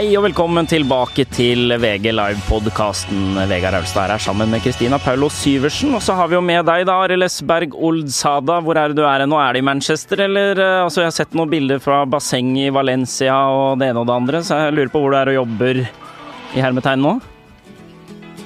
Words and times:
Hei 0.00 0.14
og 0.16 0.22
velkommen 0.24 0.64
tilbake 0.64 1.26
til 1.28 1.74
VG 1.76 2.06
Live-podkasten. 2.16 3.34
Vegard 3.50 3.74
Aulstad 3.76 4.08
er 4.14 4.22
sammen 4.24 4.48
med 4.48 4.62
Kristina 4.64 4.96
Paulo 4.96 5.28
Syversen. 5.28 5.90
Og 5.92 6.00
så 6.00 6.14
har 6.16 6.30
vi 6.30 6.38
jo 6.38 6.40
med 6.40 6.64
deg, 6.64 6.86
da, 6.88 6.94
Arild 7.04 7.26
Esberg 7.26 7.76
Oldsada. 7.76 8.62
Hvor 8.64 8.80
er 8.80 8.94
det 8.94 8.96
du 8.96 9.04
er 9.04 9.26
nå? 9.28 9.36
Er 9.36 9.52
det 9.52 9.60
i 9.60 9.66
Manchester, 9.68 10.22
eller? 10.24 10.56
eh, 10.56 10.78
Altså, 10.86 11.02
jeg 11.02 11.10
har 11.10 11.16
sett 11.18 11.36
noen 11.36 11.52
bilder 11.52 11.84
fra 11.84 11.98
basseng 12.08 12.54
i 12.62 12.70
Valencia 12.72 13.36
og 13.52 13.76
det 13.82 13.90
ene 13.90 14.00
og 14.00 14.08
det 14.08 14.16
andre, 14.16 14.40
så 14.40 14.62
jeg 14.62 14.78
lurer 14.78 14.94
på 14.94 15.04
hvor 15.04 15.12
du 15.12 15.18
er 15.20 15.32
og 15.34 15.38
jobber 15.42 15.82
i 15.84 16.64
hermetegn 16.64 17.04
nå? 17.04 17.14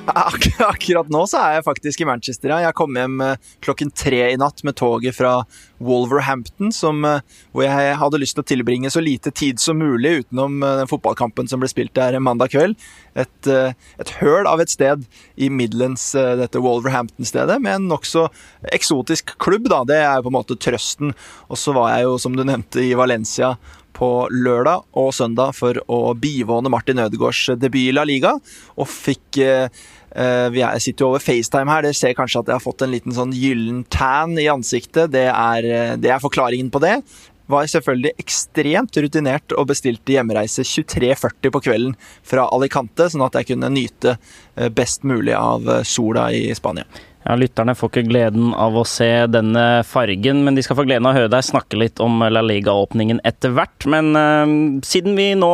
Ak 0.12 0.45
akkurat 0.61 1.09
nå 1.09 1.23
så 1.29 1.39
er 1.41 1.55
jeg 1.57 1.64
faktisk 1.64 2.02
i 2.02 2.07
Manchester. 2.09 2.52
Ja. 2.52 2.59
Jeg 2.66 2.77
kom 2.77 2.96
hjem 2.98 3.23
eh, 3.25 3.39
klokken 3.64 3.89
tre 3.96 4.20
i 4.34 4.38
natt 4.41 4.61
med 4.66 4.77
toget 4.77 5.16
fra 5.16 5.32
Wolverhampton, 5.80 6.73
som, 6.77 7.01
eh, 7.09 7.23
hvor 7.55 7.65
jeg 7.65 7.95
hadde 8.01 8.20
lyst 8.20 8.37
til 8.37 8.45
å 8.45 8.48
tilbringe 8.51 8.93
så 8.93 9.01
lite 9.01 9.32
tid 9.32 9.62
som 9.62 9.80
mulig 9.80 10.24
utenom 10.24 10.59
eh, 10.60 10.74
den 10.82 10.91
fotballkampen 10.91 11.48
som 11.48 11.62
ble 11.62 11.70
spilt 11.73 11.95
der 11.96 12.19
mandag 12.20 12.52
kveld. 12.52 12.77
Et, 13.16 13.48
et 13.48 14.10
høl 14.19 14.48
av 14.51 14.60
et 14.60 14.73
sted 14.73 15.05
i 15.38 15.46
Midlands, 15.46 16.02
dette 16.12 16.59
Wolverhampton-stedet, 16.59 17.60
med 17.62 17.77
en 17.79 17.87
nokså 17.93 18.27
eksotisk 18.74 19.37
klubb. 19.38 19.71
da, 19.71 19.84
Det 19.87 20.01
er 20.02 20.24
på 20.24 20.32
en 20.32 20.37
måte 20.41 20.59
trøsten. 20.59 21.15
Og 21.46 21.60
så 21.60 21.77
var 21.77 21.95
jeg 21.95 22.09
jo, 22.09 22.18
som 22.18 22.34
du 22.34 22.43
nevnte, 22.43 22.82
i 22.82 22.96
Valencia 22.98 23.55
på 23.95 24.09
lørdag 24.32 24.84
og 24.98 25.12
søndag 25.15 25.55
for 25.57 25.79
å 25.93 26.01
bivåne 26.18 26.71
Martin 26.73 27.01
Ødegaards 27.05 27.55
debut 27.60 27.87
i 27.87 27.95
La 27.95 28.05
Liga, 28.09 28.34
og 28.74 28.91
fikk 28.91 29.38
eh, 29.43 29.84
vi 30.14 30.62
er- 30.62 30.78
sitter 30.78 31.04
jo 31.04 31.10
over 31.10 31.23
FaceTime 31.23 31.70
her, 31.70 31.82
dere 31.82 31.95
ser 31.95 32.14
kanskje 32.14 32.41
at 32.41 32.46
jeg 32.46 32.54
har 32.54 32.62
fått 32.64 32.82
en 32.82 32.92
liten 32.92 33.12
sånn 33.12 33.32
gyllen 33.34 33.84
tan 33.91 34.37
i 34.38 34.46
ansiktet. 34.46 35.10
Det 35.10 35.27
er, 35.27 35.64
eh, 35.64 35.96
det 35.96 36.10
er 36.10 36.23
forklaringen 36.23 36.70
på 36.70 36.80
det. 36.80 37.02
Var 37.46 37.66
selvfølgelig 37.68 38.15
ekstremt 38.23 38.96
rutinert 39.04 39.52
og 39.59 39.68
bestilte 39.68 40.15
hjemreise 40.15 40.65
23.40 40.65 41.51
på 41.52 41.60
kvelden 41.66 41.96
fra 42.23 42.46
Alicante, 42.48 43.10
sånn 43.12 43.26
at 43.26 43.34
jeg 43.37 43.51
kunne 43.52 43.68
nyte 43.68 44.16
eh, 44.56 44.68
best 44.68 45.02
mulig 45.04 45.34
av 45.37 45.68
eh, 45.68 45.82
sola 45.82 46.30
i 46.32 46.54
Spania. 46.54 46.87
Ja, 47.25 47.39
Lytterne 47.41 47.73
får 47.73 47.89
ikke 47.89 48.09
gleden 48.11 48.51
av 48.53 48.75
å 48.77 48.83
se 48.85 49.09
denne 49.33 49.80
fargen, 49.89 50.43
men 50.45 50.59
de 50.59 50.63
skal 50.65 50.77
få 50.77 50.85
gleden 50.85 51.07
av 51.09 51.15
å 51.15 51.21
høre 51.23 51.30
deg 51.33 51.47
snakke 51.47 51.79
litt 51.80 52.03
om 52.05 52.21
La 52.29 52.43
Liga-åpningen 52.45 53.23
etter 53.25 53.55
hvert. 53.57 53.87
Men 53.89 54.11
eh, 54.21 54.53
siden 54.85 55.17
vi 55.17 55.30
nå 55.41 55.49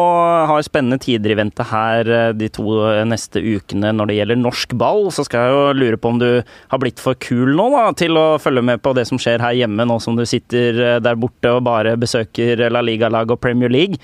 har 0.51 0.65
spennende 0.67 0.99
tider 0.99 1.31
i 1.31 1.37
vente 1.39 1.69
her 1.71 2.11
eh, 2.11 2.33
de 2.35 2.49
to 2.51 2.75
neste 3.07 3.39
ukene 3.39 3.93
når 3.95 4.11
det 4.11 4.19
gjelder 4.19 4.41
norsk 4.43 4.75
ball, 4.83 5.13
så 5.15 5.23
skal 5.29 5.47
jeg 5.47 5.55
jo 5.55 5.79
lure 5.79 6.01
på 6.03 6.11
om 6.11 6.19
du 6.19 6.29
har 6.43 6.83
blitt 6.83 6.99
for 6.99 7.15
kul 7.23 7.55
nå 7.55 7.69
da, 7.77 7.87
til 7.95 8.19
å 8.19 8.27
følge 8.43 8.67
med 8.67 8.83
på 8.83 8.97
det 8.99 9.07
som 9.07 9.23
skjer 9.23 9.39
her 9.47 9.55
hjemme, 9.63 9.87
nå 9.87 10.01
som 10.03 10.19
du 10.19 10.27
sitter 10.27 10.83
eh, 10.97 10.99
der 11.07 11.23
borte 11.23 11.55
og 11.55 11.63
bare 11.71 11.95
besøker 12.03 12.67
La 12.67 12.83
Liga-lag 12.83 13.31
og 13.31 13.39
Premier 13.47 13.71
League. 13.71 14.03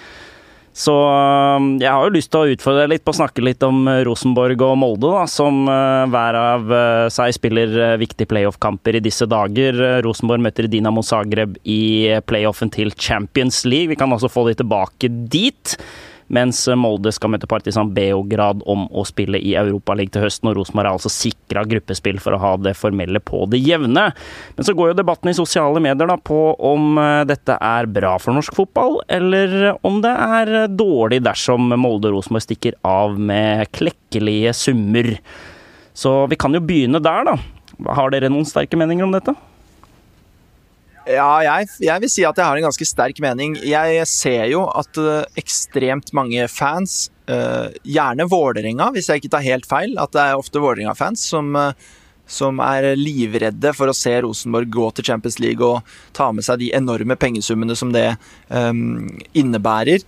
Så 0.77 0.93
øh, 0.93 1.69
jeg 1.81 1.89
har 1.89 2.05
jo 2.05 2.13
lyst 2.13 2.29
til 2.33 2.43
å 2.43 2.53
utfordre 2.53 2.83
deg 2.85 2.93
litt 2.93 3.05
på 3.07 3.15
å 3.15 3.17
snakke 3.17 3.45
litt 3.45 3.65
om 3.65 3.87
øh, 3.89 4.03
Rosenborg 4.05 4.61
og 4.67 4.75
Molde, 4.77 5.09
da, 5.09 5.23
som 5.31 5.63
øh, 5.65 6.05
hver 6.13 6.37
av 6.37 6.69
øh, 6.69 7.05
seg 7.13 7.33
spiller 7.33 7.97
viktige 8.01 8.29
playoff-kamper 8.29 8.99
i 8.99 9.05
disse 9.05 9.25
dager. 9.31 9.81
Rosenborg 10.05 10.45
møter 10.45 10.69
Dinamo 10.69 11.05
Zagreb 11.07 11.57
i 11.65 12.13
playoffen 12.29 12.73
til 12.75 12.93
Champions 12.93 13.65
League. 13.65 13.89
Vi 13.95 13.97
kan 13.97 14.13
også 14.13 14.29
få 14.33 14.45
de 14.51 14.59
tilbake 14.61 15.11
dit. 15.33 15.79
Mens 16.33 16.65
øh, 16.69 16.77
Molde 16.79 17.13
skal 17.15 17.31
møte 17.33 17.49
Partisan 17.51 17.93
Beograd 17.95 18.63
om 18.67 18.87
å 18.91 19.05
spille 19.07 19.39
i 19.39 19.55
Europaligaen 19.59 20.15
til 20.17 20.27
høsten. 20.27 20.51
Og 20.51 20.59
Rosenborg 20.59 20.89
er 20.89 20.97
altså 20.97 21.13
sikra 21.13 21.65
gruppespill 21.69 22.21
for 22.23 22.37
å 22.37 22.41
ha 22.43 22.53
det 22.61 22.75
formelle 22.79 23.23
på 23.23 23.45
det 23.53 23.61
jevne. 23.63 24.09
Men 24.57 24.67
så 24.69 24.75
går 24.77 24.93
jo 24.93 24.99
debatten 25.01 25.31
i 25.31 25.37
sosiale 25.39 25.83
medier 25.83 26.11
da 26.11 26.19
på 26.19 26.41
om 26.59 27.01
eh, 27.03 27.23
dette 27.31 27.59
er 27.63 27.91
bra 27.91 28.17
for 28.23 28.37
norsk 28.37 28.57
fotball, 28.59 29.01
eller 29.13 29.77
om 29.87 30.01
det 30.05 30.15
er 30.15 30.55
eh, 30.63 30.71
dårlig 30.71 31.23
dersom 31.27 31.71
Molde 31.77 32.11
og 32.11 32.19
Rosenborg 32.19 32.47
stikker 32.47 32.79
av 32.87 33.19
med 33.19 33.71
klekkelige 33.77 34.55
summer. 34.57 35.15
Så 35.97 36.19
vi 36.31 36.39
kan 36.41 36.53
jo 36.53 36.65
begynne 36.65 37.01
der, 37.03 37.31
da. 37.31 37.37
Har 37.97 38.11
dere 38.13 38.31
noen 38.33 38.49
sterke 38.49 38.79
meninger 38.79 39.07
om 39.07 39.15
dette? 39.15 39.35
Ja, 41.07 41.39
jeg, 41.45 41.69
jeg 41.87 42.03
vil 42.03 42.11
si 42.11 42.25
at 42.27 42.39
jeg 42.39 42.49
har 42.49 42.59
en 42.59 42.67
ganske 42.67 42.87
sterk 42.89 43.21
mening. 43.23 43.55
Jeg 43.63 44.07
ser 44.11 44.49
jo 44.51 44.65
at 44.75 44.99
eh, 44.99 45.29
ekstremt 45.39 46.11
mange 46.17 46.49
fans, 46.51 47.13
eh, 47.31 47.71
gjerne 47.87 48.27
Vålerenga, 48.31 48.91
hvis 48.95 49.13
jeg 49.13 49.23
ikke 49.23 49.31
tar 49.37 49.47
helt 49.47 49.69
feil, 49.71 49.95
at 50.03 50.17
det 50.17 50.25
er 50.25 50.41
ofte 50.41 50.63
Vålerenga-fans 50.63 51.23
som, 51.31 51.55
eh, 51.61 51.87
som 52.27 52.59
er 52.59 52.89
livredde 52.99 53.71
for 53.79 53.87
å 53.87 53.95
se 53.95 54.17
Rosenborg 54.25 54.73
gå 54.75 54.89
til 54.97 55.07
Champions 55.13 55.39
League 55.39 55.63
og 55.63 55.87
ta 56.17 56.33
med 56.35 56.43
seg 56.43 56.59
de 56.65 56.73
enorme 56.75 57.15
pengesummene 57.15 57.79
som 57.79 57.95
det 57.95 58.09
um, 58.51 59.07
innebærer. 59.31 60.03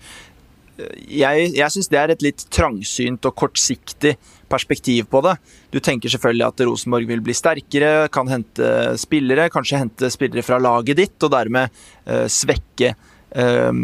Jeg, 0.79 1.53
jeg 1.57 1.75
syns 1.75 1.89
det 1.91 1.99
er 1.99 2.13
et 2.15 2.23
litt 2.23 2.45
trangsynt 2.55 3.27
og 3.27 3.35
kortsiktig 3.39 4.15
perspektiv 4.49 5.09
på 5.11 5.23
det. 5.27 5.35
Du 5.75 5.81
tenker 5.85 6.13
selvfølgelig 6.13 6.47
at 6.47 6.65
Rosenborg 6.69 7.09
vil 7.11 7.23
bli 7.25 7.35
sterkere, 7.37 8.09
kan 8.15 8.31
hente 8.31 8.97
spillere, 9.01 9.49
kanskje 9.53 9.83
hente 9.83 10.11
spillere 10.15 10.45
fra 10.47 10.61
laget 10.63 11.01
ditt, 11.01 11.17
og 11.27 11.33
dermed 11.35 11.75
eh, 12.07 12.27
svekke 12.31 12.93
eh, 12.95 13.83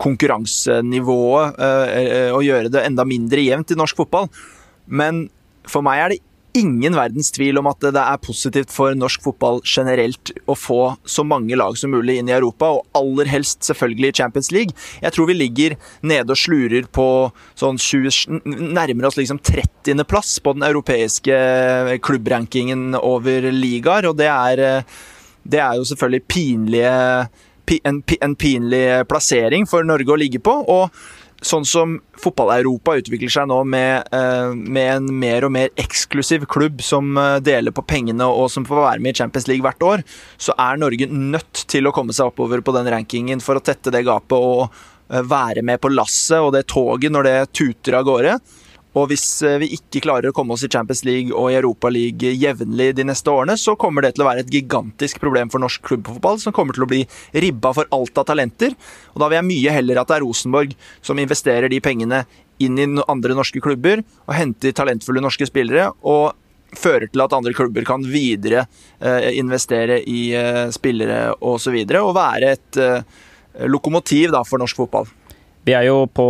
konkurransenivået 0.00 1.62
eh, 1.62 2.28
og 2.32 2.44
gjøre 2.46 2.72
det 2.72 2.84
enda 2.88 3.06
mindre 3.08 3.44
jevnt 3.44 3.74
i 3.74 3.78
norsk 3.80 4.04
fotball. 4.04 4.30
Men 4.86 5.26
for 5.68 5.84
meg 5.86 6.02
er 6.02 6.14
det 6.14 6.22
ingen 6.58 6.96
verdens 6.96 7.30
tvil 7.34 7.58
om 7.60 7.68
at 7.70 7.84
det 7.94 8.00
er 8.00 8.20
positivt 8.22 8.72
for 8.72 8.96
norsk 8.98 9.22
fotball 9.24 9.60
generelt 9.64 10.32
å 10.50 10.56
få 10.58 10.80
så 11.08 11.24
mange 11.26 11.56
lag 11.58 11.76
som 11.78 11.92
mulig 11.94 12.18
inn 12.20 12.30
i 12.30 12.36
Europa, 12.36 12.70
og 12.76 12.98
aller 12.98 13.30
helst 13.30 13.64
selvfølgelig 13.68 14.12
i 14.12 14.16
Champions 14.22 14.52
League. 14.54 14.76
Jeg 15.02 15.16
tror 15.16 15.30
vi 15.30 15.38
ligger 15.38 15.76
nede 16.04 16.34
og 16.34 16.40
slurer 16.40 16.88
på 16.92 17.06
sånn 17.58 17.80
20, 17.80 18.42
nærmer 18.76 19.08
oss 19.08 19.18
liksom 19.20 19.40
30. 19.42 20.04
plass 20.08 20.36
på 20.42 20.54
den 20.56 20.66
europeiske 20.68 21.38
klubbrankingen 22.04 22.98
over 23.00 23.48
ligaer, 23.52 24.10
og 24.10 24.18
det 24.20 24.28
er, 24.32 24.84
det 25.42 25.62
er 25.62 25.80
jo 25.80 25.88
selvfølgelig 25.88 26.28
pinlige 26.28 26.92
en, 27.88 28.02
en 28.20 28.34
pinlig 28.36 28.84
plassering 29.08 29.64
for 29.70 29.86
Norge 29.86 30.12
å 30.12 30.18
ligge 30.20 30.42
på. 30.42 30.54
og 30.68 30.90
sånn 31.46 31.66
som 31.66 31.96
fotball-Europa 32.22 32.94
utvikler 33.00 33.32
seg 33.32 33.48
nå 33.50 33.58
med, 33.68 34.08
eh, 34.14 34.54
med, 34.54 34.88
en 34.96 35.10
mer 35.22 35.46
og 35.46 35.52
mer 35.54 35.72
eksklusiv 35.80 36.46
klubb 36.50 36.82
som 36.84 37.16
eh, 37.18 37.38
deler 37.44 37.74
på 37.74 37.84
pengene 37.86 38.26
og 38.26 38.48
som 38.52 38.66
får 38.68 38.82
være 38.82 39.02
med 39.02 39.14
i 39.14 39.20
Champions 39.22 39.48
League 39.50 39.64
hvert 39.66 39.86
år, 39.86 40.04
så 40.38 40.54
er 40.58 40.80
Norge 40.80 41.10
nødt 41.10 41.64
til 41.70 41.88
å 41.88 41.94
komme 41.94 42.14
seg 42.16 42.30
oppover 42.30 42.62
på 42.64 42.74
den 42.76 42.90
rankingen 42.94 43.42
for 43.42 43.58
å 43.58 43.64
tette 43.64 43.92
det 43.94 44.04
gapet 44.06 44.38
og 44.38 44.68
eh, 45.10 45.22
være 45.22 45.64
med 45.66 45.82
på 45.82 45.92
lasset 45.92 46.40
og 46.40 46.52
det 46.56 46.68
toget 46.70 47.14
når 47.14 47.28
det 47.28 47.38
tuter 47.58 47.98
av 47.98 48.06
gårde. 48.08 48.38
Og 48.98 49.08
hvis 49.08 49.24
vi 49.62 49.70
ikke 49.78 50.02
klarer 50.04 50.28
å 50.30 50.36
komme 50.36 50.52
oss 50.52 50.66
i 50.66 50.70
Champions 50.72 51.00
League 51.08 51.32
og 51.32 51.48
i 51.48 51.56
Europa 51.56 51.88
League 51.92 52.34
jevnlig 52.36 52.90
de 52.98 53.06
neste 53.08 53.32
årene, 53.32 53.56
så 53.56 53.72
kommer 53.80 54.04
det 54.04 54.14
til 54.16 54.26
å 54.26 54.28
være 54.28 54.44
et 54.44 54.52
gigantisk 54.52 55.20
problem 55.22 55.48
for 55.52 55.64
norsk 55.64 55.80
klubbfotball, 55.88 56.36
som 56.42 56.52
kommer 56.52 56.76
til 56.76 56.84
å 56.84 56.90
bli 56.90 57.00
ribba 57.32 57.72
for 57.76 57.88
alt 57.96 58.20
av 58.20 58.28
talenter. 58.28 58.76
Og 59.14 59.22
da 59.22 59.30
vil 59.30 59.40
jeg 59.40 59.48
mye 59.48 59.76
heller 59.78 60.02
at 60.02 60.12
det 60.12 60.18
er 60.18 60.26
Rosenborg 60.26 60.76
som 61.00 61.20
investerer 61.22 61.72
de 61.72 61.80
pengene 61.84 62.24
inn 62.62 62.78
i 62.78 62.86
andre 63.08 63.36
norske 63.38 63.62
klubber 63.64 64.04
og 64.04 64.36
henter 64.36 64.76
talentfulle 64.76 65.24
norske 65.24 65.48
spillere. 65.48 65.90
og 66.02 66.36
fører 66.72 67.10
til 67.12 67.20
at 67.20 67.34
andre 67.36 67.52
klubber 67.52 67.84
kan 67.84 68.04
videre 68.08 68.64
eh, 69.00 69.30
investere 69.36 70.00
i 70.08 70.30
eh, 70.36 70.70
spillere 70.72 71.34
osv. 71.34 71.44
Og, 71.50 71.60
så 71.60 71.74
videre, 71.74 72.00
og 72.00 72.16
være 72.16 72.54
et 72.56 72.78
eh, 72.80 73.20
lokomotiv 73.68 74.32
da, 74.32 74.40
for 74.48 74.62
norsk 74.62 74.80
fotball. 74.80 75.10
Vi 75.62 75.74
er 75.78 75.84
jo 75.86 76.08
på, 76.10 76.24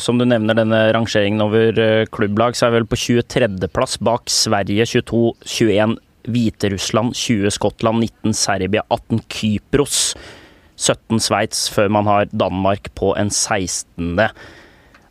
som 0.00 0.16
du 0.16 0.24
nevner, 0.24 0.56
denne 0.56 0.78
rangeringen 0.96 1.44
over 1.44 1.76
klubblag, 2.14 2.56
så 2.56 2.66
er 2.66 2.72
vi 2.72 2.78
vel 2.80 2.88
på 2.88 2.98
23.-plass 3.02 3.98
bak 4.00 4.32
Sverige 4.32 4.86
22-21, 4.88 5.98
Hviterussland 6.32 7.12
20, 7.18 7.52
Skottland 7.52 8.00
19, 8.06 8.32
Serbia 8.38 8.84
18, 8.88 9.20
Kypros 9.28 9.98
17, 10.80 11.20
Sveits, 11.20 11.66
før 11.74 11.92
man 11.92 12.08
har 12.08 12.32
Danmark 12.32 12.88
på 12.96 13.12
en 13.20 13.28
16. 13.28 14.16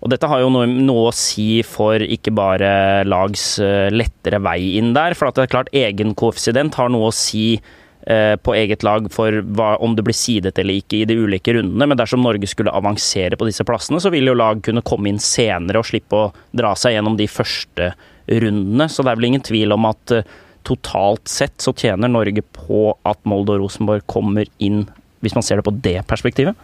Og 0.01 0.09
dette 0.09 0.31
har 0.31 0.41
jo 0.41 0.49
noe, 0.49 0.65
noe, 0.65 1.11
å 1.11 1.13
si 1.13 1.61
for 1.61 2.01
ikke 2.01 2.33
bare 2.33 2.71
lags 3.05 3.59
lettere 3.93 4.41
vei 4.41 4.73
inn 4.79 4.95
der, 4.97 5.13
for 5.13 5.29
det 5.29 5.45
er 5.45 5.53
klart 5.53 5.69
egenkoeffisient 5.77 6.81
har 6.81 6.89
noe 6.89 7.11
å 7.11 7.13
si 7.13 7.61
på 8.01 8.53
eget 8.57 8.81
lag 8.81 9.05
for 9.13 9.35
hva, 9.53 9.75
om 9.83 9.93
det 9.93 10.01
blir 10.07 10.15
sidet 10.17 10.57
eller 10.57 10.79
ikke 10.81 11.01
i 11.01 11.05
de 11.05 11.19
ulike 11.21 11.53
rundene. 11.53 11.85
Men 11.85 11.99
dersom 11.99 12.23
Norge 12.25 12.49
skulle 12.49 12.73
avansere 12.73 13.37
på 13.37 13.45
disse 13.45 13.65
plassene, 13.67 14.01
så 14.01 14.09
vil 14.09 14.31
jo 14.31 14.33
lag 14.37 14.63
kunne 14.65 14.81
komme 14.81 15.11
inn 15.11 15.19
senere 15.21 15.83
og 15.83 15.85
slippe 15.85 16.17
å 16.17 16.31
dra 16.57 16.73
seg 16.73 16.95
gjennom 16.95 17.19
de 17.19 17.29
første 17.29 17.91
rundene. 18.25 18.89
Så 18.89 19.05
det 19.05 19.13
er 19.13 19.19
vel 19.19 19.29
ingen 19.29 19.45
tvil 19.45 19.75
om 19.75 19.85
at 19.89 20.15
uh, 20.15 20.25
totalt 20.67 21.29
sett 21.29 21.61
så 21.61 21.73
tjener 21.73 22.11
Norge 22.11 22.43
på 22.55 22.91
at 23.07 23.21
Molde 23.29 23.55
og 23.55 23.65
Rosenborg 23.65 24.05
kommer 24.11 24.49
inn, 24.61 24.83
hvis 25.21 25.37
man 25.37 25.45
ser 25.45 25.61
det 25.61 25.67
på 25.67 25.77
det 25.85 25.99
perspektivet? 26.09 26.57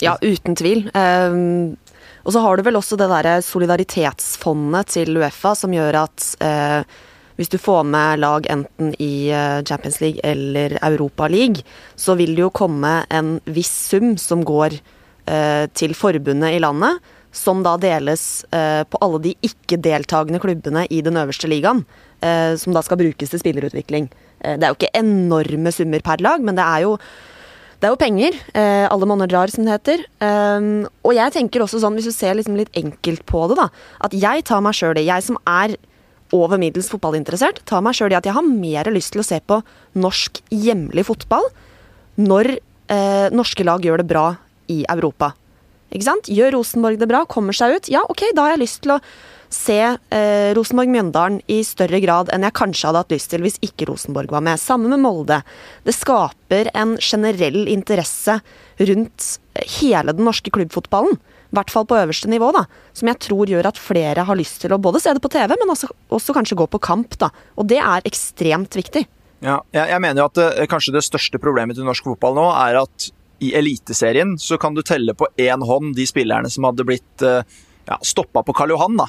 Ja, 0.00 0.16
uten 0.22 0.56
tvil. 0.56 0.86
Um, 0.96 1.76
og 2.24 2.34
så 2.34 2.42
har 2.44 2.56
du 2.56 2.64
vel 2.64 2.78
også 2.78 2.98
det 3.00 3.08
derre 3.10 3.38
solidaritetsfondet 3.44 4.92
til 4.96 5.20
Uefa 5.20 5.54
som 5.56 5.72
gjør 5.74 6.02
at 6.04 6.28
uh, 6.44 6.98
hvis 7.40 7.52
du 7.52 7.56
får 7.56 7.86
med 7.88 8.20
lag 8.20 8.44
enten 8.52 8.92
i 9.00 9.32
Champions 9.64 10.00
League 10.02 10.20
eller 10.22 10.76
Europa 10.84 11.28
League, 11.32 11.64
så 11.96 12.12
vil 12.20 12.34
det 12.36 12.44
jo 12.44 12.52
komme 12.52 12.98
en 13.08 13.38
viss 13.48 13.72
sum 13.88 14.12
som 14.20 14.44
går 14.44 14.76
eh, 15.24 15.64
til 15.72 15.96
forbundet 15.96 16.58
i 16.58 16.60
landet, 16.60 17.00
som 17.32 17.62
da 17.64 17.76
deles 17.80 18.44
eh, 18.52 18.82
på 18.84 19.00
alle 19.04 19.22
de 19.24 19.34
ikke-deltakende 19.46 20.40
klubbene 20.42 20.84
i 20.90 21.00
den 21.06 21.16
øverste 21.20 21.48
ligaen. 21.50 21.84
Eh, 22.20 22.54
som 22.60 22.74
da 22.76 22.82
skal 22.84 23.00
brukes 23.00 23.32
til 23.32 23.40
spillerutvikling. 23.40 24.10
Eh, 24.44 24.56
det 24.58 24.66
er 24.66 24.72
jo 24.72 24.78
ikke 24.78 24.96
enorme 24.98 25.72
summer 25.72 26.02
per 26.04 26.20
lag, 26.24 26.42
men 26.44 26.58
det 26.58 26.66
er 26.66 26.88
jo 26.88 26.96
det 27.80 27.88
er 27.88 27.94
jo 27.94 28.00
penger. 28.00 28.34
Eh, 28.52 28.84
alle 28.92 29.06
monner 29.08 29.30
drar, 29.30 29.48
som 29.48 29.64
det 29.64 29.72
heter. 29.72 30.02
Um, 30.20 30.82
og 31.00 31.14
jeg 31.16 31.32
tenker 31.32 31.62
også 31.64 31.78
sånn, 31.80 31.94
hvis 31.96 32.10
du 32.10 32.12
ser 32.12 32.34
liksom 32.36 32.58
litt 32.58 32.68
enkelt 32.76 33.24
på 33.24 33.46
det, 33.48 33.56
da, 33.56 33.70
at 34.04 34.12
jeg 34.12 34.44
tar 34.44 34.60
meg 34.60 34.76
sjøl 34.76 35.00
i 35.00 35.06
Jeg 35.06 35.24
som 35.24 35.38
er 35.48 35.78
over 36.36 36.60
middels 36.60 36.90
fotballinteressert, 36.92 37.62
tar 37.68 37.82
meg 37.84 37.96
sjøl 37.98 38.14
i 38.14 38.18
at 38.18 38.28
jeg 38.28 38.36
har 38.36 38.46
mer 38.46 38.90
lyst 38.94 39.14
til 39.14 39.22
å 39.22 39.26
se 39.26 39.40
på 39.40 39.60
norsk 39.98 40.42
hjemlig 40.54 41.06
fotball 41.08 41.48
når 42.20 42.54
eh, 42.54 43.28
norske 43.34 43.66
lag 43.66 43.84
gjør 43.84 44.02
det 44.02 44.10
bra 44.10 44.26
i 44.70 44.82
Europa. 44.90 45.32
Ikke 45.90 46.06
sant? 46.06 46.30
Gjør 46.30 46.58
Rosenborg 46.58 47.00
det 47.00 47.10
bra, 47.10 47.24
kommer 47.26 47.56
seg 47.56 47.76
ut, 47.76 47.90
ja 47.90 48.04
ok, 48.06 48.28
da 48.36 48.46
har 48.46 48.54
jeg 48.54 48.64
lyst 48.64 48.82
til 48.84 48.94
å 48.94 49.00
se 49.50 49.78
eh, 49.82 50.50
Rosenborg-Mjøndalen 50.54 51.40
i 51.50 51.58
større 51.66 51.98
grad 52.02 52.30
enn 52.30 52.46
jeg 52.46 52.54
kanskje 52.54 52.86
hadde 52.86 53.02
hatt 53.02 53.14
lyst 53.14 53.32
til 53.32 53.42
hvis 53.42 53.58
ikke 53.66 53.88
Rosenborg 53.90 54.30
var 54.30 54.44
med. 54.46 54.62
Samme 54.62 54.90
med 54.92 55.02
Molde. 55.02 55.40
Det 55.82 55.94
skaper 55.96 56.70
en 56.78 56.94
generell 57.02 57.64
interesse 57.72 58.38
rundt 58.78 59.32
hele 59.80 60.14
den 60.14 60.28
norske 60.28 60.54
klubbfotballen. 60.54 61.18
I 61.50 61.58
hvert 61.58 61.72
fall 61.74 61.86
på 61.90 61.98
øverste 61.98 62.30
nivå, 62.30 62.52
da. 62.54 62.64
Som 62.94 63.10
jeg 63.10 63.18
tror 63.26 63.50
gjør 63.50 63.70
at 63.72 63.80
flere 63.80 64.26
har 64.26 64.38
lyst 64.38 64.60
til 64.62 64.74
å 64.74 64.80
både 64.82 65.02
se 65.02 65.14
det 65.16 65.22
på 65.24 65.32
TV, 65.32 65.56
men 65.58 65.72
også, 65.74 65.90
også 66.14 66.36
kanskje 66.36 66.58
gå 66.60 66.66
på 66.70 66.82
kamp. 66.82 67.16
da. 67.18 67.32
Og 67.58 67.66
det 67.70 67.80
er 67.82 68.06
ekstremt 68.06 68.78
viktig. 68.78 69.06
Ja, 69.40 69.60
jeg, 69.72 69.88
jeg 69.88 70.02
mener 70.04 70.22
jo 70.22 70.28
at 70.28 70.36
det, 70.36 70.50
eh, 70.60 70.68
kanskje 70.70 70.94
det 70.94 71.06
største 71.06 71.40
problemet 71.40 71.78
til 71.78 71.88
norsk 71.88 72.10
fotball 72.12 72.36
nå 72.36 72.44
er 72.52 72.82
at 72.82 73.08
i 73.40 73.54
Eliteserien 73.56 74.34
så 74.36 74.58
kan 74.60 74.76
du 74.76 74.82
telle 74.84 75.14
på 75.16 75.30
én 75.40 75.64
hånd 75.64 75.94
de 75.96 76.04
spillerne 76.04 76.50
som 76.52 76.66
hadde 76.68 76.84
blitt 76.84 77.24
eh, 77.24 77.40
ja, 77.88 77.96
stoppa 78.04 78.44
på 78.44 78.54
Karl 78.56 78.74
Johan. 78.74 79.00
da. 79.00 79.08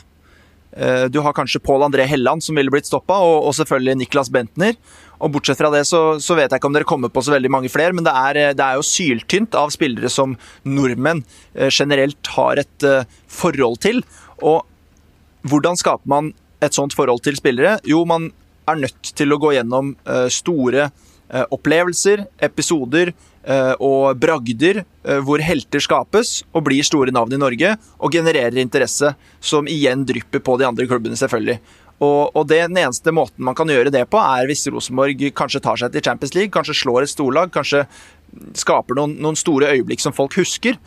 Eh, 0.72 1.06
du 1.12 1.20
har 1.20 1.36
kanskje 1.36 1.60
Pål 1.60 1.84
André 1.90 2.06
Helland 2.08 2.44
som 2.44 2.56
ville 2.56 2.72
blitt 2.72 2.88
stoppa, 2.88 3.20
og, 3.20 3.48
og, 3.50 3.56
selvfølgelig 3.60 3.98
Niklas 4.06 4.32
Bentner. 4.32 4.78
Og 5.22 5.32
Bortsett 5.36 5.60
fra 5.60 5.72
det 5.74 5.84
så, 5.90 6.02
så, 6.22 6.36
vet 6.38 6.50
jeg 6.50 6.62
ikke 6.62 6.70
om 6.72 6.76
dere 6.76 6.90
kommer 6.90 7.12
på 7.14 7.24
så 7.24 7.36
veldig 7.36 7.52
mange 7.54 7.72
flere, 7.72 7.94
men 7.96 8.06
det 8.08 8.14
er, 8.18 8.40
eh, 8.42 8.56
det 8.58 8.66
er 8.66 8.80
jo 8.80 8.88
syltynt 8.88 9.58
av 9.58 9.74
spillere 9.74 10.10
som 10.12 10.36
nordmenn 10.66 11.24
generelt 11.70 12.34
har 12.36 12.62
et 12.62 12.86
forhold 13.30 13.82
til. 13.84 14.02
Og 14.42 14.66
hvordan 15.48 15.78
skaper 15.80 16.10
man 16.10 16.32
et 16.64 16.78
sånt 16.78 16.96
forhold 16.98 17.24
til 17.26 17.38
spillere? 17.38 17.78
Jo, 17.88 18.04
man 18.10 18.30
er 18.70 18.84
nødt 18.84 19.14
til 19.18 19.34
å 19.34 19.40
gå 19.42 19.56
gjennom 19.56 19.96
store 20.32 20.90
opplevelser, 21.54 22.26
episoder, 22.44 23.14
Eh, 23.42 23.74
og 23.82 24.20
bragder 24.22 24.84
eh, 24.84 25.22
hvor 25.26 25.42
helter 25.42 25.82
skapes 25.82 26.44
og 26.54 26.68
blir 26.68 26.86
store 26.86 27.14
navn 27.14 27.34
i 27.34 27.40
Norge, 27.42 27.74
og 27.98 28.14
genererer 28.14 28.60
interesse, 28.62 29.16
som 29.42 29.66
igjen 29.66 30.04
drypper 30.06 30.44
på 30.46 30.60
de 30.62 30.68
andre 30.68 30.86
klubbene, 30.90 31.18
selvfølgelig. 31.18 31.58
Og, 32.02 32.34
og 32.34 32.48
det, 32.50 32.64
Den 32.72 32.80
eneste 32.82 33.14
måten 33.14 33.46
man 33.46 33.58
kan 33.58 33.70
gjøre 33.70 33.94
det 33.94 34.08
på, 34.10 34.18
er 34.18 34.50
hvis 34.50 34.66
Rosenborg 34.74 35.22
kanskje 35.38 35.62
tar 35.62 35.78
seg 35.78 35.94
til 35.94 36.04
Champions 36.06 36.34
League, 36.38 36.54
kanskje 36.54 36.80
slår 36.82 37.06
et 37.06 37.14
storlag, 37.14 37.54
kanskje 37.54 37.86
skaper 38.58 38.98
noen, 38.98 39.18
noen 39.22 39.38
store 39.38 39.70
øyeblikk 39.76 40.02
som 40.02 40.16
folk 40.16 40.36
husker. 40.40 40.80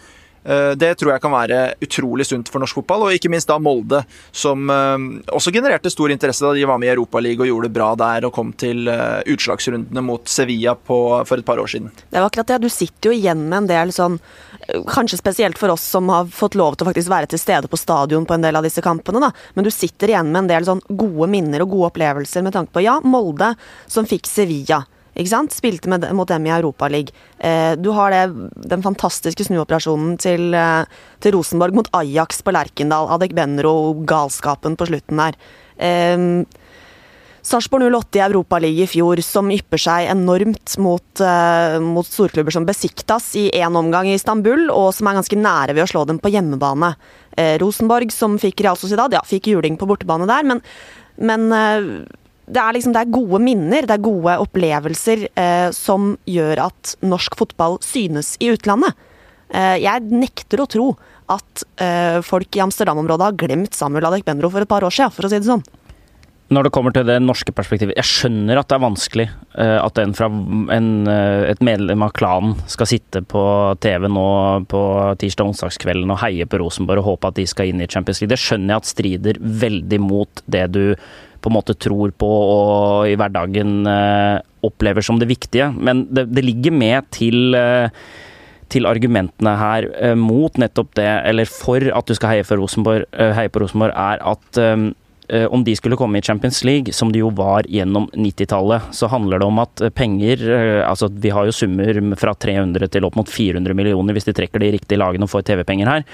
Eh, 0.45 0.73
det 0.77 0.95
tror 1.01 1.15
jeg 1.15 1.23
kan 1.25 1.33
være 1.33 1.61
utrolig 1.85 2.27
sunt 2.29 2.51
for 2.53 2.63
norsk 2.63 2.81
fotball, 2.81 3.07
og 3.07 3.17
ikke 3.17 3.31
minst 3.33 3.49
da 3.49 3.57
Molde, 3.63 4.03
som 4.33 4.71
eh, 4.71 5.07
også 5.33 5.53
genererte 5.55 5.93
stor 5.93 6.13
interesse 6.13 6.45
da 6.45 6.53
de 6.57 6.67
var 6.69 6.81
med 6.81 6.91
i 6.91 6.95
Europaligaen 6.95 7.47
og 7.47 7.51
gjorde 7.51 7.71
det 7.71 7.77
bra 7.79 7.91
der 7.99 8.29
og 8.29 8.35
kom 8.37 8.53
til 8.61 8.89
eh, 8.93 9.21
utslagsrundene 9.33 10.05
mot 10.05 10.29
Sevilla 10.29 10.77
på, 10.77 10.99
for 11.25 11.41
et 11.41 11.49
par 11.49 11.63
år 11.63 11.73
siden. 11.73 11.93
Det 12.11 12.21
var 12.21 12.29
akkurat 12.29 12.53
det, 12.53 12.65
du 12.67 12.73
sitter 12.73 13.11
jo 13.11 13.17
igjen 13.17 13.47
med 13.49 13.65
en 13.65 13.73
del 13.73 13.95
sånn 13.95 14.21
Kanskje 14.65 15.19
spesielt 15.19 15.59
for 15.61 15.69
oss 15.75 15.83
som 15.93 16.09
har 16.09 16.31
fått 16.33 16.55
lov 16.57 16.79
til 16.79 16.87
å 16.87 16.89
faktisk 16.89 17.11
være 17.13 17.29
til 17.29 17.41
stede 17.43 17.69
på 17.69 17.77
stadion 17.77 18.25
på 18.25 18.33
en 18.33 18.47
del 18.47 18.57
av 18.57 18.65
disse 18.65 18.81
kampene, 18.81 19.21
da. 19.21 19.29
Men 19.53 19.67
du 19.67 19.69
sitter 19.69 20.09
igjen 20.09 20.31
med 20.31 20.39
en 20.41 20.49
del 20.55 20.65
sånn 20.65 20.81
gode 20.89 21.29
minner 21.29 21.67
og 21.67 21.75
gode 21.75 21.91
opplevelser 21.91 22.47
med 22.47 22.57
tanke 22.57 22.73
på 22.73 22.81
ja, 22.87 22.95
Molde 23.05 23.51
som 23.85 24.09
fikk 24.09 24.25
Sevilla. 24.31 24.81
Ikke 25.15 25.31
sant? 25.31 25.55
Spilte 25.55 25.91
med, 25.91 26.07
mot 26.17 26.29
dem 26.29 26.47
i 26.49 26.53
Europaligaen. 26.55 27.15
Eh, 27.39 27.75
du 27.79 27.91
har 27.95 28.15
det, 28.15 28.51
den 28.67 28.83
fantastiske 28.83 29.47
snuoperasjonen 29.47 30.19
til, 30.19 30.55
eh, 30.55 30.85
til 31.21 31.37
Rosenborg 31.37 31.75
mot 31.75 31.91
Ajax 31.95 32.43
på 32.43 32.55
Lerkendal. 32.55 33.11
Adek 33.15 33.35
Benro-galskapen 33.35 34.77
på 34.77 34.91
slutten 34.91 35.23
der. 35.23 35.39
Eh, 35.79 36.45
Sarpsborg 37.45 37.85
08 37.93 38.17
i 38.17 38.23
Europaligaen 38.25 38.87
i 38.87 38.89
fjor, 38.89 39.21
som 39.21 39.51
ypper 39.53 39.81
seg 39.81 40.07
enormt 40.09 40.79
mot, 40.81 41.05
uh, 41.21 41.77
mot 41.77 42.09
storklubber 42.09 42.55
som 42.55 42.65
Besiktas 42.65 43.27
i 43.37 43.51
én 43.53 43.77
omgang 43.77 44.09
i 44.09 44.15
Istanbul, 44.17 44.71
og 44.73 44.95
som 44.97 45.11
er 45.11 45.19
ganske 45.19 45.37
nære 45.37 45.75
ved 45.77 45.85
å 45.85 45.91
slå 45.91 46.07
dem 46.09 46.23
på 46.23 46.33
hjemmebane. 46.33 46.95
Uh, 47.37 47.59
Rosenborg, 47.61 48.15
som 48.17 48.39
fikk 48.41 48.65
Real 48.65 48.81
Sociedad, 48.81 49.13
ja, 49.13 49.21
fikk 49.29 49.51
juling 49.53 49.77
på 49.77 49.89
bortebane 49.91 50.29
der, 50.31 50.49
men, 50.49 50.65
men 51.21 51.45
uh, 51.53 52.24
det 52.45 52.61
er, 52.61 52.77
liksom, 52.77 52.93
det 52.93 53.05
er 53.05 53.15
gode 53.15 53.41
minner, 53.41 53.87
det 53.89 53.97
er 53.97 54.05
gode 54.05 54.37
opplevelser 54.45 55.29
eh, 55.33 55.69
som 55.73 56.15
gjør 56.29 56.67
at 56.67 56.95
norsk 57.05 57.39
fotball 57.41 57.79
synes 57.85 58.35
i 58.45 58.51
utlandet. 58.53 58.93
Eh, 59.49 59.79
jeg 59.85 60.11
nekter 60.13 60.61
å 60.61 60.69
tro 60.69 60.91
at 61.33 61.65
eh, 61.81 62.19
folk 62.25 62.57
i 62.57 62.65
Amsterdam-området 62.65 63.31
har 63.31 63.41
glemt 63.41 63.77
Samuel 63.77 64.11
Adekbenro 64.11 64.53
for 64.53 64.65
et 64.65 64.71
par 64.71 64.85
år 64.85 64.93
siden, 64.93 65.15
for 65.15 65.25
å 65.25 65.33
si 65.33 65.41
det 65.41 65.49
sånn. 65.49 65.65
Når 66.53 66.67
det 66.67 66.75
kommer 66.77 66.93
til 66.93 67.07
det 67.09 67.17
norske 67.25 67.55
perspektivet, 67.57 67.97
jeg 67.97 68.05
skjønner 68.05 68.59
at 68.61 68.69
det 68.69 68.77
er 68.77 68.83
vanskelig 68.85 69.25
uh, 69.57 69.79
at 69.81 69.97
en 69.99 70.13
fra 70.15 70.27
en, 70.29 70.89
uh, 71.09 71.47
et 71.49 71.63
medlem 71.65 72.05
av 72.05 72.13
klanen 72.15 72.53
skal 72.71 72.91
sitte 72.91 73.23
på 73.25 73.45
TV 73.81 74.05
nå 74.13 74.27
på 74.69 74.83
tirsdag- 75.23 75.49
og 75.49 75.55
onsdagskvelden 75.55 76.13
og 76.13 76.21
heie 76.21 76.45
på 76.45 76.61
Rosenborg 76.61 77.01
og 77.01 77.09
håpe 77.15 77.31
at 77.33 77.41
de 77.41 77.47
skal 77.49 77.73
inn 77.73 77.81
i 77.81 77.89
Champions 77.89 78.21
League. 78.21 78.35
Det 78.35 78.43
skjønner 78.43 78.75
jeg 78.75 78.85
at 78.85 78.91
strider 78.91 79.41
veldig 79.65 80.01
mot 80.05 80.45
det 80.45 80.67
du 80.77 80.85
på 81.45 81.53
en 81.53 81.59
måte 81.59 81.77
tror 81.77 82.15
på 82.17 82.29
og 82.29 83.11
i 83.11 83.17
hverdagen 83.21 83.85
uh, 83.85 84.41
opplever 84.65 85.05
som 85.05 85.21
det 85.21 85.29
viktige. 85.29 85.69
Men 85.77 86.07
det, 86.09 86.31
det 86.33 86.47
ligger 86.47 86.75
med 86.75 87.11
til 87.15 87.59
til 88.73 88.89
argumentene 88.89 89.53
her 89.61 89.85
mot 90.19 90.57
nettopp 90.59 90.95
det, 90.97 91.07
eller 91.29 91.47
for 91.47 91.85
at 91.95 92.09
du 92.09 92.15
skal 92.17 92.33
heie, 92.33 92.47
for 92.49 92.59
Rosenborg, 92.59 93.05
heie 93.37 93.51
på 93.53 93.61
Rosenborg, 93.63 93.93
er 93.93 94.23
at 94.25 94.59
Eh, 95.29 95.47
om 95.47 95.65
de 95.65 95.77
skulle 95.77 95.97
komme 95.97 96.19
i 96.19 96.23
Champions 96.23 96.65
League, 96.65 96.93
som 96.93 97.13
de 97.13 97.23
jo 97.23 97.31
var 97.33 97.65
gjennom 97.69 98.11
90-tallet, 98.13 98.91
så 98.93 99.09
handler 99.09 99.41
det 99.41 99.47
om 99.49 99.61
at 99.63 99.81
eh, 99.81 99.93
penger 99.95 100.43
eh, 100.53 100.81
Altså, 100.85 101.09
vi 101.09 101.33
har 101.33 101.49
jo 101.49 101.55
summer 101.57 102.01
fra 102.21 102.35
300 102.37 102.91
til 102.93 103.07
opp 103.09 103.17
mot 103.17 103.29
400 103.31 103.77
millioner 103.77 104.13
hvis 104.13 104.29
de 104.29 104.35
trekker 104.37 104.61
de 104.61 104.75
riktige 104.77 105.01
lagene 105.01 105.25
og 105.25 105.33
får 105.33 105.47
TV-penger 105.49 105.89
her. 105.89 106.05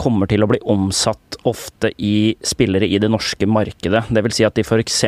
Kommer 0.00 0.28
til 0.30 0.44
å 0.44 0.48
bli 0.50 0.60
omsatt 0.68 1.38
ofte 1.46 1.92
i 2.02 2.34
spillere 2.44 2.88
i 2.90 2.98
det 3.02 3.08
norske 3.12 3.46
markedet. 3.48 4.02
Dvs. 4.10 4.36
Si 4.36 4.46
at 4.46 4.58
de 4.58 4.64
f.eks. 4.66 5.04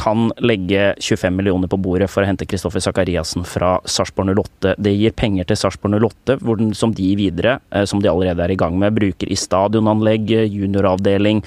kan 0.00 0.28
legge 0.42 0.90
25 0.98 1.38
millioner 1.38 1.70
på 1.70 1.78
bordet 1.80 2.10
for 2.10 2.24
å 2.24 2.28
hente 2.28 2.48
Kristoffer 2.48 2.82
Sakariassen 2.82 3.46
fra 3.46 3.76
Sarpsborg 3.86 4.34
08. 4.34 4.74
Det 4.76 4.94
gir 4.96 5.16
penger 5.16 5.48
til 5.48 5.60
Sarpsborg 5.62 6.00
08, 6.02 6.38
som 6.76 6.92
de 6.94 7.12
videre, 7.18 7.58
som 7.86 8.02
de 8.02 8.10
allerede 8.10 8.44
er 8.44 8.54
i 8.54 8.60
gang 8.60 8.78
med, 8.80 8.96
bruker 8.98 9.30
i 9.30 9.38
stadionanlegg, 9.38 10.34
junioravdeling 10.50 11.44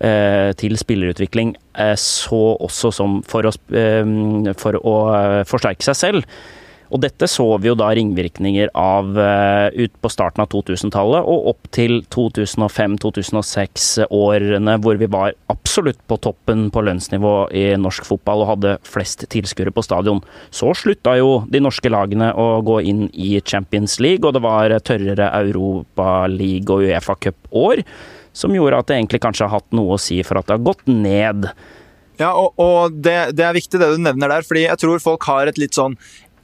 Eh, 0.00 0.54
til 0.56 0.78
spillerutvikling, 0.80 1.50
eh, 1.76 1.92
så 1.94 2.56
også 2.56 2.88
som 2.90 3.18
for 3.22 3.44
å, 3.44 3.52
eh, 3.76 4.54
for 4.56 4.72
å 4.72 5.44
forsterke 5.44 5.84
seg 5.84 5.94
selv. 5.94 6.24
Og 6.90 6.98
dette 7.04 7.28
så 7.30 7.44
vi 7.62 7.68
jo 7.70 7.76
da 7.78 7.92
ringvirkninger 7.94 8.72
av 8.78 9.14
ut 9.14 9.94
på 10.02 10.08
starten 10.10 10.42
av 10.42 10.48
2000-tallet 10.52 11.22
og 11.30 11.46
opp 11.52 11.62
til 11.74 11.92
2005-2006-årene 12.10 14.74
hvor 14.82 14.96
vi 14.98 15.06
var 15.10 15.34
absolutt 15.52 16.00
på 16.10 16.16
toppen 16.26 16.70
på 16.74 16.82
lønnsnivå 16.86 17.34
i 17.54 17.76
norsk 17.78 18.02
fotball 18.08 18.38
og 18.42 18.50
hadde 18.54 18.78
flest 18.86 19.18
tilskuere 19.30 19.72
på 19.74 19.82
stadion. 19.86 20.20
Så 20.50 20.74
slutta 20.78 21.16
jo 21.20 21.30
de 21.50 21.60
norske 21.62 21.88
lagene 21.92 22.28
å 22.34 22.62
gå 22.66 22.80
inn 22.90 23.02
i 23.14 23.40
Champions 23.40 24.00
League, 24.02 24.26
og 24.26 24.34
det 24.34 24.42
var 24.44 24.80
tørrere 24.86 25.26
Europa-league 25.44 26.70
og 26.74 26.80
Uefa-cup-år 26.88 27.76
som 28.32 28.54
gjorde 28.54 28.78
at 28.78 28.90
det 28.90 28.98
egentlig 28.98 29.22
kanskje 29.24 29.46
har 29.46 29.58
hatt 29.58 29.76
noe 29.76 29.96
å 29.96 30.00
si 30.00 30.20
for 30.26 30.40
at 30.40 30.48
det 30.48 30.56
har 30.56 30.66
gått 30.70 30.90
ned. 30.90 31.50
Ja, 32.20 32.34
og, 32.36 32.58
og 32.60 32.98
det, 33.00 33.32
det, 33.36 33.46
er 33.46 33.56
viktig 33.56 33.80
det 33.80 33.94
du 33.94 34.02
nevner 34.02 34.34
der, 34.34 34.46
fordi 34.46 34.66
jeg 34.66 34.82
tror 34.82 35.02
folk 35.02 35.24
har 35.30 35.50
et 35.50 35.60
litt 35.60 35.76
sånn 35.76 35.96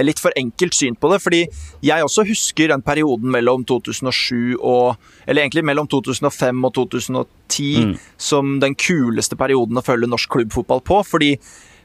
litt 0.04 0.20
for 0.20 0.34
enkelt 0.36 0.74
syn 0.76 0.96
på 0.98 1.10
det. 1.12 1.20
fordi 1.22 1.42
jeg 1.84 2.04
også 2.04 2.26
husker 2.28 2.68
den 2.72 2.82
perioden 2.82 3.30
mellom 3.32 3.64
2007 3.64 4.56
og 4.60 4.96
Eller 5.26 5.42
egentlig 5.42 5.64
mellom 5.64 5.88
2005 5.88 6.64
og 6.64 6.74
2010 6.74 7.84
mm. 7.84 7.94
som 8.16 8.60
den 8.60 8.74
kuleste 8.74 9.36
perioden 9.36 9.78
å 9.78 9.82
følge 9.82 10.06
norsk 10.06 10.30
klubbfotball 10.30 10.80
på. 10.86 11.00
Fordi 11.02 11.32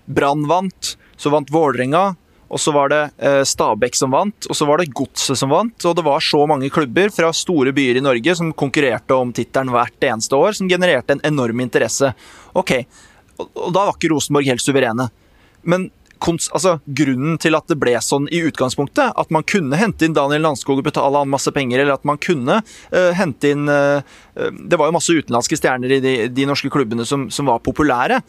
Brann 0.05 0.45
vant, 0.47 0.95
så 1.17 1.31
vant 1.33 1.49
Vålerenga, 1.49 2.15
og 2.51 2.59
så 2.59 2.73
var 2.75 2.91
det 2.91 3.01
eh, 3.23 3.41
Stabæk 3.47 3.95
som 3.95 4.11
vant, 4.11 4.47
og 4.49 4.57
så 4.57 4.67
var 4.67 4.81
det 4.81 4.91
Godset 4.91 5.39
som 5.39 5.53
vant. 5.53 5.85
Og 5.87 5.95
det 5.95 6.03
var 6.03 6.23
så 6.23 6.43
mange 6.49 6.69
klubber 6.73 7.09
fra 7.13 7.31
store 7.33 7.71
byer 7.75 8.01
i 8.01 8.03
Norge 8.03 8.35
som 8.37 8.51
konkurrerte 8.51 9.15
om 9.15 9.31
tittelen 9.33 9.71
hvert 9.71 10.07
eneste 10.09 10.35
år, 10.35 10.57
som 10.59 10.69
genererte 10.69 11.15
en 11.15 11.23
enorm 11.31 11.63
interesse. 11.63 12.11
Ok, 12.53 12.75
og 13.39 13.71
da 13.71 13.87
var 13.87 13.95
ikke 13.95 14.11
Rosenborg 14.11 14.51
helt 14.51 14.63
suverene. 14.63 15.07
Men 15.63 15.87
altså, 16.21 16.77
grunnen 16.85 17.39
til 17.41 17.57
at 17.57 17.67
det 17.71 17.77
ble 17.81 17.95
sånn 18.03 18.27
i 18.31 18.43
utgangspunktet. 18.47 19.13
At 19.17 19.33
man 19.33 19.45
kunne 19.47 19.79
hente 19.79 20.07
inn 20.07 20.15
Daniel 20.17 20.45
Landskog 20.45 20.81
og 20.81 20.87
betale 20.87 21.23
han 21.23 21.31
masse 21.31 21.51
penger, 21.55 21.81
eller 21.81 21.97
at 21.97 22.07
man 22.07 22.19
kunne 22.21 22.61
uh, 22.61 23.11
hente 23.17 23.51
inn 23.51 23.69
uh, 23.69 24.01
Det 24.35 24.79
var 24.79 24.89
jo 24.89 24.95
masse 24.95 25.13
utenlandske 25.13 25.57
stjerner 25.59 25.97
i 25.97 26.01
de, 26.03 26.15
de 26.31 26.47
norske 26.47 26.71
klubbene 26.71 27.05
som, 27.07 27.29
som 27.33 27.49
var 27.49 27.63
populære 27.65 28.21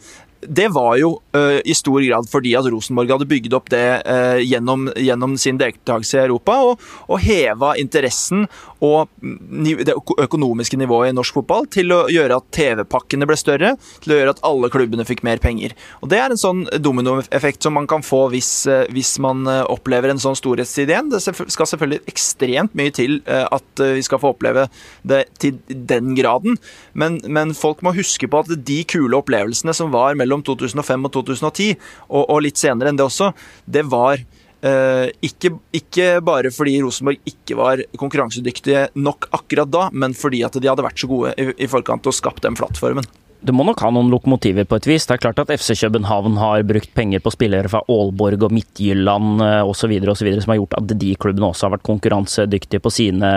det 0.47 0.67
var 0.73 0.97
jo 0.97 1.15
uh, 1.35 1.59
i 1.65 1.73
stor 1.75 2.01
grad 2.01 2.29
fordi 2.29 2.53
at 2.57 2.67
Rosenborg 2.71 3.11
hadde 3.13 3.27
bygd 3.29 3.55
opp 3.57 3.69
det 3.73 3.85
uh, 4.07 4.39
gjennom, 4.41 4.87
gjennom, 4.97 5.35
sin 5.39 5.59
deltakelse 5.59 6.19
i 6.19 6.23
Europa, 6.23 6.55
og, 6.69 6.83
og 7.09 7.21
heva 7.23 7.73
interessen 7.79 8.45
og 8.83 9.09
det 9.23 9.95
økonomiske 9.95 10.77
nivået 10.79 11.13
i 11.13 11.15
norsk 11.15 11.37
fotball 11.39 11.67
til 11.71 11.93
å 11.95 12.01
gjøre 12.11 12.37
at 12.37 12.49
TV-pakkene 12.55 13.27
ble 13.29 13.37
større, 13.39 13.73
til 14.03 14.13
å 14.13 14.17
gjøre 14.19 14.33
at 14.35 14.41
alle 14.45 14.69
klubbene 14.73 15.05
fikk 15.07 15.23
mer 15.25 15.39
penger. 15.43 15.75
Og 16.03 16.11
Det 16.11 16.19
er 16.19 16.33
en 16.33 16.39
sånn 16.39 16.65
dominoeffekt 16.83 17.63
som 17.63 17.77
man 17.77 17.87
kan 17.89 18.03
få 18.05 18.25
hvis, 18.33 18.51
uh, 18.67 18.83
hvis 18.93 19.15
man 19.23 19.47
opplever 19.47 20.11
en 20.11 20.21
sånn 20.21 20.37
storhetstid 20.37 20.91
igjen. 20.91 21.11
Det 21.13 21.21
skal 21.23 21.69
selvfølgelig 21.69 22.03
ekstremt 22.11 22.75
mye 22.77 22.91
til 22.93 23.21
at 23.27 23.79
vi 23.79 24.01
skal 24.05 24.19
få 24.21 24.33
oppleve 24.33 24.65
det 25.07 25.23
til 25.41 25.57
den 25.67 26.13
graden, 26.17 26.57
men, 26.97 27.19
men 27.27 27.53
folk 27.57 27.83
må 27.85 27.93
huske 27.95 28.27
på 28.29 28.43
at 28.43 28.51
de 28.67 28.79
kule 28.89 29.17
opplevelsene 29.19 29.73
som 29.75 29.91
var 29.93 30.17
mellom 30.19 30.32
mellom 30.33 30.45
2005 30.45 31.09
og 31.09 31.13
2010, 31.13 31.69
og, 32.09 32.23
og 32.23 32.41
litt 32.45 32.61
senere 32.61 32.91
enn 32.91 32.99
det 32.99 33.09
også, 33.09 33.33
det 33.65 33.85
var 33.91 34.25
Uh, 34.63 35.09
ikke, 35.19 35.49
ikke, 35.75 36.05
bare 36.23 36.47
fordi 36.55 36.77
Rosenborg 36.79 37.17
ikke 37.27 37.57
var 37.59 37.81
konkurransedyktige 37.99 38.85
nok 38.95 39.27
akkurat 39.35 39.67
da, 39.67 39.89
men 39.91 40.15
fordi 40.15 40.39
at 40.47 40.55
de 40.55 40.69
hadde 40.71 40.85
vært 40.85 41.03
så 41.03 41.09
gode 41.11 41.33
i, 41.35 41.49
i 41.65 41.67
forkant 41.67 42.07
og 42.07 42.15
skapt 42.15 42.45
den 42.45 42.55
plattformen 42.55 43.03
det 43.43 43.53
må 43.55 43.65
nok 43.67 43.81
ha 43.83 43.89
noen 43.91 44.11
lokomotiver 44.11 44.67
på 44.69 44.77
et 44.79 44.87
vis. 44.87 45.05
Det 45.07 45.17
er 45.17 45.23
klart 45.25 45.41
at 45.43 45.51
FC 45.51 45.75
København 45.81 46.37
har 46.39 46.63
brukt 46.67 46.93
penger 46.95 47.19
på 47.23 47.33
spillere 47.33 47.71
fra 47.71 47.81
Aalborg 47.91 48.45
og 48.47 48.53
Midtjylland 48.55 49.43
osv. 49.67 49.97
osv. 50.13 50.29
som 50.39 50.53
har 50.53 50.61
gjort 50.61 50.77
at 50.79 50.93
de 51.01 51.09
klubbene 51.19 51.49
også 51.49 51.67
har 51.67 51.73
vært 51.75 51.87
konkurransedyktige 51.89 52.83
på 52.83 52.93
sine 52.93 53.31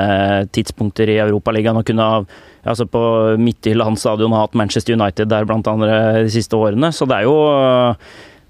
tidspunkter 0.54 1.10
i 1.10 1.18
Europaligaen. 1.24 1.80
og 1.80 1.86
kunne 1.88 2.06
ha 2.06 2.20
altså 2.66 2.86
På 2.86 3.02
Midtjylland 3.38 3.98
stadion 3.98 4.34
hatt 4.34 4.54
Manchester 4.54 4.94
United 4.94 5.30
der 5.30 5.46
blant 5.48 5.68
andre 5.70 6.24
de 6.26 6.30
siste 6.30 6.58
årene. 6.58 6.92
Så 6.92 7.06
det 7.06 7.20
er 7.20 7.28
jo 7.28 7.36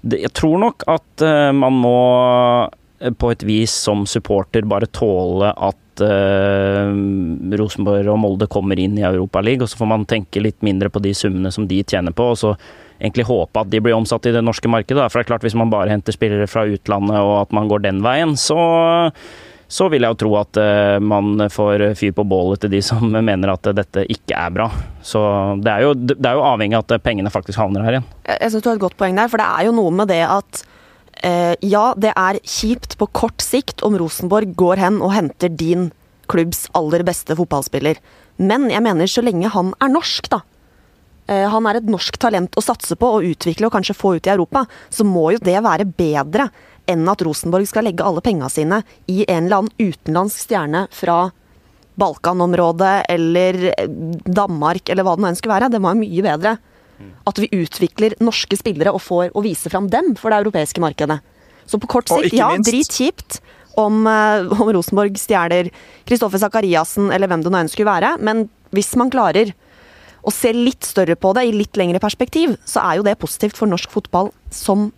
Jeg 0.07 0.33
tror 0.33 0.57
nok 0.61 0.83
at 0.87 1.21
eh, 1.25 1.51
man 1.51 1.73
må 1.73 1.97
eh, 2.63 2.69
på 2.97 3.31
et 3.31 3.43
vis 3.45 3.73
som 3.85 4.05
supporter 4.09 4.65
bare 4.65 4.89
tåle 4.89 5.51
at 5.53 6.01
uh, 6.01 6.89
Rosenborg 7.59 8.09
og 8.09 8.19
Molde 8.21 8.49
kommer 8.49 8.79
inn 8.81 8.97
i 8.97 9.05
Europaligaen, 9.05 9.65
og 9.65 9.71
så 9.71 9.81
får 9.81 9.91
man 9.93 10.07
tenke 10.09 10.41
litt 10.41 10.63
mindre 10.65 10.89
på 10.93 11.01
de 11.03 11.13
summene 11.17 11.51
som 11.53 11.67
de 11.69 11.83
tjener 11.83 12.15
på. 12.15 12.31
og 12.33 12.39
så 12.41 12.55
egentlig 12.97 13.27
håpe 13.27 13.61
at 13.61 13.69
de 13.69 13.81
blir 13.83 13.93
omsatt 13.93 14.25
i 14.25 14.33
det 14.33 14.41
norske 14.41 14.69
markedet. 14.71 15.09
For 15.11 15.19
det 15.19 15.27
er 15.27 15.33
klart 15.33 15.45
Hvis 15.45 15.57
man 15.57 15.69
bare 15.69 15.91
henter 15.93 16.15
spillere 16.15 16.47
fra 16.49 16.65
utlandet 16.65 17.19
og 17.19 17.35
at 17.43 17.53
man 17.53 17.69
går 17.69 17.85
den 17.85 18.01
veien, 18.05 18.33
så, 18.37 18.57
så 19.67 19.89
vil 19.93 20.01
jeg 20.01 20.15
jo 20.15 20.21
tro 20.23 20.31
at 20.41 20.57
uh, 20.57 20.97
man 20.97 21.49
får 21.53 21.91
fyr 21.99 22.15
på 22.17 22.25
bålet 22.27 22.63
til 22.63 22.73
de 22.73 22.81
som 22.81 23.05
mener 23.29 23.53
at 23.53 23.69
dette 23.77 24.07
ikke 24.09 24.37
er 24.37 24.55
bra. 24.55 24.71
Så 25.05 25.21
det 25.61 25.73
er 25.75 25.85
jo, 25.85 25.93
det 25.93 26.23
er 26.23 26.39
jo 26.39 26.47
avhengig 26.47 26.79
av 26.79 26.87
at 26.87 27.05
pengene 27.05 27.33
faktisk 27.33 27.61
havner 27.61 27.85
her 27.85 27.99
igjen. 27.99 28.09
Jeg 28.33 28.49
synes 28.49 28.65
du 28.65 28.71
har 28.71 28.81
et 28.81 28.87
godt 28.87 28.97
poeng 28.99 29.21
der, 29.21 29.29
for 29.29 29.41
det 29.41 29.47
er 29.47 29.69
jo 29.69 29.77
noe 29.77 29.93
med 29.93 30.09
det 30.09 30.23
at 30.25 30.63
eh, 30.63 30.73
ja, 31.23 31.85
det 31.97 32.11
er 32.13 32.37
kjipt 32.43 32.97
på 32.99 33.07
kort 33.15 33.41
sikt 33.41 33.81
om 33.85 33.97
Rosenborg 33.97 34.53
går 34.59 34.81
hen 34.83 34.99
og 35.01 35.15
henter 35.15 35.49
din 35.49 35.89
klubbs 36.29 36.67
aller 36.77 37.03
beste 37.07 37.35
fotballspiller. 37.37 37.97
Men 38.37 38.69
jeg 38.69 38.83
mener 38.85 39.09
så 39.09 39.23
lenge 39.25 39.49
han 39.53 39.73
er 39.81 39.91
norsk, 39.93 40.29
da. 40.33 40.43
Eh, 41.27 41.47
han 41.51 41.67
er 41.67 41.79
et 41.79 41.89
norsk 41.89 42.17
talent 42.21 42.55
å 42.57 42.63
satse 42.63 42.95
på 42.99 43.09
og 43.17 43.27
utvikle 43.27 43.67
og 43.67 43.75
kanskje 43.75 43.97
få 43.97 44.15
ut 44.17 44.27
i 44.27 44.33
Europa. 44.33 44.65
Så 44.89 45.07
må 45.07 45.31
jo 45.35 45.43
det 45.43 45.57
være 45.63 45.87
bedre 45.89 46.49
enn 46.87 47.03
at 47.11 47.23
Rosenborg 47.25 47.67
skal 47.67 47.87
legge 47.87 48.05
alle 48.05 48.23
penga 48.23 48.47
sine 48.51 48.81
i 49.11 49.25
en 49.27 49.47
eller 49.47 49.63
annen 49.63 49.91
utenlandsk 49.91 50.45
stjerne 50.45 50.85
fra 50.95 51.25
Balkanområdet 51.99 52.95
eller 53.11 53.59
eh, 53.73 53.89
Danmark 54.23 54.89
eller 54.93 55.07
hva 55.07 55.17
det 55.17 55.25
nå 55.25 55.31
enn 55.31 55.39
skulle 55.39 55.57
være. 55.57 55.71
Det 55.73 55.83
må 55.83 55.93
jo 55.95 56.03
mye 56.05 56.27
bedre 56.29 56.57
at 57.27 57.41
vi 57.41 57.49
utvikler 57.53 58.15
norske 58.23 58.57
spillere 58.59 58.93
og 58.95 59.03
får 59.03 59.35
å 59.37 59.43
vise 59.45 59.69
fram 59.71 59.89
dem 59.91 60.15
for 60.19 60.33
det 60.33 60.41
europeiske 60.41 60.81
markedet. 60.83 61.19
Så 61.67 61.79
på 61.81 61.89
kort 61.91 62.09
sikt, 62.09 62.33
ja, 62.37 62.49
dritkjipt 62.57 63.41
om, 63.77 64.05
uh, 64.07 64.47
om 64.57 64.71
Rosenborg 64.73 65.17
stjeler 65.19 65.69
Kristoffer 66.07 66.41
Sakariassen 66.41 67.11
eller 67.13 67.29
hvem 67.29 67.43
det 67.45 67.53
nå 67.53 67.61
enn 67.61 67.71
skulle 67.71 67.91
være, 67.91 68.15
men 68.23 68.47
hvis 68.75 68.95
man 68.99 69.11
klarer 69.13 69.53
å 70.27 70.33
se 70.33 70.51
litt 70.55 70.83
større 70.87 71.15
på 71.19 71.31
det 71.37 71.45
i 71.47 71.55
litt 71.55 71.77
lengre 71.79 72.01
perspektiv, 72.03 72.57
så 72.67 72.83
er 72.83 72.99
jo 72.99 73.05
det 73.07 73.17
positivt 73.21 73.55
for 73.59 73.69
norsk 73.69 73.91
fotball 73.93 74.31
som 74.51 74.89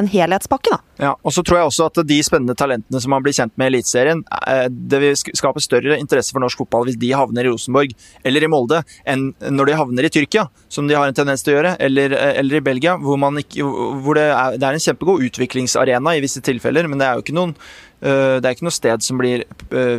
en 0.00 0.08
helhetspakke, 0.10 0.72
da. 0.72 0.78
Ja, 1.00 1.12
og 1.20 1.32
så 1.34 1.42
tror 1.44 1.58
jeg 1.58 1.68
også 1.70 1.88
at 1.90 2.00
de 2.08 2.16
spennende 2.24 2.56
talentene 2.58 3.00
som 3.02 3.12
man 3.12 3.24
blir 3.24 3.34
kjent 3.36 3.52
med 3.60 3.68
i 3.68 3.74
Eliteserien, 3.74 4.22
eh, 4.48 4.66
det 4.70 5.00
vil 5.02 5.16
skape 5.16 5.62
større 5.64 5.98
interesse 6.00 6.34
for 6.34 6.44
norsk 6.44 6.62
fotball 6.62 6.86
hvis 6.88 6.98
de 7.00 7.12
havner 7.16 7.46
i 7.46 7.52
Rosenborg 7.52 7.92
eller 8.26 8.46
i 8.46 8.50
Molde, 8.52 8.82
enn 9.08 9.28
når 9.52 9.70
de 9.70 9.78
havner 9.80 10.08
i 10.08 10.12
Tyrkia, 10.12 10.46
som 10.72 10.88
de 10.88 10.96
har 10.96 11.08
en 11.08 11.16
tendens 11.16 11.44
til 11.44 11.54
å 11.54 11.58
gjøre, 11.58 11.74
eller, 11.88 12.16
eh, 12.16 12.34
eller 12.42 12.60
i 12.60 12.66
Belgia, 12.68 12.96
hvor, 13.00 13.20
ikke, 13.42 13.66
hvor 14.04 14.20
det, 14.20 14.28
er, 14.30 14.56
det, 14.56 14.64
er, 14.64 14.78
en 14.78 14.86
kjempegod 14.88 15.28
utviklingsarena 15.28 16.16
i 16.16 16.24
visse 16.24 16.44
tilfeller, 16.44 16.88
men 16.88 17.00
det 17.00 17.08
er 17.08 17.16
jo 17.16 17.26
ikke 17.26 17.36
noen 17.36 17.56
eh, 17.56 18.36
det 18.40 18.44
er 18.44 18.52
ikke 18.56 18.68
noe 18.68 18.80
sted 18.80 19.04
som 19.04 19.20
blir 19.20 19.46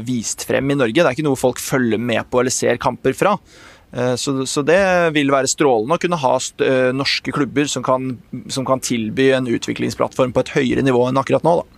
vist 0.05 0.45
frem 0.47 0.73
i 0.73 0.77
Norge. 0.77 1.01
Det 1.01 1.05
er 1.05 1.17
ikke 1.17 1.25
noe 1.27 1.39
folk 1.39 1.61
følger 1.61 2.01
med 2.01 2.29
på 2.29 2.41
eller 2.41 2.53
ser 2.53 2.81
kamper 2.81 3.17
fra. 3.17 3.37
Eh, 3.91 4.15
så, 4.15 4.45
så, 4.45 4.63
det 4.67 4.79
vil 5.15 5.31
være 5.31 5.49
strålende 5.49 5.95
å 5.95 6.01
kunne 6.01 6.19
ha 6.19 6.33
eh, 6.65 6.89
norske 6.95 7.31
klubber 7.35 7.69
som 7.71 7.85
kan, 7.85 8.17
som 8.51 8.67
kan, 8.67 8.83
tilby 8.83 9.29
en 9.35 9.47
utviklingsplattform 9.47 10.35
på 10.35 10.43
et 10.43 10.53
høyere 10.57 10.83
nivå 10.85 11.07
enn 11.07 11.19
akkurat 11.21 11.45
nå. 11.47 11.59
Da. 11.61 11.76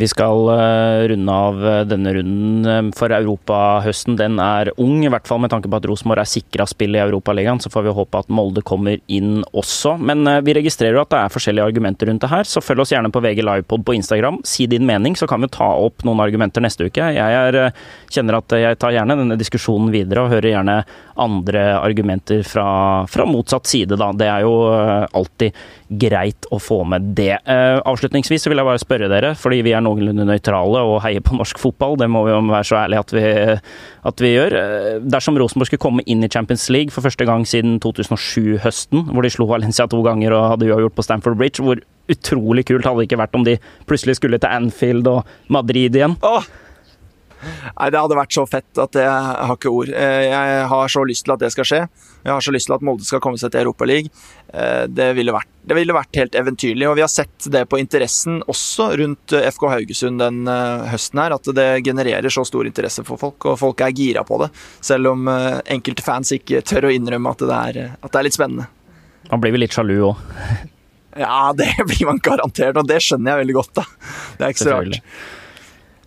Vi 0.00 0.08
skal 0.08 0.46
uh, 0.48 1.08
runde 1.10 1.32
av 1.32 1.58
uh, 1.60 1.82
denne 1.84 2.14
runden 2.16 2.64
um, 2.64 2.86
for 2.96 3.12
europahøsten. 3.12 4.16
Den 4.16 4.38
er 4.40 4.70
ung, 4.80 5.02
i 5.04 5.10
hvert 5.12 5.28
fall 5.28 5.42
med 5.44 5.52
tanke 5.52 5.68
på 5.68 5.76
at 5.76 5.88
Rosenborg 5.90 6.22
er 6.22 6.30
sikra 6.30 6.64
spill 6.68 6.96
i 6.96 7.02
Europaligaen. 7.02 7.60
Så 7.60 7.68
får 7.72 7.84
vi 7.84 7.92
håpe 7.98 8.22
at 8.22 8.32
Molde 8.32 8.64
kommer 8.64 8.96
inn 9.12 9.42
også. 9.52 9.98
Men 10.00 10.24
vi 10.46 10.54
registrerer 10.56 11.02
at 11.02 11.12
det 11.12 11.20
er 11.20 11.34
forskjellige 11.34 11.66
argumenter 11.68 12.08
rundt 12.08 12.24
det 12.24 12.30
her, 12.32 12.48
så 12.48 12.62
følg 12.64 12.84
oss 12.84 12.94
gjerne 12.94 13.10
på 13.12 13.20
VG 13.24 13.42
Livepod 13.44 13.84
på 13.84 13.96
Instagram. 13.98 14.40
Si 14.48 14.64
din 14.70 14.86
mening, 14.88 15.18
så 15.20 15.28
kan 15.28 15.44
vi 15.44 15.50
ta 15.52 15.68
opp 15.84 16.06
noen 16.08 16.22
argumenter 16.24 16.64
neste 16.64 16.88
uke. 16.88 17.10
Jeg 17.16 17.40
er, 17.42 17.60
kjenner 18.08 18.40
at 18.40 18.56
jeg 18.56 18.80
tar 18.80 18.96
gjerne 18.96 19.18
denne 19.20 19.38
diskusjonen 19.40 19.92
videre, 19.92 20.24
og 20.24 20.32
hører 20.32 20.54
gjerne 20.54 20.78
andre 21.20 21.66
argumenter 21.76 22.40
fra, 22.48 22.70
fra 23.10 23.28
motsatt 23.28 23.68
side, 23.68 24.00
da. 24.00 24.12
Det 24.16 24.30
er 24.32 24.48
jo 24.48 24.54
alltid 25.20 25.60
greit 25.90 26.46
å 26.54 26.60
få 26.62 26.82
med 26.86 27.10
det. 27.18 27.34
Avslutningsvis 27.48 28.44
så 28.44 28.52
vil 28.52 28.60
jeg 28.60 28.68
bare 28.68 28.82
spørre 28.82 29.08
dere, 29.10 29.32
fordi 29.38 29.60
vi 29.66 29.72
er 29.74 29.82
noenlunde 29.82 30.26
nøytrale 30.28 30.84
og 30.86 31.00
heier 31.04 31.24
på 31.26 31.34
norsk 31.38 31.58
fotball. 31.58 31.96
Det 32.00 32.06
må 32.12 32.22
vi 32.26 32.34
jo 32.34 32.40
være 32.46 32.68
så 32.68 32.78
ærlige 32.84 33.02
at 33.02 33.14
vi, 33.16 33.24
at 34.12 34.22
vi 34.22 34.32
gjør. 34.36 34.56
Dersom 35.10 35.38
Rosenborg 35.40 35.70
skulle 35.70 35.82
komme 35.82 36.06
inn 36.06 36.22
i 36.26 36.30
Champions 36.30 36.68
League 36.70 36.94
for 36.94 37.06
første 37.06 37.26
gang 37.26 37.42
siden 37.48 37.80
2007-høsten, 37.82 39.10
hvor 39.10 39.26
de 39.26 39.34
slo 39.34 39.48
Valencia 39.50 39.88
to 39.90 40.02
ganger 40.06 40.36
og 40.36 40.48
hadde 40.54 40.70
uavgjort 40.70 40.96
på 40.98 41.06
Stamford 41.08 41.40
Bridge, 41.40 41.64
hvor 41.66 41.82
utrolig 42.10 42.66
kult 42.70 42.86
hadde 42.86 43.02
det 43.02 43.10
ikke 43.10 43.20
vært 43.20 43.38
om 43.38 43.46
de 43.46 43.58
plutselig 43.90 44.18
skulle 44.18 44.40
til 44.42 44.50
Anfield 44.50 45.10
og 45.10 45.26
Madrid 45.52 45.98
igjen? 45.98 46.16
Åh, 46.26 46.46
Nei, 47.42 47.90
Det 47.90 48.00
hadde 48.00 48.18
vært 48.18 48.34
så 48.34 48.44
fett 48.48 48.80
at 48.82 48.96
jeg 48.98 49.08
har 49.10 49.56
ikke 49.56 49.72
ord. 49.72 49.90
Eh, 49.94 50.24
jeg 50.28 50.64
har 50.72 50.92
så 50.92 51.04
lyst 51.08 51.26
til 51.26 51.34
at 51.34 51.42
det 51.42 51.52
skal 51.54 51.68
skje. 51.68 51.80
Jeg 52.20 52.32
har 52.32 52.44
så 52.44 52.52
lyst 52.52 52.68
til 52.68 52.76
at 52.76 52.84
Molde 52.84 53.06
skal 53.06 53.22
komme 53.24 53.40
seg 53.40 53.52
til 53.52 53.64
Europaligaen. 53.64 54.10
Eh, 54.52 54.84
det, 54.90 55.10
ville 55.16 55.34
vært, 55.34 55.48
det 55.64 55.78
ville 55.78 55.96
vært 55.96 56.20
helt 56.20 56.36
eventyrlig. 56.38 56.88
Og 56.90 56.98
vi 56.98 57.04
har 57.04 57.12
sett 57.12 57.48
det 57.52 57.64
på 57.70 57.80
interessen 57.80 58.40
også 58.50 58.90
rundt 59.00 59.36
eh, 59.36 59.48
FK 59.52 59.68
Haugesund 59.72 60.20
den 60.20 60.42
høsten 60.90 61.22
her, 61.22 61.36
at 61.36 61.52
det 61.56 61.68
genererer 61.86 62.32
så 62.32 62.44
stor 62.48 62.68
interesse 62.68 63.04
for 63.06 63.20
folk, 63.20 63.48
og 63.48 63.60
folk 63.60 63.80
er 63.84 63.94
gira 63.96 64.24
på 64.26 64.42
det. 64.44 64.50
Selv 64.84 65.14
om 65.14 65.30
enkelte 65.30 66.04
fans 66.04 66.32
ikke 66.36 66.64
tør 66.66 66.88
å 66.88 66.92
innrømme 66.94 67.32
at 67.32 67.46
det 67.46 67.60
er, 67.60 67.80
at 67.96 68.10
det 68.10 68.20
er 68.20 68.28
litt 68.28 68.36
spennende. 68.36 68.68
Man 69.30 69.42
blir 69.42 69.54
vel 69.54 69.64
litt 69.64 69.76
sjalu 69.76 69.96
òg? 70.10 70.22
Ja, 71.18 71.52
det 71.56 71.72
blir 71.88 72.06
man 72.06 72.20
garantert, 72.22 72.76
og 72.78 72.88
det 72.88 73.00
skjønner 73.04 73.34
jeg 73.34 73.44
veldig 73.44 73.56
godt. 73.56 73.72
da. 73.80 73.84
Det 74.38 74.46
er 74.46 74.54
ikke 74.54 74.66
så 74.66 74.74
rart. 74.76 75.00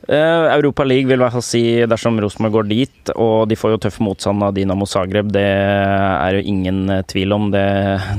Uh, 0.04 0.52
Europa 0.52 0.84
League 0.84 1.08
vil 1.08 1.16
i 1.16 1.22
hvert 1.22 1.32
fall 1.32 1.46
si 1.46 1.62
dersom 1.88 2.18
Rosenborg 2.20 2.58
går 2.58 2.66
dit, 2.68 3.12
og 3.16 3.48
de 3.48 3.56
får 3.56 3.72
jo 3.72 3.80
tøff 3.86 4.02
motstand 4.04 4.44
av 4.44 4.52
Dinamo 4.58 4.84
Zagreb, 4.90 5.30
det 5.32 5.46
er 5.48 6.36
jo 6.36 6.42
ingen 6.52 6.82
eh, 6.92 7.06
tvil 7.08 7.32
om. 7.32 7.46
Det, 7.54 7.64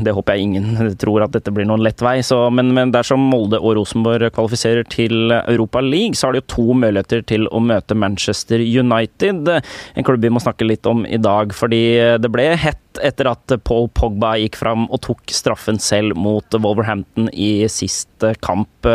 det 0.07 0.15
håper 0.17 0.39
jeg 0.39 0.49
ingen 0.49 0.97
tror 1.03 1.27
at 1.27 1.37
dette 1.37 1.53
blir 1.53 1.69
noen 1.69 1.85
lett 1.85 2.01
vei. 2.05 2.17
Så, 2.25 2.39
men, 2.57 2.73
men, 2.77 2.95
dersom 2.95 3.27
Molde 3.29 3.61
og 3.61 3.77
Rosenborg 3.77 4.33
kvalifiserer 4.33 4.89
til 4.89 5.35
Europa 5.43 5.85
League, 5.85 6.17
så 6.17 6.29
har 6.29 6.37
de 6.37 6.41
jo 6.41 6.49
to 6.55 6.67
muligheter 6.87 7.25
til 7.29 7.49
å 7.53 7.61
møte 7.61 7.99
Manchester 7.99 8.65
United. 8.65 9.53
En 9.53 10.09
klubb 10.09 10.25
vi 10.25 10.33
må 10.33 10.41
snakke 10.41 10.69
litt 10.69 10.89
om 10.89 11.05
i 11.05 11.21
dag, 11.21 11.53
fordi 11.53 11.85
det 12.17 12.33
ble 12.33 12.49
hett 12.57 12.81
etter 13.05 13.29
at 13.29 13.59
Paul 13.67 13.91
Pogba 13.93 14.39
gikk 14.41 14.57
fram 14.57 14.87
og 14.89 15.03
tok 15.05 15.35
straffen 15.35 15.81
selv 15.83 16.17
mot 16.17 16.57
Wolverhampton 16.57 17.29
i 17.35 17.67
siste 17.69 18.33
kamp. 18.41 18.89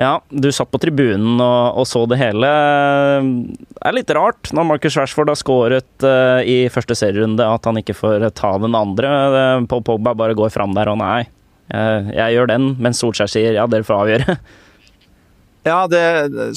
Ja, 0.00 0.22
du 0.28 0.48
satt 0.54 0.70
på 0.72 0.80
tribunen 0.80 1.36
og, 1.36 1.78
og, 1.82 1.86
så 1.88 2.04
det 2.08 2.18
hele. 2.20 2.48
Det 3.68 3.82
er 3.84 3.96
litt 3.96 4.12
rart 4.16 4.52
når 4.56 4.68
Marcus 4.70 4.96
Rashford 4.96 5.32
har 5.32 5.38
skåret 5.38 6.06
uh, 6.06 6.40
i 6.48 6.64
første 6.72 6.96
serierunde, 6.96 7.44
at 7.44 7.68
han 7.68 7.80
ikke 7.80 7.96
får 7.98 8.24
ta 8.38 8.54
den 8.62 8.76
andre. 8.78 9.12
Paul 9.68 9.84
Pogba 9.84 10.16
bare 10.16 10.36
går 10.38 10.52
fram 10.54 10.72
der 10.78 10.92
og 10.92 11.00
nei, 11.02 11.26
uh, 11.74 12.08
jeg 12.08 12.38
gjør 12.38 12.52
den, 12.54 12.72
mens 12.82 13.02
Solskjær 13.04 13.30
sier 13.32 13.58
ja, 13.58 13.68
dere 13.68 13.86
får 13.88 14.04
avgjøre. 14.04 14.38
Ja, 15.62 15.84
det, 15.86 16.02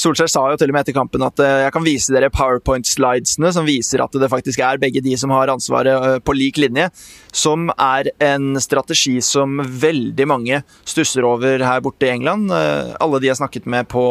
Solskjær 0.01 0.29
sa 0.31 0.41
jo 0.49 0.57
til 0.57 0.71
og 0.71 0.73
med 0.73 0.81
etter 0.81 0.95
kampen 0.97 1.21
at 1.25 1.37
eh, 1.43 1.59
jeg 1.67 1.73
kan 1.75 1.83
vise 1.85 2.13
dere 2.13 2.31
powerpoint-slidesene 2.33 3.51
som 3.53 3.67
viser 3.67 4.01
at 4.01 4.15
det 4.17 4.31
faktisk 4.31 4.63
er 4.65 4.81
begge 4.81 5.03
de 5.05 5.13
som 5.21 5.29
har 5.35 5.51
ansvaret 5.53 5.93
eh, 5.93 6.17
på 6.25 6.33
lik 6.33 6.57
linje. 6.57 6.87
Som 7.29 7.69
er 7.75 8.09
en 8.23 8.57
strategi 8.61 9.19
som 9.21 9.61
veldig 9.61 10.25
mange 10.31 10.63
stusser 10.89 11.27
over 11.27 11.61
her 11.61 11.83
borte 11.85 12.09
i 12.09 12.15
England. 12.15 12.49
Eh, 12.49 12.95
alle 12.97 13.21
de 13.21 13.29
jeg 13.29 13.37
snakket 13.41 13.69
med 13.69 13.89
på 13.93 14.05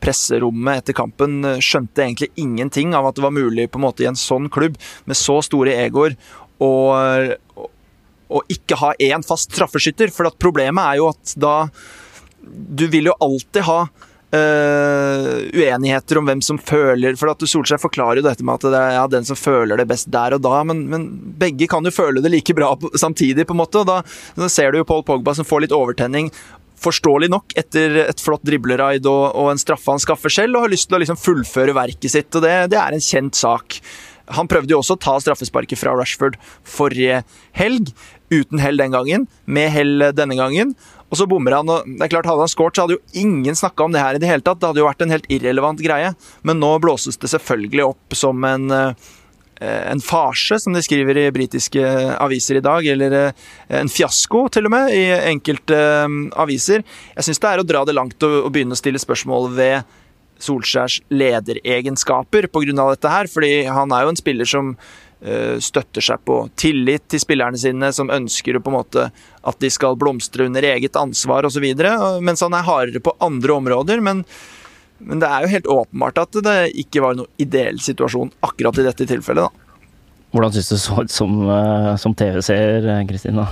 presserommet 0.00 0.82
etter 0.82 0.94
kampen, 0.94 1.40
skjønte 1.64 2.02
egentlig 2.04 2.28
ingenting 2.38 2.92
av 2.94 3.08
at 3.08 3.16
det 3.16 3.24
var 3.24 3.34
mulig 3.34 3.66
på 3.72 3.80
en 3.80 3.84
måte 3.86 4.04
i 4.04 4.08
en 4.08 4.18
sånn 4.18 4.50
klubb 4.52 4.76
med 5.08 5.18
så 5.18 5.38
store 5.42 5.74
egoer 5.80 6.14
å 6.60 8.42
ikke 8.52 8.78
ha 8.82 8.92
én 9.02 9.24
fast 9.26 9.50
straffeskytter. 9.50 10.12
For 10.14 10.30
problemet 10.38 10.84
er 10.84 11.00
jo 11.00 11.08
at 11.10 11.34
da 11.40 11.56
du 12.50 12.86
vil 12.90 13.10
jo 13.10 13.18
alltid 13.22 13.68
ha 13.68 13.82
Uh, 14.30 15.50
uenigheter 15.58 16.20
om 16.20 16.28
hvem 16.28 16.38
som 16.38 16.54
føler 16.62 17.16
For 17.18 17.32
at 17.32 17.40
Solskjær 17.50 17.80
forklarer 17.82 18.20
jo 18.20 18.26
dette 18.28 18.44
med 18.46 18.60
at 18.60 18.66
det 18.70 18.78
er 18.78 18.92
ja, 18.94 19.08
den 19.10 19.24
som 19.26 19.34
føler 19.34 19.80
det 19.80 19.88
best 19.90 20.06
der 20.14 20.36
og 20.36 20.44
da, 20.44 20.60
men, 20.62 20.84
men, 20.86 21.08
begge 21.40 21.66
kan 21.66 21.82
jo 21.82 21.90
føle 21.90 22.22
det 22.22 22.30
like 22.30 22.54
bra 22.54 22.68
samtidig, 22.94 23.42
på 23.48 23.56
en 23.56 23.58
måte. 23.58 23.82
og 23.82 23.88
Da, 23.88 23.96
da 24.38 24.46
ser 24.46 24.70
du 24.70 24.78
jo 24.78 24.86
Paul 24.86 25.02
Pogba 25.08 25.34
som 25.34 25.48
får 25.48 25.64
litt 25.64 25.74
overtenning. 25.74 26.30
Forståelig 26.78 27.26
nok, 27.34 27.56
etter 27.58 28.04
et 28.04 28.22
flott 28.22 28.46
dribleraid 28.46 29.08
og, 29.10 29.24
og, 29.34 29.50
en 29.50 29.58
straffe 29.58 29.90
han 29.90 30.04
skaffer 30.06 30.30
selv, 30.30 30.54
og 30.54 30.68
har 30.68 30.74
lyst 30.76 30.86
til 30.86 31.00
å 31.00 31.02
liksom 31.02 31.18
fullføre 31.18 31.74
verket 31.80 32.14
sitt. 32.14 32.30
og 32.30 32.46
det, 32.46 32.54
det 32.70 32.78
er 32.78 32.94
en 32.94 33.06
kjent 33.08 33.34
sak. 33.40 33.80
Han 34.38 34.46
prøvde 34.46 34.76
jo 34.76 34.78
også 34.78 34.94
å 34.94 35.02
ta 35.08 35.16
straffesparket 35.26 35.80
fra 35.80 35.96
Rashford 35.98 36.38
forrige 36.62 37.24
helg, 37.58 37.90
uten 38.30 38.62
hell 38.62 38.78
den 38.78 38.94
gangen, 38.94 39.26
med 39.50 39.74
hell 39.74 40.12
denne 40.14 40.38
gangen. 40.38 40.76
Og 41.10 41.18
så 41.18 41.26
bommer 41.30 41.58
han. 41.58 41.70
og 41.70 41.86
det 41.86 42.06
er 42.06 42.12
klart 42.12 42.28
Hadde 42.30 42.46
han 42.46 42.52
skåret, 42.52 42.76
så 42.76 42.86
hadde 42.86 42.98
jo 42.98 43.22
ingen 43.26 43.56
snakka 43.58 43.86
om 43.86 43.94
det 43.94 44.02
her 44.02 44.16
i 44.16 44.22
det 44.22 44.30
hele 44.30 44.44
tatt. 44.46 44.60
Det 44.60 44.70
hadde 44.70 44.82
jo 44.82 44.88
vært 44.88 45.02
en 45.04 45.14
helt 45.14 45.30
irrelevant 45.32 45.82
greie. 45.82 46.12
Men 46.46 46.62
nå 46.62 46.76
blåses 46.82 47.18
det 47.20 47.32
selvfølgelig 47.32 47.88
opp 47.88 48.18
som 48.18 48.46
en 48.46 48.70
eh, 48.70 49.08
en 49.60 50.00
farse, 50.00 50.56
som 50.62 50.72
de 50.72 50.80
skriver 50.80 51.18
i 51.20 51.30
britiske 51.36 51.82
aviser 52.16 52.56
i 52.56 52.62
dag, 52.64 52.86
eller 52.94 53.16
eh, 53.18 53.34
en 53.82 53.90
fiasko, 53.92 54.46
til 54.48 54.70
og 54.70 54.72
med, 54.72 54.94
i 54.96 55.02
enkelte 55.34 55.76
eh, 55.76 56.14
aviser. 56.40 56.86
Jeg 57.18 57.26
syns 57.26 57.42
det 57.42 57.50
er 57.50 57.60
å 57.60 57.66
dra 57.68 57.84
det 57.84 57.96
langt 57.98 58.24
å, 58.24 58.48
begynne 58.48 58.78
å 58.78 58.80
stille 58.80 59.02
spørsmål 59.02 59.50
ved 59.58 59.98
Solskjærs 60.40 61.02
lederegenskaper 61.12 62.48
pga. 62.48 62.72
dette 62.94 63.12
her, 63.12 63.28
fordi 63.28 63.52
han 63.68 63.92
er 63.92 64.06
jo 64.06 64.14
en 64.14 64.22
spiller 64.22 64.48
som 64.48 64.72
Eh, 64.72 65.09
støtter 65.60 66.00
seg 66.00 66.22
på 66.24 66.36
tillit 66.56 67.02
til 67.12 67.20
spillerne 67.20 67.58
sine, 67.60 67.90
som 67.92 68.08
ønsker 68.08 68.56
på 68.56 68.70
en 68.72 68.76
måte 68.78 69.02
at 69.12 69.58
de 69.60 69.68
skal 69.72 69.98
blomstre 70.00 70.46
under 70.48 70.64
eget 70.64 70.96
ansvar 70.96 71.44
osv., 71.44 71.66
mens 72.24 72.40
han 72.40 72.56
er 72.56 72.64
hardere 72.64 73.02
på 73.04 73.12
andre 73.20 73.52
områder. 73.58 74.00
Men, 74.00 74.22
men, 74.98 75.20
det 75.20 75.28
er 75.28 75.44
jo 75.44 75.52
helt 75.52 75.68
åpenbart 75.76 76.22
at 76.24 76.40
det 76.46 76.56
ikke 76.84 77.04
var 77.04 77.18
noen 77.18 77.28
ideell 77.42 77.82
situasjon 77.84 78.32
akkurat 78.48 78.80
i 78.80 78.86
dette 78.88 79.08
tilfellet. 79.12 79.50
Da. 79.50 79.84
Hvordan 80.32 80.56
syns 80.56 80.72
du 80.72 80.78
så 80.78 81.04
ut 81.04 81.12
som, 81.12 81.36
eh, 81.50 81.92
som 82.00 82.16
TV-seer, 82.16 82.88
Kristina? 83.08 83.48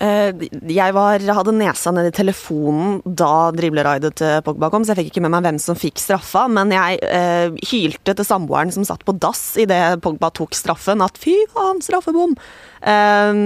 Eh, 0.00 0.30
jeg 0.72 0.94
var, 0.96 1.20
hadde 1.20 1.52
nesa 1.52 1.90
nedi 1.92 2.12
telefonen 2.16 3.02
da 3.04 3.50
dribleraidet 3.52 4.14
til 4.16 4.38
Pogba 4.46 4.70
kom, 4.72 4.84
så 4.84 4.94
jeg 4.94 5.02
fikk 5.02 5.10
ikke 5.10 5.24
med 5.26 5.34
meg 5.34 5.44
hvem 5.44 5.58
som 5.60 5.76
fikk 5.76 6.00
straffa, 6.00 6.46
men 6.48 6.72
jeg 6.72 7.00
eh, 7.04 7.52
hylte 7.68 8.14
til 8.16 8.24
samboeren 8.24 8.72
som 8.72 8.86
satt 8.88 9.04
på 9.04 9.12
dass 9.20 9.42
idet 9.60 9.98
Pogba 10.00 10.30
tok 10.32 10.56
straffen, 10.56 11.04
at 11.04 11.20
fy 11.20 11.34
faen, 11.52 11.82
straffebom! 11.84 12.32
Eh, 12.80 13.42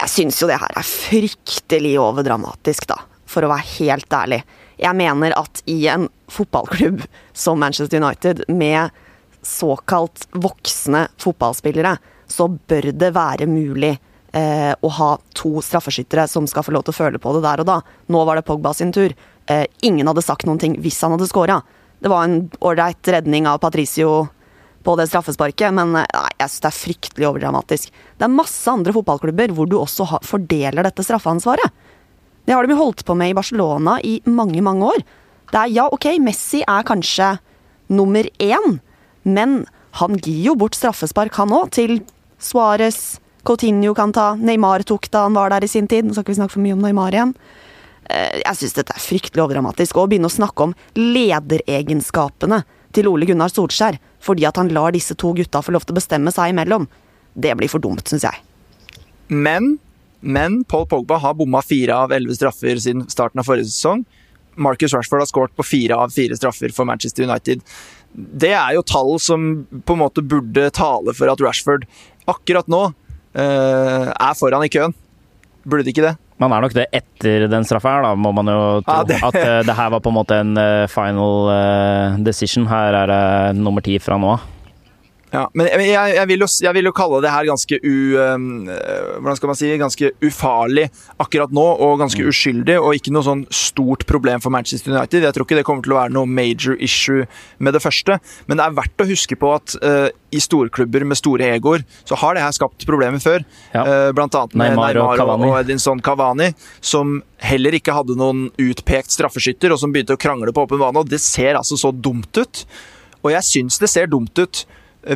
jeg 0.00 0.12
syns 0.12 0.42
jo 0.42 0.48
det 0.48 0.60
her 0.60 0.76
er 0.76 0.90
fryktelig 0.90 1.94
overdramatisk, 2.00 2.84
da, 2.92 2.98
for 3.28 3.44
å 3.44 3.52
være 3.54 3.68
helt 3.78 4.12
ærlig. 4.16 4.42
Jeg 4.80 4.96
mener 4.96 5.36
at 5.40 5.64
i 5.68 5.78
en 5.92 6.06
fotballklubb 6.32 7.02
som 7.36 7.60
Manchester 7.60 8.00
United, 8.00 8.44
med 8.52 8.92
såkalt 9.40 10.28
voksne 10.36 11.06
fotballspillere, 11.20 11.96
så 12.28 12.44
bør 12.48 12.92
det 12.92 13.12
være 13.16 13.48
mulig 13.48 13.96
eh, 14.36 14.72
å 14.74 14.90
ha 14.96 15.10
to 15.36 15.60
straffeskyttere 15.64 16.26
som 16.30 16.46
skal 16.50 16.66
få 16.66 16.74
lov 16.74 16.86
til 16.86 16.94
å 16.94 16.98
føle 17.00 17.20
på 17.22 17.34
det 17.36 17.44
der 17.46 17.62
og 17.62 17.68
da. 17.68 17.78
Nå 18.12 18.24
var 18.28 18.38
det 18.38 18.46
Pogba 18.48 18.72
sin 18.76 18.92
tur. 18.94 19.14
Eh, 19.50 19.66
ingen 19.86 20.10
hadde 20.10 20.24
sagt 20.24 20.46
noen 20.48 20.60
ting 20.62 20.76
hvis 20.82 21.00
han 21.04 21.16
hadde 21.16 21.28
scora. 21.30 21.60
Det 22.00 22.10
var 22.12 22.26
en 22.26 22.44
ålreit 22.64 23.12
redning 23.12 23.48
av 23.50 23.60
Patricio 23.62 24.28
på 24.86 24.94
det 24.96 25.10
straffesparket, 25.10 25.74
men 25.76 25.94
eh, 25.98 26.08
nei, 26.08 26.28
jeg 26.38 26.48
synes 26.48 26.64
det 26.64 26.70
er 26.70 26.78
fryktelig 26.78 27.28
overdramatisk. 27.28 27.96
Det 28.16 28.26
er 28.26 28.36
masse 28.36 28.72
andre 28.72 28.94
fotballklubber 28.96 29.54
hvor 29.56 29.68
du 29.68 29.76
også 29.80 30.08
har, 30.14 30.24
fordeler 30.26 30.86
dette 30.86 31.04
straffeansvaret. 31.04 31.80
Det 32.46 32.56
har 32.56 32.66
de 32.66 32.78
holdt 32.78 33.04
på 33.06 33.14
med 33.18 33.32
i 33.32 33.36
Barcelona 33.36 33.98
i 34.06 34.18
mange, 34.26 34.62
mange 34.64 34.94
år. 34.94 35.04
Det 35.50 35.58
er 35.60 35.74
ja, 35.74 35.88
ok, 35.92 36.12
Messi 36.22 36.62
er 36.62 36.86
kanskje 36.86 37.34
nummer 37.90 38.26
én, 38.40 38.78
men 39.26 39.64
han 39.98 40.16
gir 40.22 40.46
jo 40.46 40.56
bort 40.58 40.78
straffespark, 40.78 41.34
han 41.36 41.52
òg, 41.52 41.72
til 41.74 41.98
Suárez, 42.40 43.18
Coutinho 43.46 43.94
kan 43.96 44.12
ta. 44.16 44.32
Neymar 44.36 44.84
tok 44.88 45.08
da 45.12 45.24
han 45.26 45.36
var 45.36 45.52
der 45.52 45.64
i 45.64 45.70
sin 45.70 45.88
tid. 45.90 46.06
Nå 46.06 46.14
skal 46.14 46.26
ikke 46.26 46.34
vi 46.34 46.40
snakke 46.40 46.56
for 46.56 46.64
mye 46.64 46.76
om 46.76 46.84
Neymar 46.84 47.16
igjen. 47.16 47.34
Eh, 48.10 48.40
jeg 48.42 48.58
syns 48.60 48.76
dette 48.76 48.96
er 48.96 49.02
fryktelig 49.02 49.44
overdramatisk. 49.44 49.98
Å 49.98 50.08
begynne 50.10 50.30
å 50.30 50.34
snakke 50.34 50.68
om 50.68 50.76
lederegenskapene 50.98 52.62
til 52.96 53.10
Ole 53.10 53.28
Gunnar 53.28 53.52
Solskjær 53.52 54.00
fordi 54.20 54.44
at 54.48 54.58
han 54.60 54.72
lar 54.74 54.92
disse 54.92 55.14
to 55.16 55.32
gutta 55.36 55.62
få 55.64 55.72
lov 55.72 55.86
til 55.86 55.94
å 55.94 56.00
bestemme 56.00 56.32
seg 56.34 56.52
imellom, 56.52 56.84
det 57.32 57.54
blir 57.56 57.70
for 57.72 57.80
dumt, 57.80 58.04
syns 58.10 58.26
jeg. 58.26 58.42
Men, 59.32 59.78
men 60.20 60.58
Paul 60.68 60.84
Pogba 60.90 61.16
har 61.22 61.38
bomma 61.38 61.62
fire 61.64 61.96
av 62.04 62.12
elleve 62.12 62.36
straffer 62.36 62.76
siden 62.82 63.06
starten 63.08 63.40
av 63.40 63.48
forrige 63.48 63.70
sesong. 63.70 64.04
Marcus 64.60 64.92
Rashford 64.92 65.22
har 65.22 65.30
skåret 65.30 65.56
på 65.56 65.64
fire 65.64 65.96
av 65.96 66.12
fire 66.12 66.36
straffer 66.36 66.74
for 66.74 66.84
Manchester 66.84 67.24
United. 67.24 67.62
Det 68.12 68.52
er 68.52 68.74
jo 68.76 68.84
tall 68.84 69.14
som 69.22 69.50
på 69.86 69.96
en 69.96 70.02
måte 70.02 70.24
burde 70.26 70.66
tale 70.76 71.14
for 71.16 71.30
at 71.32 71.40
Rashford 71.40 71.86
akkurat 72.28 72.68
nå 72.68 72.90
er 73.34 74.34
foran 74.38 74.66
i 74.66 74.72
køen. 74.72 74.96
Burde 75.64 75.84
det 75.84 75.92
ikke 75.92 76.08
det? 76.08 76.16
Man 76.40 76.54
er 76.56 76.64
nok 76.64 76.72
det 76.72 76.86
etter 76.96 77.44
den 77.52 77.66
straffa 77.68 77.98
her, 77.98 78.06
da, 78.06 78.14
må 78.16 78.32
man 78.32 78.48
jo 78.48 78.60
tro. 78.86 79.02
Ja, 79.02 79.08
det. 79.10 79.18
At 79.20 79.36
uh, 79.36 79.58
det 79.68 79.76
her 79.76 79.90
var 79.92 80.00
på 80.00 80.08
en 80.08 80.16
måte 80.16 80.38
en 80.40 80.54
uh, 80.56 80.88
final 80.88 81.50
uh, 81.52 82.16
decision. 82.24 82.64
Her 82.70 82.96
er 83.02 83.12
det 83.12 83.60
nummer 83.60 83.84
ti 83.84 83.98
fra 84.00 84.16
nå 84.20 84.32
av. 84.38 84.46
Ja, 85.30 85.44
men 85.54 85.68
jeg, 85.70 86.14
jeg, 86.16 86.26
vil 86.26 86.42
jo, 86.42 86.48
jeg, 86.64 86.74
vil 86.74 86.88
jo, 86.88 86.92
kalle 86.96 87.20
det 87.22 87.30
her 87.30 87.46
ganske 87.46 87.78
u... 87.84 87.96
Um, 88.18 88.46
hvordan 88.66 89.38
skal 89.38 89.50
man 89.52 89.58
si? 89.58 89.68
Ganske 89.78 90.10
ufarlig 90.26 90.88
akkurat 91.22 91.52
nå, 91.54 91.66
og 91.86 92.00
ganske 92.02 92.24
mm. 92.24 92.30
uskyldig. 92.32 92.78
Og 92.82 92.98
ikke 92.98 93.12
noe 93.14 93.26
sånn 93.26 93.44
stort 93.54 94.06
problem 94.10 94.42
for 94.42 94.52
Manchester 94.54 94.94
United. 94.94 95.22
Jeg 95.26 95.36
tror 95.36 95.46
ikke 95.46 95.60
det 95.60 95.66
kommer 95.68 95.86
til 95.86 95.94
å 95.94 96.00
være 96.00 96.14
noe 96.16 96.26
major 96.26 96.74
issue 96.82 97.28
med 97.62 97.76
det 97.76 97.82
første. 97.84 98.18
Men 98.50 98.58
det 98.58 98.66
er 98.66 98.78
verdt 98.80 99.04
å 99.04 99.08
huske 99.10 99.38
på 99.38 99.52
at 99.54 99.76
uh, 99.84 100.08
i 100.34 100.42
storklubber 100.42 101.06
med 101.06 101.18
store 101.18 101.52
egoer, 101.54 101.86
så 102.06 102.18
har 102.18 102.34
det 102.34 102.44
her 102.44 102.56
skapt 102.56 102.86
problemer 102.88 103.22
før. 103.22 103.46
Ja. 103.70 103.86
Uh, 103.86 104.10
blant 104.16 104.34
annet 104.34 104.58
med 104.58 104.74
Neymar, 104.74 104.98
Neymar 104.98 105.24
og, 105.26 105.46
og, 105.46 105.56
Edinson 105.62 106.02
Cavani, 106.02 106.50
som 106.82 107.20
heller 107.40 107.78
ikke 107.78 107.94
hadde 107.94 108.18
noen 108.18 108.48
utpekt 108.60 109.14
straffeskytter, 109.14 109.70
og 109.70 109.78
som 109.82 109.94
begynte 109.94 110.18
å 110.18 110.20
krangle 110.20 110.54
på 110.54 110.66
åpen 110.66 110.82
bane. 110.82 111.04
Og 111.04 111.10
det 111.10 111.22
ser 111.22 111.58
altså 111.60 111.78
så 111.78 111.94
dumt 111.94 112.34
ut. 112.42 112.66
Og 113.20 113.34
jeg 113.34 113.46
syns 113.46 113.78
det 113.78 113.90
ser 113.92 114.10
dumt 114.10 114.34
ut 114.40 114.64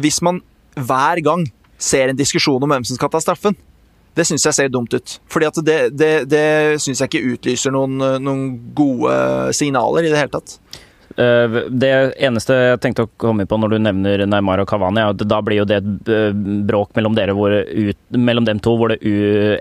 hvis 0.00 0.20
man 0.24 0.40
hver 0.74 1.20
gang 1.24 1.44
ser 1.78 2.10
en 2.10 2.18
diskusjon 2.18 2.62
om 2.62 2.70
hvem 2.70 2.86
som 2.86 2.98
skal 2.98 3.12
ta 3.12 3.20
straffen. 3.22 3.56
Det 4.14 4.26
syns 4.28 4.44
jeg 4.46 4.56
ser 4.56 4.70
dumt 4.70 4.94
ut. 4.94 5.16
Fordi 5.30 5.50
det, 5.66 5.78
det, 5.98 6.12
det 6.30 6.80
syns 6.82 7.02
jeg 7.02 7.10
ikke 7.10 7.34
utlyser 7.34 7.74
noen, 7.74 7.98
noen 8.22 8.44
gode 8.76 9.14
signaler 9.56 10.06
i 10.06 10.12
det 10.12 10.20
hele 10.20 10.34
tatt. 10.36 10.58
Eh, 11.16 11.56
det 11.70 11.90
eneste 12.26 12.56
jeg 12.58 12.80
tenkte 12.82 13.04
å 13.06 13.10
komme 13.22 13.44
på 13.46 13.58
når 13.60 13.74
du 13.74 13.78
nevner 13.84 14.24
Neymar 14.26 14.64
og 14.64 14.68
Kavani, 14.70 14.98
er 14.98 15.12
at 15.12 15.22
da 15.30 15.38
blir 15.46 15.60
jo 15.60 15.66
det 15.70 15.76
et 15.78 16.10
eh, 16.10 16.34
bråk 16.66 16.94
mellom, 16.98 17.14
dere 17.14 17.34
ut, 17.34 18.00
mellom 18.18 18.48
dem 18.48 18.58
to, 18.62 18.74
hvor 18.80 18.90
det 18.90 18.98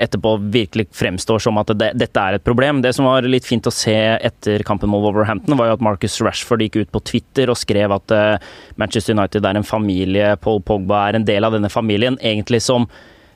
etterpå 0.01 0.35
virkelig 0.53 0.87
fremstår 0.97 1.43
som 1.45 1.61
at 1.61 1.75
det, 1.77 1.91
dette 1.99 2.25
er 2.25 2.39
et 2.39 2.45
problem. 2.45 2.81
Det 2.81 2.95
som 2.97 3.05
var 3.09 3.27
litt 3.29 3.45
fint 3.45 3.69
å 3.69 3.73
se 3.73 3.95
etter 4.17 4.65
kampen 4.65 4.89
mot 4.89 5.03
Wolverhampton, 5.05 5.57
var 5.59 5.69
jo 5.69 5.77
at 5.77 5.85
Marcus 5.85 6.17
Rashford 6.25 6.65
gikk 6.65 6.81
ut 6.81 6.93
på 6.95 7.03
Twitter 7.13 7.53
og 7.53 7.59
skrev 7.61 7.93
at 7.93 8.17
eh, 8.17 8.51
Manchester 8.81 9.13
United 9.17 9.45
er 9.45 9.61
en 9.61 9.67
familie, 9.67 10.33
Paul 10.41 10.63
Pogba 10.65 11.07
er 11.07 11.19
en 11.19 11.27
del 11.27 11.45
av 11.45 11.53
denne 11.53 11.69
familien, 11.73 12.17
egentlig 12.21 12.63
som 12.65 12.89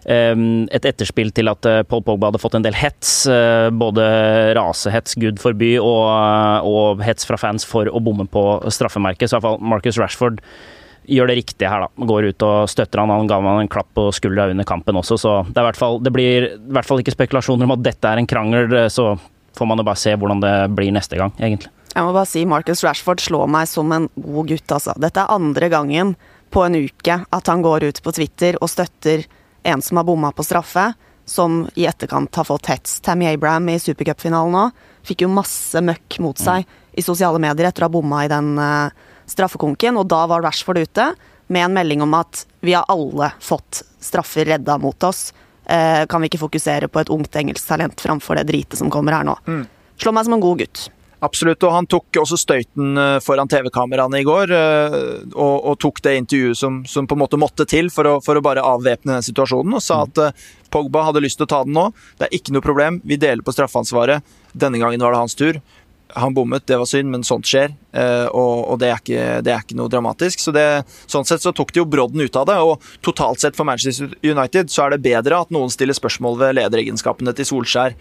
et 0.08 0.88
etterspill 0.88 1.34
til 1.36 1.52
at 1.52 1.68
eh, 1.68 1.84
Paul 1.84 2.04
Pogba 2.06 2.30
hadde 2.30 2.40
fått 2.40 2.56
en 2.56 2.64
del 2.64 2.78
hets. 2.78 3.26
Eh, 3.28 3.68
både 3.76 4.06
rasehets, 4.56 5.18
gud 5.20 5.42
forby, 5.44 5.74
og, 5.82 6.68
og 6.68 7.04
hets 7.04 7.28
fra 7.28 7.40
fans 7.40 7.68
for 7.68 7.92
å 7.92 8.02
bomme 8.04 8.28
på 8.32 8.44
straffemerket. 8.72 9.28
Så 9.28 9.36
i 9.36 9.38
hvert 9.38 9.48
fall 9.50 9.72
Marcus 9.74 10.00
Rashford 10.00 10.40
gjør 11.08 11.32
det 11.32 11.38
riktige 11.42 11.72
her, 11.72 11.86
da. 11.86 12.08
Går 12.08 12.30
ut 12.32 12.46
og 12.48 12.72
støtter 12.72 13.04
han. 13.04 13.12
Han 13.12 13.28
ga 13.28 13.40
han 13.44 13.64
en 13.64 13.72
klapp 13.72 13.90
på 13.96 14.08
skuldra 14.16 14.48
under 14.52 14.68
kampen 14.68 15.00
også, 15.00 15.20
så 15.20 15.34
det, 15.48 15.56
er 15.60 15.68
hvert 15.70 15.80
fall, 15.80 16.00
det 16.04 16.12
blir 16.16 16.50
i 16.50 16.76
hvert 16.76 16.88
fall 16.88 17.04
ikke 17.04 17.16
spekulasjoner 17.16 17.68
om 17.68 17.76
at 17.78 17.84
dette 17.86 18.12
er 18.12 18.20
en 18.20 18.28
krangel. 18.28 18.76
Så 18.92 19.14
får 19.58 19.70
man 19.70 19.80
jo 19.80 19.88
bare 19.88 20.00
se 20.00 20.14
hvordan 20.16 20.44
det 20.44 20.56
blir 20.78 20.94
neste 20.96 21.20
gang, 21.20 21.34
egentlig. 21.40 21.72
Jeg 21.98 22.06
må 22.06 22.12
bare 22.14 22.30
si 22.30 22.44
Marcus 22.46 22.84
Rashford 22.86 23.24
slår 23.24 23.48
meg 23.50 23.68
som 23.72 23.92
en 23.96 24.08
god 24.16 24.52
gutt, 24.52 24.72
altså. 24.72 24.96
Dette 25.02 25.24
er 25.24 25.36
andre 25.36 25.72
gangen 25.74 26.16
på 26.54 26.64
en 26.64 26.78
uke 26.80 27.16
at 27.24 27.52
han 27.52 27.64
går 27.66 27.88
ut 27.90 28.02
på 28.04 28.14
Twitter 28.16 28.60
og 28.62 28.70
støtter 28.72 29.26
en 29.64 29.82
som 29.82 29.98
har 29.98 30.08
bomma 30.08 30.32
på 30.32 30.46
straffe, 30.46 30.92
som 31.28 31.66
i 31.76 31.86
etterkant 31.86 32.36
har 32.36 32.48
fått 32.48 32.70
hets. 32.72 33.00
Tammy 33.04 33.28
Abraham 33.28 33.70
i 33.70 33.80
supercupfinalen 33.80 34.54
nå 34.56 34.70
fikk 35.08 35.26
jo 35.26 35.32
masse 35.32 35.80
møkk 35.84 36.20
mot 36.24 36.40
seg 36.40 36.68
i 36.98 37.04
sosiale 37.04 37.40
medier 37.40 37.68
etter 37.68 37.84
å 37.84 37.88
ha 37.88 37.94
bomma 37.94 38.24
i 38.26 38.32
den 38.32 38.56
uh, 38.60 38.90
straffekonken, 39.28 40.00
og 40.00 40.08
da 40.12 40.24
var 40.30 40.44
Rashford 40.44 40.80
ute 40.82 41.12
med 41.52 41.66
en 41.66 41.76
melding 41.76 42.04
om 42.04 42.16
at 42.18 42.46
vi 42.64 42.74
har 42.76 42.88
alle 42.92 43.32
fått 43.44 43.84
straffer 44.04 44.48
redda 44.48 44.78
mot 44.82 45.08
oss. 45.08 45.30
Uh, 45.68 46.08
kan 46.08 46.24
vi 46.24 46.32
ikke 46.32 46.44
fokusere 46.46 46.88
på 46.92 47.04
et 47.04 47.12
ungt 47.14 47.36
engelsk 47.36 47.68
talent 47.68 48.02
framfor 48.04 48.40
det 48.40 48.48
dritet 48.50 48.80
som 48.80 48.92
kommer 48.92 49.16
her 49.20 49.28
nå? 49.28 49.36
Mm. 49.48 49.66
Slår 50.00 50.16
meg 50.16 50.28
som 50.28 50.38
en 50.38 50.44
god 50.44 50.64
gutt. 50.64 50.88
Absolutt, 51.26 51.64
og 51.66 51.74
han 51.74 51.88
tok 51.90 52.20
også 52.22 52.38
støyten 52.38 53.00
eh, 53.02 53.16
foran 53.26 53.50
TV-kameraene 53.50 54.22
i 54.22 54.28
går. 54.28 54.54
Og, 55.34 55.56
og, 55.56 55.74
tok 55.82 56.04
det 56.06 56.18
intervjuet 56.20 56.60
som, 56.60 56.84
som, 56.86 57.08
på 57.10 57.18
en 57.18 57.24
måte 57.24 57.40
måtte 57.42 57.66
til 57.70 57.90
for 57.94 58.10
å, 58.10 58.18
for 58.24 58.38
å 58.38 58.44
bare 58.46 58.66
avvæpne 58.66 59.18
den 59.18 59.26
situasjonen, 59.26 59.80
og 59.80 59.84
sa 59.84 60.04
mm. 60.04 60.12
at 60.12 60.70
Pogba 60.74 61.08
hadde 61.08 61.24
lyst 61.24 61.40
til 61.42 61.48
å 61.48 61.52
ta 61.56 61.64
den 61.66 61.76
nå. 61.78 61.90
Det 62.20 62.28
er 62.28 62.38
ikke 62.38 62.54
noe 62.54 62.66
problem, 62.66 63.02
vi 63.08 63.18
deler 63.22 63.46
på 63.46 63.56
straffansvaret. 63.56 64.38
Denne 64.54 64.82
gangen 64.82 65.02
var 65.02 65.16
det 65.16 65.24
hans 65.26 65.38
tur. 65.38 65.62
Han 66.16 66.34
bommet, 66.34 66.68
det 66.68 66.78
var 66.80 66.88
synd, 66.88 67.12
men 67.12 67.24
sånt 67.28 67.48
skjer. 67.48 67.74
Eh, 67.92 68.28
og, 68.28 68.64
og 68.72 68.80
det, 68.80 68.92
er 68.92 69.02
ikke, 69.02 69.26
det, 69.44 69.54
er 69.54 69.66
ikke, 69.66 69.78
noe 69.80 69.92
dramatisk. 69.92 70.42
Så 70.42 70.54
det, 70.56 70.66
sånn 71.10 71.28
sett 71.28 71.44
så 71.44 71.54
tok 71.56 71.74
de 71.74 71.82
jo 71.82 71.90
brodden 71.90 72.24
ut 72.24 72.40
av 72.40 72.48
det. 72.48 72.58
Og 72.64 72.88
totalt 73.06 73.44
sett 73.44 73.58
for 73.58 73.68
Manchester 73.68 74.14
United 74.24 74.72
så 74.74 74.86
er 74.86 74.96
det 74.96 75.04
bedre 75.08 75.42
at 75.44 75.52
noen 75.54 75.72
stiller 75.74 75.98
spørsmål 75.98 76.40
ved 76.40 76.58
lederegenskapene 76.62 77.36
til 77.36 77.50
Solskjær 77.52 77.98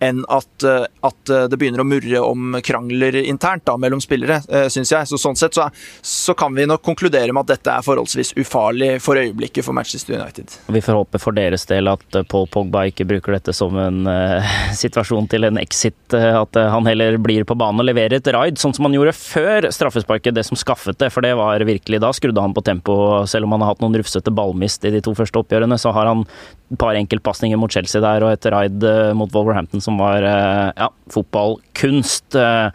enn 0.00 0.24
at, 0.28 0.62
eh, 0.64 0.86
at, 1.00 1.28
eh, 1.28 1.46
det 1.52 1.58
begynner 1.60 1.82
å 1.82 1.86
murre 1.86 2.22
om 2.24 2.56
krangler 2.64 3.18
internt 3.20 3.66
da, 3.68 3.76
mellom 3.76 4.00
spillere, 4.00 4.40
eh, 4.48 4.66
syns 4.72 4.92
jeg. 4.94 5.08
Så 5.10 5.20
sånn 5.20 5.36
sett 5.36 5.56
så, 5.56 5.68
så, 6.00 6.34
kan 6.40 6.54
vi 6.56 6.64
nok 6.68 6.82
konkludere 6.86 7.34
med 7.36 7.44
at 7.44 7.58
dette 7.58 7.74
er 7.74 7.84
forholdsvis 7.84 8.32
ufarlig 8.40 8.94
for 9.04 9.20
øyeblikket 9.20 9.66
for 9.66 9.76
Manchester 9.76 10.16
United. 10.16 10.56
Vi 10.72 10.80
får 10.84 10.96
håpe 11.02 11.20
for 11.20 11.36
deres 11.36 11.66
del 11.68 11.90
at 11.92 12.20
Paul 12.30 12.48
Pogba 12.48 12.86
ikke 12.88 13.04
bruker 13.10 13.36
dette 13.36 13.52
som 13.56 13.76
en 13.76 14.06
uh, 14.08 14.54
situasjon 14.82 15.28
til 15.30 15.48
en 15.50 15.60
exit. 15.60 15.98
At 16.10 16.56
han 16.56 16.88
heller 16.88 17.18
blir 17.20 17.44
på 17.46 17.56
banen 17.58 17.82
og 17.82 17.88
leverer 17.90 18.16
et 18.18 18.30
raid, 18.32 18.58
sånn 18.60 18.72
som 18.76 18.88
han 18.88 18.96
gjorde 18.96 19.14
før 19.18 19.68
straffesparket, 19.74 20.34
det 20.34 20.46
som 20.48 20.58
skaffet 20.58 20.98
det. 21.02 21.10
For 21.12 21.24
det 21.24 21.34
var 21.38 21.62
virkelig 21.66 22.00
Da 22.00 22.12
skrudde 22.16 22.42
han 22.42 22.54
på 22.56 22.64
tempo, 22.64 22.94
selv 23.30 23.46
om 23.46 23.54
han 23.54 23.64
har 23.64 23.74
hatt 23.74 23.84
noen 23.84 23.98
rufsete 24.00 24.32
ballmist 24.32 24.86
i 24.88 24.94
de 24.94 25.02
to 25.04 25.12
første 25.18 25.42
oppgjørene, 25.42 25.76
så 25.78 25.92
har 25.94 26.08
han 26.08 26.24
et 26.24 26.78
par 26.80 26.96
enkeltpasninger 26.96 27.58
mot 27.60 27.72
Chelsea 27.72 28.02
der 28.02 28.24
og 28.24 28.32
et 28.32 28.46
raid 28.54 28.84
mot 29.18 29.32
Wolverhampton 29.34 29.82
som 29.82 29.89
var 29.98 30.22
eh, 30.22 30.72
ja, 30.76 30.90
fotballkunst. 31.10 32.34
Eh, 32.34 32.68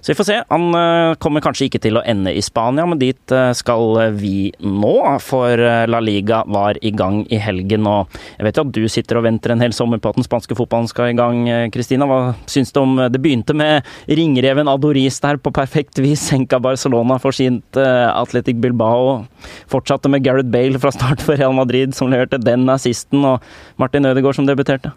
så 0.00 0.12
vi 0.12 0.14
får 0.14 0.24
se. 0.24 0.36
Han 0.48 0.74
eh, 0.74 1.14
kommer 1.22 1.42
kanskje 1.42 1.66
ikke 1.66 1.80
til 1.82 1.98
å 1.98 2.02
ende 2.06 2.30
i 2.30 2.42
Spania, 2.44 2.86
men 2.86 3.00
dit 3.00 3.34
skal 3.58 4.14
vi 4.14 4.52
nå. 4.62 4.94
For 5.22 5.58
La 5.90 6.00
Liga 6.02 6.42
var 6.46 6.78
i 6.84 6.92
gang 6.94 7.24
i 7.32 7.40
helgen, 7.42 7.88
og 7.90 8.14
jeg 8.36 8.46
vet 8.46 8.60
jo 8.60 8.64
at 8.66 8.74
du 8.76 8.86
sitter 8.92 9.18
og 9.18 9.26
venter 9.26 9.54
en 9.54 9.64
hel 9.64 9.74
sommer 9.74 9.98
på 10.02 10.12
at 10.12 10.20
den 10.20 10.26
spanske 10.26 10.56
fotballen 10.58 10.90
skal 10.90 11.10
i 11.10 11.16
gang. 11.18 11.42
Kristina, 11.74 12.06
hva 12.06 12.20
syns 12.50 12.70
du 12.74 12.80
om 12.82 12.96
Det 13.10 13.20
begynte 13.22 13.56
med 13.56 13.86
ringreven 14.06 14.70
Adoris 14.70 15.18
der 15.24 15.40
på 15.42 15.54
perfekt 15.54 15.98
vis. 16.02 16.22
Senka 16.26 16.60
Barcelona 16.62 17.18
for 17.22 17.34
sint 17.34 17.78
Atletic 17.78 18.60
Bilbao. 18.62 19.24
Fortsatte 19.72 20.10
med 20.12 20.24
Gareth 20.26 20.50
Bale 20.54 20.80
fra 20.82 20.94
start 20.94 21.24
for 21.24 21.38
Real 21.38 21.54
Madrid, 21.56 21.94
som 21.98 22.12
leverte 22.12 22.40
den 22.42 22.68
assisten, 22.70 23.24
og 23.26 23.42
Martin 23.80 24.06
Ødegaard 24.06 24.38
som 24.38 24.46
debuterte. 24.46 24.94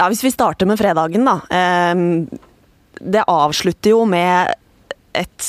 Ja, 0.00 0.06
Hvis 0.08 0.24
vi 0.24 0.30
starter 0.32 0.64
med 0.64 0.78
fredagen, 0.80 1.26
da. 1.28 1.42
Ehm, 1.52 2.24
det 3.00 3.26
avslutter 3.28 3.92
jo 3.92 4.06
med 4.08 4.54
et 5.12 5.48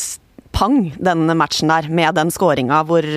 pang, 0.51 0.89
denne 0.99 1.37
matchen 1.39 1.71
der, 1.71 1.87
med 1.87 2.17
den 2.19 2.33
skåringa 2.35 2.81
hvor 2.89 3.07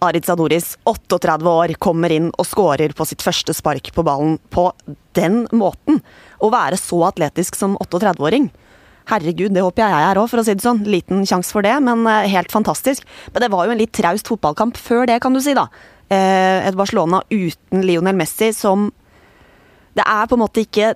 Aritz 0.00 0.30
Adoris, 0.32 0.78
38 0.88 1.44
år, 1.50 1.74
kommer 1.76 2.12
inn 2.16 2.30
og 2.32 2.48
skårer 2.48 2.96
på 2.96 3.04
sitt 3.04 3.20
første 3.20 3.52
spark 3.52 3.92
på 3.92 4.06
ballen 4.08 4.38
på 4.48 4.70
den 5.12 5.42
måten. 5.52 6.00
Å 6.40 6.48
være 6.48 6.80
så 6.80 7.02
atletisk 7.10 7.60
som 7.60 7.76
38-åring. 7.84 8.48
Herregud, 9.12 9.52
det 9.52 9.68
håper 9.68 9.84
jeg 9.84 9.98
jeg 9.98 10.08
er 10.08 10.22
òg, 10.22 10.32
for 10.32 10.40
å 10.40 10.48
si 10.48 10.56
det 10.56 10.64
sånn. 10.64 10.84
Liten 10.88 11.28
sjanse 11.28 11.52
for 11.52 11.60
det, 11.60 11.76
men 11.84 12.08
eh, 12.08 12.32
helt 12.32 12.52
fantastisk. 12.52 13.04
Men 13.34 13.44
det 13.44 13.52
var 13.52 13.68
jo 13.68 13.76
en 13.76 13.84
litt 13.84 13.92
traust 13.92 14.32
fotballkamp 14.32 14.80
før 14.80 15.04
det, 15.12 15.20
kan 15.20 15.36
du 15.36 15.44
si, 15.44 15.52
da. 15.52 15.68
Eh, 16.08 16.64
et 16.64 16.76
Barcelona 16.78 17.20
uten 17.28 17.84
Lionel 17.84 18.16
Messi 18.16 18.54
som 18.56 18.88
det 19.94 20.04
er 20.04 20.28
på 20.28 20.36
en 20.36 20.42
måte 20.42 20.64
ikke 20.64 20.92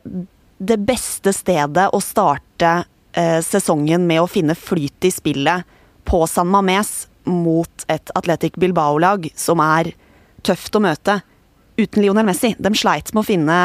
det 0.59 0.79
beste 0.83 1.33
stedet 1.35 1.87
å 1.95 2.01
starte 2.03 2.73
eh, 3.15 3.39
sesongen 3.45 4.07
med 4.09 4.23
å 4.23 4.31
finne 4.31 4.57
flyt 4.59 5.07
i 5.07 5.13
spillet 5.15 5.79
på 6.09 6.25
San 6.31 6.51
Mames 6.51 7.07
mot 7.29 7.85
et 7.93 8.11
Atletic 8.19 8.57
Bilbao-lag 8.59 9.29
som 9.39 9.63
er 9.63 9.93
tøft 10.47 10.75
å 10.75 10.83
møte 10.83 11.21
uten 11.79 12.03
Lionel 12.03 12.27
Messi. 12.27 12.55
De 12.59 12.73
sleit 12.75 13.13
med 13.13 13.23
å 13.23 13.29
finne 13.29 13.59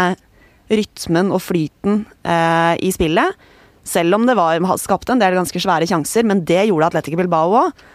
rytmen 0.73 1.31
og 1.33 1.41
flyten 1.43 2.03
eh, 2.21 2.75
i 2.83 2.91
spillet. 2.93 3.39
Selv 3.83 4.15
om 4.15 4.27
det 4.27 4.37
var 4.39 4.61
skapte 4.79 5.15
en 5.15 5.21
del 5.21 5.35
ganske 5.35 5.59
svære 5.59 5.87
sjanser, 5.89 6.27
men 6.27 6.43
det 6.47 6.67
gjorde 6.69 6.91
Atletic 6.91 7.17
Bilbao 7.19 7.57
òg. 7.63 7.85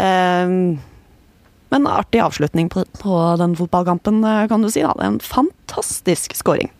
Eh, 0.00 0.54
men 1.74 1.88
artig 1.90 2.22
avslutning 2.22 2.70
på, 2.72 2.84
på, 3.00 3.18
den 3.40 3.56
fotballkampen, 3.58 4.22
eh, 4.24 4.46
kan 4.50 4.62
du 4.62 4.70
si. 4.70 4.84
da. 4.86 4.94
En 5.02 5.18
fantastisk 5.20 6.36
scoring. 6.38 6.70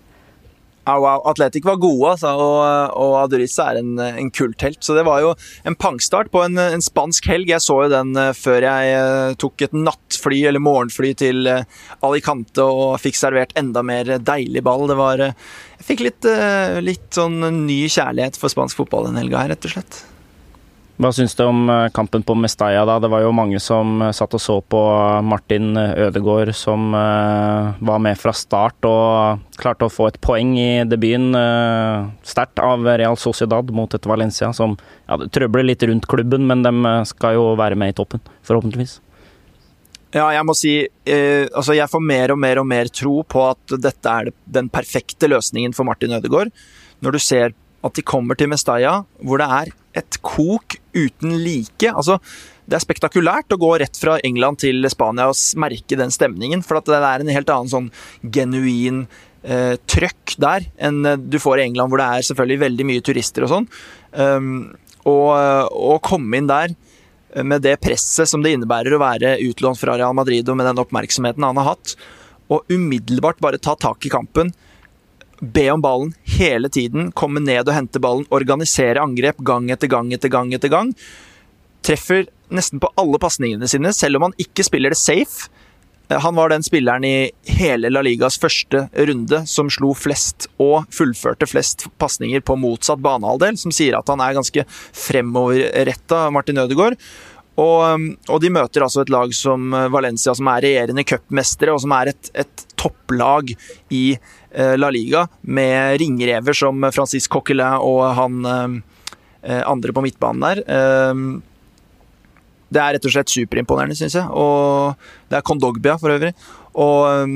Ja, 0.86 0.94
wow. 1.02 1.22
Atletic 1.26 1.64
var 1.66 1.80
gode, 1.82 2.12
altså, 2.12 2.30
og, 2.38 2.92
og 2.94 3.16
Adurissa 3.24 3.72
er 3.72 3.80
en, 3.80 3.96
en 3.98 4.30
kulthelt. 4.30 4.78
Så 4.86 4.94
det 4.94 5.02
var 5.08 5.24
jo 5.24 5.32
en 5.66 5.74
pangstart 5.74 6.30
på 6.30 6.44
en, 6.44 6.54
en, 6.62 6.84
spansk 6.84 7.26
helg. 7.26 7.50
Jeg 7.50 7.64
så 7.64 7.80
jo 7.82 7.90
den 7.90 8.14
uh, 8.14 8.30
før 8.36 8.68
jeg 8.68 8.94
uh, 8.94 9.34
tok 9.42 9.66
et 9.66 9.74
nattfly 9.74 10.44
eller 10.46 10.62
morgenfly 10.62 11.10
til 11.18 11.50
uh, 11.50 11.64
Alicante 12.06 12.62
og 12.62 13.00
fikk 13.02 13.18
servert 13.18 13.56
enda 13.58 13.82
mer 13.82 14.16
deilig 14.22 14.62
ball. 14.66 14.86
Det 14.86 15.00
var 15.00 15.26
Jeg 15.26 15.88
fikk 15.90 16.06
litt, 16.06 16.28
litt 16.86 17.08
sånn 17.14 17.40
ny 17.66 17.82
kjærlighet 17.90 18.38
for 18.38 18.52
spansk 18.52 18.78
fotball 18.84 19.10
den 19.10 19.18
helga 19.18 19.42
her, 19.42 19.56
rett 19.56 19.66
og 19.66 19.74
slett. 19.74 20.04
Hva 20.96 21.10
syns 21.12 21.36
du 21.36 21.42
om 21.44 21.66
eh, 21.68 21.88
kampen 21.92 22.22
på 22.24 22.34
Mestalla, 22.40 22.86
da? 22.88 22.96
Det 23.02 23.10
var 23.12 23.20
jo 23.20 23.34
mange 23.36 23.60
som 23.60 24.00
eh, 24.00 24.14
satt 24.16 24.36
og 24.38 24.40
så 24.40 24.56
på 24.64 24.80
Martin 25.28 25.76
Ødegaard, 25.76 26.54
som 26.56 26.92
var 26.92 28.00
med 28.02 28.16
fra 28.16 28.32
start 28.32 28.88
og 28.88 29.42
klarte 29.60 29.86
å 29.88 29.92
få 29.92 30.08
et 30.10 30.20
poeng 30.24 30.54
i 30.56 30.84
debuten. 30.88 31.36
Sterkt 32.24 32.62
av 32.64 32.86
Real 32.86 33.18
Sociedad 33.20 33.70
mot 33.76 33.92
et 33.94 34.08
Valencia 34.08 34.52
som 34.56 34.76
ja, 35.06 35.18
trøbler 35.32 35.68
litt 35.68 35.84
rundt 35.84 36.08
klubben, 36.08 36.48
men 36.48 36.64
de 36.64 36.94
skal 37.08 37.36
jo 37.36 37.50
være 37.60 37.78
med 37.78 37.92
i 37.92 37.98
toppen, 37.98 38.24
forhåpentligvis. 38.46 39.00
Ja, 40.16 40.30
jeg 40.32 40.46
må 40.46 40.54
si 40.56 40.74
eh, 40.86 41.44
altså 41.50 41.74
jeg 41.76 41.90
får 41.90 42.02
mer 42.04 42.32
og 42.32 42.40
mer 42.40 42.60
og 42.62 42.68
mer 42.70 42.88
tro 42.94 43.18
på 43.26 43.42
at 43.50 43.76
dette 43.82 44.12
er 44.20 44.30
den 44.48 44.70
perfekte 44.72 45.28
løsningen 45.28 45.74
for 45.76 45.88
Martin 45.88 46.14
Ødegaard. 46.16 46.52
Når 47.04 47.16
du 47.16 47.20
ser 47.20 47.56
at 47.84 47.96
de 47.96 48.04
kommer 48.06 48.38
til 48.38 48.50
Mestalla, 48.50 49.02
hvor 49.20 49.40
det 49.40 49.48
er 49.60 49.72
et 49.96 50.18
kok 50.24 50.76
uten 50.96 51.36
like. 51.42 51.90
Altså, 51.90 52.18
det 52.66 52.78
er 52.78 52.84
spektakulært 52.84 53.52
å 53.54 53.60
gå 53.60 53.70
rett 53.80 53.98
fra 54.00 54.16
England 54.26 54.60
til 54.64 54.86
Spania 54.92 55.28
og 55.30 55.38
merke 55.60 55.98
den 55.98 56.12
stemningen, 56.14 56.64
for 56.66 56.80
det 56.84 56.98
er 56.98 57.22
en 57.22 57.32
helt 57.32 57.52
annen 57.52 57.72
sånn 57.72 57.90
genuin 58.34 59.04
eh, 59.46 59.76
trøkk 59.86 60.36
der 60.42 60.66
enn 60.76 61.04
eh, 61.06 61.20
du 61.20 61.38
får 61.42 61.62
i 61.62 61.68
England, 61.68 61.92
hvor 61.92 62.02
det 62.02 62.08
er 62.10 62.26
selvfølgelig 62.30 62.64
veldig 62.64 62.88
mye 62.90 63.06
turister 63.06 63.46
og 63.46 63.52
sånn. 63.52 63.70
Um, 64.16 64.50
og 65.06 65.30
å 65.70 65.96
komme 66.02 66.40
inn 66.40 66.50
der 66.50 66.72
eh, 66.72 67.44
med 67.46 67.62
det 67.66 67.76
presset 67.84 68.30
som 68.30 68.42
det 68.42 68.56
innebærer 68.56 68.96
å 68.96 69.02
være 69.02 69.36
utlånt 69.46 69.80
fra 69.80 69.98
Real 70.00 70.16
Madrid, 70.18 70.48
og 70.48 70.58
med 70.58 70.68
den 70.68 70.82
oppmerksomheten 70.82 71.46
han 71.46 71.62
har 71.62 71.74
hatt, 71.74 71.96
og 72.50 72.66
umiddelbart 72.70 73.40
bare 73.42 73.62
ta 73.62 73.74
tak 73.78 74.06
i 74.06 74.12
kampen 74.12 74.52
be 75.40 75.66
om 75.70 75.82
ballen 75.84 76.14
hele 76.38 76.70
tiden, 76.72 77.10
komme 77.12 77.42
ned 77.44 77.66
og 77.66 77.74
hente 77.76 78.02
ballen, 78.02 78.26
organisere 78.34 79.02
angrep 79.02 79.42
gang 79.44 79.70
etter 79.72 79.90
gang 79.90 80.12
etter 80.14 80.32
gang 80.32 80.54
etter 80.56 80.72
gang. 80.72 80.94
Treffer 81.86 82.26
nesten 82.54 82.80
på 82.82 82.90
alle 82.98 83.20
pasningene 83.22 83.68
sine, 83.70 83.92
selv 83.94 84.18
om 84.18 84.28
han 84.28 84.36
ikke 84.40 84.64
spiller 84.66 84.94
det 84.94 85.00
safe. 85.00 85.50
Eh, 86.08 86.18
han 86.22 86.34
var 86.34 86.50
den 86.52 86.64
spilleren 86.66 87.04
i 87.04 87.30
hele 87.58 87.90
La 87.90 88.02
Ligas 88.06 88.38
første 88.40 88.86
runde 88.94 89.42
som 89.50 89.70
slo 89.72 89.92
flest 89.98 90.48
og 90.62 90.86
fullførte 90.94 91.48
flest 91.50 91.88
pasninger 92.00 92.44
på 92.46 92.58
motsatt 92.60 93.02
banehalvdel, 93.04 93.58
som 93.60 93.74
sier 93.74 93.98
at 93.98 94.12
han 94.12 94.22
er 94.22 94.36
ganske 94.38 94.66
fremoverretta, 95.06 96.28
Martin 96.34 96.62
Ødegaard. 96.62 97.00
Og, 97.56 97.78
um, 97.88 98.10
og, 98.28 98.40
de 98.42 98.50
møter 98.52 98.84
altså 98.84 99.00
et 99.02 99.10
lag 99.12 99.30
som 99.32 99.70
uh, 99.72 99.86
Valencia, 99.88 100.34
som 100.36 100.48
er 100.52 100.66
regjerende 100.66 101.06
cupmestere, 101.08 101.72
og 101.72 101.80
som 101.80 101.94
er 101.96 102.12
et, 102.12 102.28
et 102.44 102.66
topplag 102.86 103.52
i 103.90 104.04
uh, 104.14 104.74
La 104.78 104.90
Liga, 104.94 105.26
med 105.42 105.98
ringrever 106.00 106.56
som 106.56 106.86
Francis 106.94 107.28
Coquelin 107.28 107.82
og 107.82 108.06
han 108.16 108.40
uh, 108.46 109.60
andre 109.66 109.92
på 109.94 110.02
midtbanen 110.02 110.42
der. 110.42 110.64
Det 112.66 112.80
er 112.82 112.96
rett 112.96 113.04
og 113.06 113.12
slett 113.14 113.30
superimponerende, 113.30 113.94
syns 113.94 114.16
jeg. 114.18 114.26
Og 114.34 114.96
det 115.30 115.38
er 115.38 115.44
Kondogbia, 115.46 115.94
for 116.02 116.10
øvrig. 116.10 116.32
Og 116.74 117.30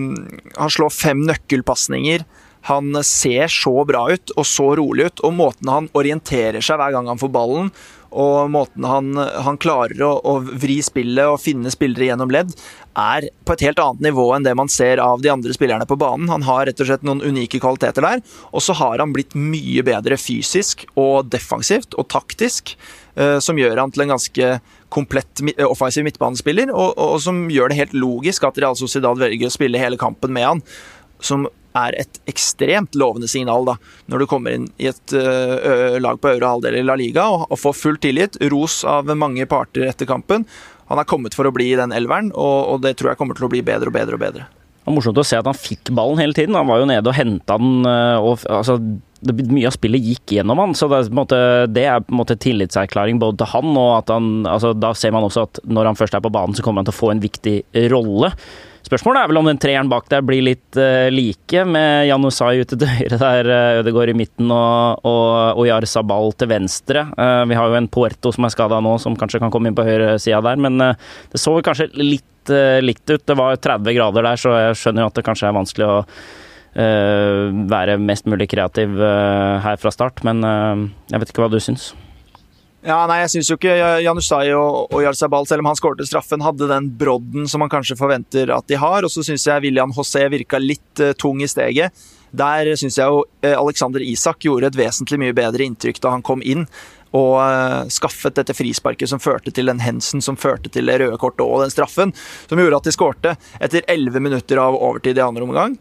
han 0.56 0.72
slår 0.74 0.90
fem 0.90 1.22
nøkkelpasninger. 1.28 2.24
Han 2.66 2.98
ser 3.06 3.46
så 3.52 3.72
bra 3.88 4.02
ut 4.10 4.34
og 4.34 4.48
så 4.48 4.66
rolig 4.80 5.06
ut, 5.06 5.22
og 5.22 5.36
måten 5.38 5.70
han 5.70 5.86
orienterer 5.96 6.58
seg 6.64 6.80
hver 6.80 6.96
gang 6.96 7.08
han 7.08 7.20
får 7.20 7.32
ballen, 7.32 7.70
og 8.10 8.50
måten 8.50 8.86
han, 8.86 9.14
han 9.14 9.58
klarer 9.60 10.02
å, 10.02 10.12
å, 10.26 10.36
vri 10.42 10.80
spillet 10.82 11.30
og 11.30 11.40
finne 11.42 11.70
spillere 11.72 12.10
gjennom 12.10 12.32
ledd, 12.34 12.52
er 12.98 13.28
på 13.46 13.54
et 13.54 13.64
helt 13.68 13.80
annet 13.82 14.08
nivå 14.08 14.24
enn 14.34 14.46
det 14.46 14.54
man 14.58 14.70
ser 14.72 15.02
av 15.02 15.22
de 15.22 15.30
andre 15.32 15.54
spillerne 15.54 15.86
på 15.86 15.98
banen. 16.00 16.30
Han 16.32 16.44
har 16.46 16.66
rett 16.66 16.82
og 16.82 16.90
slett 16.90 17.06
noen 17.06 17.22
unike 17.22 17.60
kvaliteter 17.62 18.04
der, 18.04 18.24
og 18.50 18.64
så 18.66 18.74
har 18.80 19.02
han 19.02 19.14
blitt 19.14 19.36
mye 19.38 19.84
bedre 19.86 20.18
fysisk 20.20 20.84
og 20.98 21.30
defensivt 21.30 21.94
og 21.94 22.08
taktisk, 22.10 22.74
eh, 23.14 23.38
som 23.38 23.58
gjør 23.60 23.78
han 23.84 23.94
til 23.94 24.06
en 24.06 24.16
ganske 24.16 24.52
komplett 24.90 25.44
offensiv 25.68 26.04
midtbanespiller, 26.08 26.72
og, 26.74 26.98
og, 26.98 27.16
som 27.22 27.44
gjør 27.52 27.70
det 27.70 27.78
helt 27.78 27.94
logisk 27.94 28.48
at 28.48 28.58
Real 28.58 28.78
Sociedad 28.78 29.20
velger 29.22 29.46
å 29.46 29.54
spille 29.54 29.78
hele 29.80 30.00
kampen 30.00 30.34
med 30.34 30.48
han. 30.48 30.64
Som 31.22 31.46
er 31.78 31.96
et 32.02 32.20
ekstremt 32.30 32.96
lovende 32.98 33.28
signal 33.30 33.66
da, 33.68 33.76
når 34.10 34.22
du 34.22 34.28
kommer 34.30 34.56
inn 34.56 34.68
i 34.80 34.88
et 34.90 35.14
uh, 35.14 35.98
lag 36.02 36.20
på 36.20 36.32
øvre 36.32 36.54
halvdel 36.54 36.80
i 36.80 36.84
La 36.86 36.96
Liga 36.98 37.28
og, 37.30 37.46
og 37.50 37.60
får 37.60 37.76
full 37.78 38.00
tillit, 38.02 38.38
ros 38.52 38.80
av 38.88 39.10
mange 39.18 39.46
parter 39.50 39.86
etter 39.90 40.08
kampen. 40.10 40.46
Han 40.90 40.98
er 40.98 41.06
kommet 41.06 41.36
for 41.36 41.46
å 41.46 41.54
bli 41.54 41.68
i 41.70 41.78
den 41.78 41.94
elveren, 41.94 42.32
og, 42.34 42.56
og 42.74 42.82
det 42.86 42.96
tror 42.98 43.12
jeg 43.12 43.20
kommer 43.20 43.38
til 43.38 43.46
å 43.46 43.52
bli 43.52 43.62
bedre 43.66 43.92
og 43.92 43.94
bedre 43.94 44.18
og 44.18 44.24
bedre. 44.24 44.48
Det 44.80 44.88
var 44.88 44.96
morsomt 44.96 45.20
å 45.20 45.26
se 45.28 45.38
at 45.38 45.46
han 45.46 45.58
fikk 45.58 45.92
ballen 45.94 46.18
hele 46.18 46.34
tiden. 46.34 46.56
Han 46.56 46.66
var 46.66 46.80
jo 46.80 46.88
nede 46.88 47.12
og 47.12 47.14
henta 47.14 47.58
den. 47.60 47.84
Og, 47.84 48.46
altså, 48.48 48.78
det, 49.20 49.34
mye 49.52 49.68
av 49.68 49.74
spillet 49.76 50.02
gikk 50.02 50.34
gjennom 50.38 50.62
han, 50.62 50.72
så 50.74 50.88
det 50.88 50.96
er, 50.96 51.10
på 51.10 51.12
en 51.12 51.20
måte, 51.20 51.40
det 51.68 51.84
er 51.84 52.00
på 52.02 52.14
en 52.14 52.20
måte 52.22 52.38
tillitserklæring 52.40 53.20
både 53.20 53.42
til 53.42 53.50
han 53.52 53.76
og 53.76 53.90
at 53.98 54.12
han 54.14 54.30
altså, 54.48 54.72
Da 54.72 54.94
ser 54.96 55.12
man 55.14 55.26
også 55.28 55.44
at 55.48 55.60
når 55.68 55.90
han 55.90 56.00
først 56.00 56.16
er 56.16 56.24
på 56.24 56.32
banen, 56.32 56.56
så 56.56 56.64
kommer 56.64 56.80
han 56.80 56.88
til 56.88 56.96
å 56.96 57.00
få 57.00 57.12
en 57.12 57.22
viktig 57.22 57.56
rolle. 57.92 58.32
Spørsmålet 58.86 59.20
er 59.20 59.30
vel 59.30 59.38
om 59.40 59.48
den 59.50 59.60
treeren 59.60 59.90
bak 59.92 60.08
der 60.10 60.24
blir 60.26 60.42
litt 60.44 60.78
uh, 60.80 61.10
like, 61.12 61.64
med 61.68 62.08
Janusai 62.08 62.62
ute 62.62 62.78
til 62.80 62.88
høyre 62.88 63.18
der, 63.20 63.50
uh, 63.50 63.80
Ødegaard 63.82 64.12
i 64.12 64.16
midten 64.16 64.50
og, 64.54 65.04
og 65.06 65.60
Oyar 65.62 65.86
Sabal 65.88 66.32
til 66.40 66.50
venstre. 66.50 67.04
Uh, 67.14 67.44
vi 67.50 67.58
har 67.58 67.68
jo 67.68 67.78
en 67.78 67.90
Puerto 67.92 68.32
som 68.34 68.48
er 68.48 68.54
skada 68.54 68.80
nå, 68.82 68.96
som 69.02 69.18
kanskje 69.20 69.42
kan 69.42 69.52
komme 69.52 69.70
inn 69.70 69.78
på 69.78 69.86
høyresida 69.86 70.40
der, 70.48 70.60
men 70.60 70.80
det 70.80 71.40
så 71.40 71.54
kanskje 71.64 71.90
litt 71.98 72.26
likt 72.80 73.04
ut. 73.12 73.22
Det 73.28 73.36
var 73.36 73.58
30 73.60 73.94
grader 73.94 74.24
der, 74.26 74.38
så 74.40 74.54
jeg 74.56 74.78
skjønner 74.80 75.10
at 75.10 75.18
det 75.18 75.26
kanskje 75.26 75.50
er 75.50 75.54
vanskelig 75.54 75.86
å 75.86 75.98
være 76.72 77.98
mest 78.00 78.26
mulig 78.30 78.46
kreativ 78.50 78.96
her 78.96 79.78
fra 79.82 79.92
start, 79.92 80.22
men 80.26 80.40
jeg 80.40 81.20
vet 81.20 81.34
ikke 81.34 81.44
hva 81.44 81.50
du 81.52 81.58
syns? 81.62 81.90
Ja, 82.80 83.02
nei, 83.04 83.18
Jeg 83.20 83.32
syns 83.34 83.50
jo 83.50 83.58
ikke 83.58 83.74
Janusai 84.00 84.54
og, 84.56 84.86
og 84.88 85.02
Jarzabal, 85.04 85.44
selv 85.48 85.60
om 85.60 85.68
han 85.68 85.76
skårte 85.76 86.06
straffen, 86.08 86.40
hadde 86.40 86.68
den 86.70 86.88
brodden 86.96 87.44
som 87.50 87.60
man 87.60 87.72
kanskje 87.72 87.98
forventer 87.98 88.52
at 88.54 88.70
de 88.72 88.78
har. 88.80 89.04
Og 89.04 89.12
så 89.12 89.24
syns 89.26 89.44
jeg 89.44 89.66
William 89.66 89.92
José 89.92 90.24
virka 90.32 90.60
litt 90.62 91.02
uh, 91.04 91.12
tung 91.12 91.44
i 91.44 91.50
steget. 91.50 91.92
Der 92.32 92.70
syns 92.80 92.96
jeg 92.96 93.04
jo 93.04 93.26
uh, 93.26 93.52
Alexander 93.58 94.00
Isak 94.00 94.46
gjorde 94.46 94.70
et 94.70 94.80
vesentlig 94.80 95.20
mye 95.20 95.36
bedre 95.36 95.66
inntrykk 95.68 96.00
da 96.00 96.14
han 96.16 96.24
kom 96.24 96.40
inn. 96.40 96.64
Og 97.12 97.36
uh, 97.36 97.84
skaffet 97.92 98.38
dette 98.38 98.56
frisparket 98.56 99.12
som 99.12 99.20
førte 99.20 99.52
til 99.52 99.68
den 99.68 99.82
hensen 99.84 100.24
som 100.24 100.40
førte 100.40 100.72
til 100.72 100.88
det 100.88 101.02
røde 101.02 101.20
kortet 101.20 101.44
og 101.44 101.66
den 101.66 101.74
straffen, 101.74 102.14
som 102.48 102.62
gjorde 102.62 102.80
at 102.80 102.88
de 102.88 102.96
skårte 102.96 103.36
etter 103.60 103.84
elleve 103.92 104.24
minutter 104.24 104.62
av 104.62 104.78
overtid 104.78 105.20
i 105.20 105.26
andre 105.26 105.44
omgang 105.44 105.76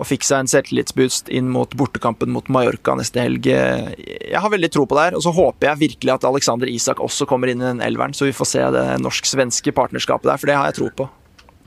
og 0.00 0.08
fikk 0.08 0.24
seg 0.24 0.42
en 0.42 0.48
selvtillitsboost 0.48 1.28
inn 1.36 1.50
mot 1.52 1.74
bortekampen 1.76 2.32
mot 2.32 2.46
Mallorca 2.52 2.94
neste 2.96 3.20
helg. 3.20 3.44
Jeg 3.50 4.40
har 4.40 4.52
veldig 4.52 4.70
tro 4.72 4.86
på 4.88 4.96
det 4.96 5.10
her, 5.10 5.18
og 5.18 5.24
så 5.26 5.34
håper 5.36 5.68
jeg 5.68 5.82
virkelig 5.84 6.14
at 6.14 6.24
Alexander 6.24 6.70
Isak 6.72 7.02
også 7.04 7.28
kommer 7.28 7.52
inn 7.52 7.60
i 7.60 7.68
den 7.68 7.84
elveren, 7.84 8.16
så 8.16 8.24
vi 8.24 8.36
får 8.36 8.48
se 8.48 8.66
det 8.76 8.84
norsk-svenske 9.04 9.74
partnerskapet 9.76 10.32
der, 10.32 10.40
for 10.40 10.50
det 10.50 10.56
har 10.56 10.70
jeg 10.70 10.78
tro 10.80 10.90
på. 11.02 11.08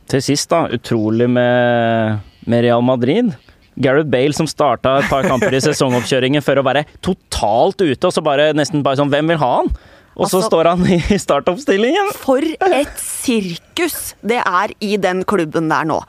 Til 0.10 0.24
sist, 0.26 0.50
da. 0.52 0.65
Utrolig 0.74 1.30
med, 1.30 2.24
med 2.50 2.65
Real 2.65 2.84
Madrid. 2.84 3.32
Gareth 3.76 4.10
Bale 4.10 4.34
som 4.38 4.50
starta 4.50 4.98
et 5.00 5.10
par 5.10 5.26
kamper 5.26 5.54
i 5.54 5.62
sesongoppkjøringen 5.63 6.43
for 6.46 6.58
å 6.58 6.65
være 6.65 6.86
totalt 7.06 7.82
ute, 7.82 8.02
og 8.02 8.13
så 8.13 8.26
bare 8.26 8.52
nesten 8.58 8.84
bare 8.86 9.00
sånn 9.00 9.13
Hvem 9.13 9.34
vil 9.34 9.41
ha 9.41 9.52
han? 9.62 9.72
Og 10.13 10.28
så 10.30 10.38
altså, 10.38 10.50
står 10.52 10.69
han 10.69 10.84
i 10.93 11.17
startoppstillingen! 11.22 12.12
For 12.22 12.43
et 12.43 13.00
sirkus 13.02 14.13
det 14.22 14.41
er 14.43 14.74
i 14.84 14.98
den 15.02 15.24
klubben 15.30 15.72
der 15.74 15.88
nå. 15.89 16.04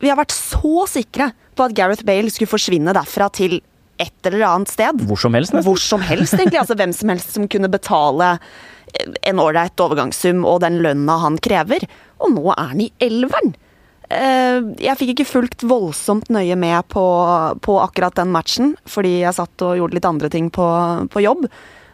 Vi 0.00 0.10
har 0.10 0.18
vært 0.18 0.34
så 0.34 0.86
sikre 0.90 1.30
på 1.56 1.66
at 1.66 1.76
Gareth 1.76 2.06
Bale 2.08 2.32
skulle 2.32 2.50
forsvinne 2.50 2.94
derfra 2.96 3.28
til 3.36 3.60
et 4.00 4.28
eller 4.28 4.46
annet 4.48 4.72
sted. 4.72 5.02
Hvor 5.08 5.20
som 5.20 5.34
helst, 5.36 5.52
nesten. 5.52 5.66
Hvor 5.68 5.80
som 5.80 6.04
helst, 6.04 6.36
egentlig. 6.38 6.60
Altså 6.62 6.76
hvem 6.78 6.92
som 6.96 7.12
helst 7.12 7.34
som 7.36 7.48
kunne 7.52 7.68
betale 7.72 8.36
en 9.28 9.40
ålreit 9.42 9.80
overgangssum 9.80 10.44
og 10.48 10.62
den 10.64 10.80
lønna 10.84 11.18
han 11.22 11.36
krever. 11.42 11.84
Og 12.24 12.32
nå 12.36 12.46
er 12.54 12.72
han 12.72 12.86
i 12.86 12.92
elveren! 13.02 13.52
Eh, 14.10 14.58
jeg 14.82 14.98
fikk 14.98 15.12
ikke 15.14 15.28
fulgt 15.28 15.64
voldsomt 15.70 16.32
nøye 16.34 16.56
med 16.58 16.88
på, 16.90 17.04
på, 17.62 17.76
akkurat 17.78 18.16
den 18.18 18.32
matchen, 18.34 18.72
fordi 18.90 19.20
jeg 19.20 19.36
satt 19.36 19.62
og 19.62 19.76
gjorde 19.78 19.98
litt 19.98 20.08
andre 20.08 20.30
ting 20.32 20.48
på, 20.50 20.66
på 21.12 21.22
jobb. 21.22 21.46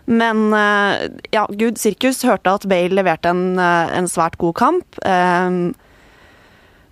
Men 0.06 0.46
eh, 0.56 1.10
ja, 1.34 1.44
gud, 1.50 1.76
sirkus 1.82 2.22
hørte 2.24 2.54
at 2.56 2.64
Bale 2.70 2.96
leverte 2.96 3.34
en, 3.34 3.58
eh, 3.60 3.98
en 3.98 4.08
svært 4.08 4.38
god 4.40 4.56
kamp. 4.62 5.02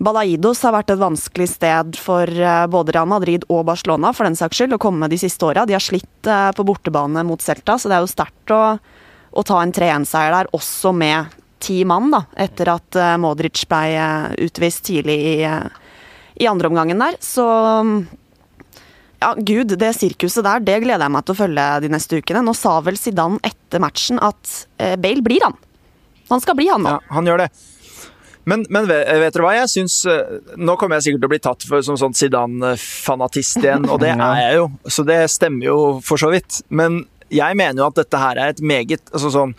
Balaidos 0.02 0.62
har 0.66 0.74
vært 0.74 0.90
et 0.90 1.00
vanskelig 1.00 1.46
sted 1.52 1.98
for 2.00 2.26
eh, 2.26 2.64
både 2.70 2.94
Real 2.96 3.08
Madrid 3.10 3.44
og 3.46 3.64
Barcelona 3.68 4.10
for 4.14 4.26
den 4.26 4.36
saks 4.38 4.58
skyld 4.58 4.74
å 4.74 4.82
komme 4.82 5.08
de 5.10 5.18
siste 5.20 5.46
åra. 5.46 5.66
De 5.68 5.76
har 5.76 5.82
slitt 5.82 6.26
eh, 6.30 6.50
på 6.56 6.66
bortebane 6.66 7.22
mot 7.26 7.42
Celta, 7.42 7.78
så 7.78 7.90
det 7.90 7.98
er 7.98 8.04
jo 8.04 8.10
sterkt 8.10 8.54
å, 8.54 8.62
å 9.30 9.46
ta 9.46 9.60
en 9.62 9.74
3-1-seier 9.74 10.34
der, 10.34 10.50
også 10.56 10.92
med 10.96 11.36
ti 11.62 11.78
mann, 11.88 12.10
da, 12.12 12.24
etter 12.42 12.72
at 12.74 12.98
eh, 12.98 13.14
Modric 13.22 13.62
ble 13.70 13.84
utvist 14.44 14.84
tidlig 14.90 15.18
i, 15.30 15.36
i 16.42 16.50
andre 16.50 16.72
omgangen 16.72 17.00
der. 17.00 17.20
Så 17.22 17.46
ja, 19.22 19.30
gud, 19.38 19.76
det 19.78 19.92
sirkuset 19.96 20.44
der, 20.44 20.64
det 20.66 20.80
gleder 20.82 21.06
jeg 21.06 21.14
meg 21.14 21.24
til 21.24 21.36
å 21.36 21.38
følge 21.38 21.68
de 21.86 21.92
neste 21.94 22.18
ukene. 22.18 22.42
Nå 22.44 22.56
sa 22.58 22.80
vel 22.84 22.98
Zidane 23.00 23.38
etter 23.46 23.80
matchen 23.80 24.18
at 24.20 24.66
Bale 25.00 25.22
blir 25.24 25.46
han. 25.46 25.54
Han 26.28 26.42
skal 26.42 26.58
bli 26.58 26.66
han 26.68 26.82
nå. 26.84 26.98
Ja, 26.98 27.14
han 27.14 27.30
gjør 27.30 27.46
det. 27.46 27.48
Men, 28.50 28.66
men 28.68 28.88
vet, 28.90 29.08
vet 29.22 29.36
dere 29.36 29.46
hva, 29.46 29.54
jeg 29.56 29.70
syns 29.72 29.94
eh, 30.10 30.36
Nå 30.60 30.76
kommer 30.80 30.98
jeg 30.98 31.06
sikkert 31.06 31.22
til 31.22 31.30
å 31.30 31.32
bli 31.32 31.42
tatt 31.46 31.64
for, 31.68 31.84
som 31.86 31.96
sånn 32.00 32.16
Zidane-fanatist 32.18 33.62
igjen, 33.62 33.88
og 33.88 34.02
det 34.02 34.12
er 34.14 34.42
jeg 34.42 34.60
jo, 34.60 34.68
så 34.84 35.06
det 35.08 35.22
stemmer 35.32 35.70
jo 35.70 35.78
for 36.04 36.20
så 36.20 36.28
vidt. 36.34 36.60
Men 36.68 37.02
jeg 37.32 37.56
mener 37.58 37.80
jo 37.82 37.88
at 37.88 38.02
dette 38.02 38.20
her 38.20 38.40
er 38.40 38.54
et 38.54 38.64
meget 38.64 39.12
altså 39.14 39.32
sånn 39.32 39.58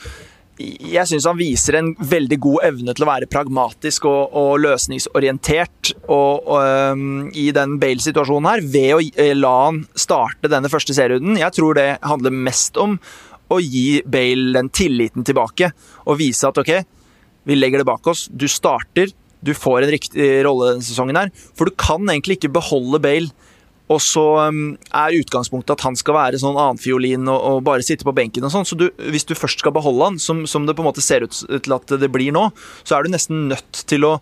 jeg 0.55 1.03
syns 1.09 1.25
han 1.27 1.35
viser 1.35 1.75
en 1.75 1.89
veldig 1.99 2.37
god 2.39 2.65
evne 2.69 2.93
til 2.95 3.03
å 3.03 3.09
være 3.09 3.27
pragmatisk 3.27 4.05
og, 4.07 4.35
og 4.39 4.61
løsningsorientert 4.63 5.91
og, 6.05 6.47
og, 6.47 6.59
um, 6.95 7.25
i 7.35 7.49
den 7.55 7.75
Bale-situasjonen 7.81 8.47
her, 8.47 8.63
ved 8.63 8.93
å 8.95 9.01
eh, 9.03 9.33
la 9.35 9.55
han 9.65 9.81
starte 9.99 10.51
denne 10.51 10.71
første 10.71 10.95
serierunden. 10.95 11.41
Jeg 11.41 11.57
tror 11.57 11.75
det 11.75 11.89
handler 11.99 12.39
mest 12.47 12.79
om 12.79 12.95
å 13.51 13.59
gi 13.59 13.99
Bale 14.07 14.55
den 14.55 14.71
tilliten 14.73 15.27
tilbake 15.27 15.73
og 16.05 16.21
vise 16.23 16.47
at 16.47 16.63
ok, 16.63 16.71
vi 17.45 17.57
legger 17.57 17.81
det 17.81 17.87
bak 17.87 18.07
oss. 18.09 18.27
Du 18.31 18.47
starter, 18.51 19.11
du 19.45 19.53
får 19.53 19.85
en 19.85 19.93
riktig 19.93 20.29
rolle 20.45 20.73
denne 20.73 20.85
sesongen 20.85 21.19
her. 21.19 21.33
For 21.57 21.69
du 21.69 21.75
kan 21.77 22.05
egentlig 22.09 22.39
ikke 22.39 22.55
beholde 22.57 23.01
Bale. 23.03 23.33
Og 23.93 23.99
så 24.01 24.23
um, 24.49 24.71
er 24.97 25.17
utgangspunktet 25.19 25.75
at 25.75 25.83
han 25.85 25.97
skal 25.99 26.15
være 26.17 26.39
sånn 26.41 26.57
annenfiolin 26.57 27.27
og, 27.29 27.37
og 27.37 27.59
bare 27.67 27.85
sitte 27.85 28.07
på 28.07 28.15
benken 28.17 28.47
og 28.47 28.53
sånn. 28.53 28.65
Så 28.65 28.77
du, 28.79 28.87
hvis 29.13 29.27
du 29.29 29.35
først 29.37 29.61
skal 29.61 29.75
beholde 29.75 30.09
han, 30.09 30.17
som, 30.21 30.41
som, 30.49 30.65
det 30.65 30.73
på 30.73 30.81
en 30.81 30.89
måte 30.89 31.05
ser 31.05 31.27
ut 31.27 31.37
til 31.37 31.75
at 31.77 31.93
det 32.01 32.09
blir 32.13 32.33
nå, 32.33 32.47
så 32.81 32.97
er 32.97 33.05
du 33.05 33.13
nesten 33.13 33.45
nødt 33.51 33.83
til 33.85 34.07
å 34.09 34.15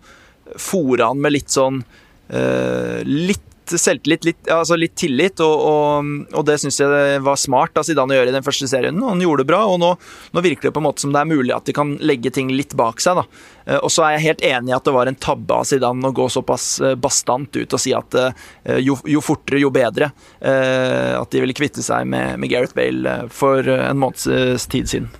fòre 0.60 1.08
han 1.08 1.22
med 1.24 1.32
litt 1.32 1.48
sånn 1.54 1.80
uh, 1.80 3.00
Litt 3.08 3.53
selvtillit, 3.70 4.26
litt, 4.28 4.50
altså 4.52 4.76
litt 4.78 4.94
tillit, 4.98 5.40
og, 5.44 5.64
og, 5.64 6.12
og 6.34 6.44
det 6.48 6.58
syns 6.62 6.80
jeg 6.82 7.22
var 7.24 7.40
smart 7.40 7.80
av 7.80 7.86
Zidane 7.86 8.14
å 8.14 8.18
gjøre 8.18 8.32
i 8.32 8.36
den 8.36 8.46
første 8.46 8.68
serien. 8.70 9.00
og 9.02 9.14
Han 9.14 9.24
gjorde 9.24 9.44
det 9.44 9.50
bra, 9.52 9.62
og 9.70 9.80
nå, 9.82 9.94
nå, 10.34 10.44
virker 10.44 10.68
det 10.68 10.74
på 10.76 10.82
en 10.82 10.88
måte 10.88 11.04
som 11.04 11.14
det 11.14 11.22
er 11.22 11.30
mulig 11.30 11.54
at 11.56 11.66
de 11.68 11.76
kan 11.76 11.96
legge 12.04 12.32
ting 12.34 12.52
litt 12.54 12.76
bak 12.78 13.02
seg. 13.04 13.20
da. 13.20 13.26
Eh, 13.66 13.80
og 13.80 13.92
så 13.92 14.06
er 14.06 14.16
jeg 14.16 14.26
helt 14.28 14.46
enig 14.50 14.72
i 14.72 14.76
at 14.76 14.86
det 14.86 14.96
var 14.96 15.10
en 15.10 15.20
tabbe 15.28 15.60
av 15.62 15.68
Zidane 15.68 16.10
å 16.10 16.16
gå 16.16 16.28
såpass 16.32 16.68
eh, 16.84 16.96
bastant 17.00 17.56
ut 17.56 17.76
og 17.78 17.82
si 17.82 17.94
at 17.96 18.20
eh, 18.20 18.78
jo, 18.84 18.98
jo 19.08 19.24
fortere, 19.24 19.62
jo 19.62 19.72
bedre. 19.74 20.10
At 20.44 21.32
de 21.32 21.40
ville 21.40 21.56
kvitte 21.56 21.82
seg 21.84 22.06
med, 22.10 22.38
med 22.40 22.50
Gareth 22.52 22.76
Bale 22.76 23.14
for 23.32 23.64
en 23.64 24.00
måneds 24.00 24.66
tid 24.70 24.90
siden. 24.90 25.12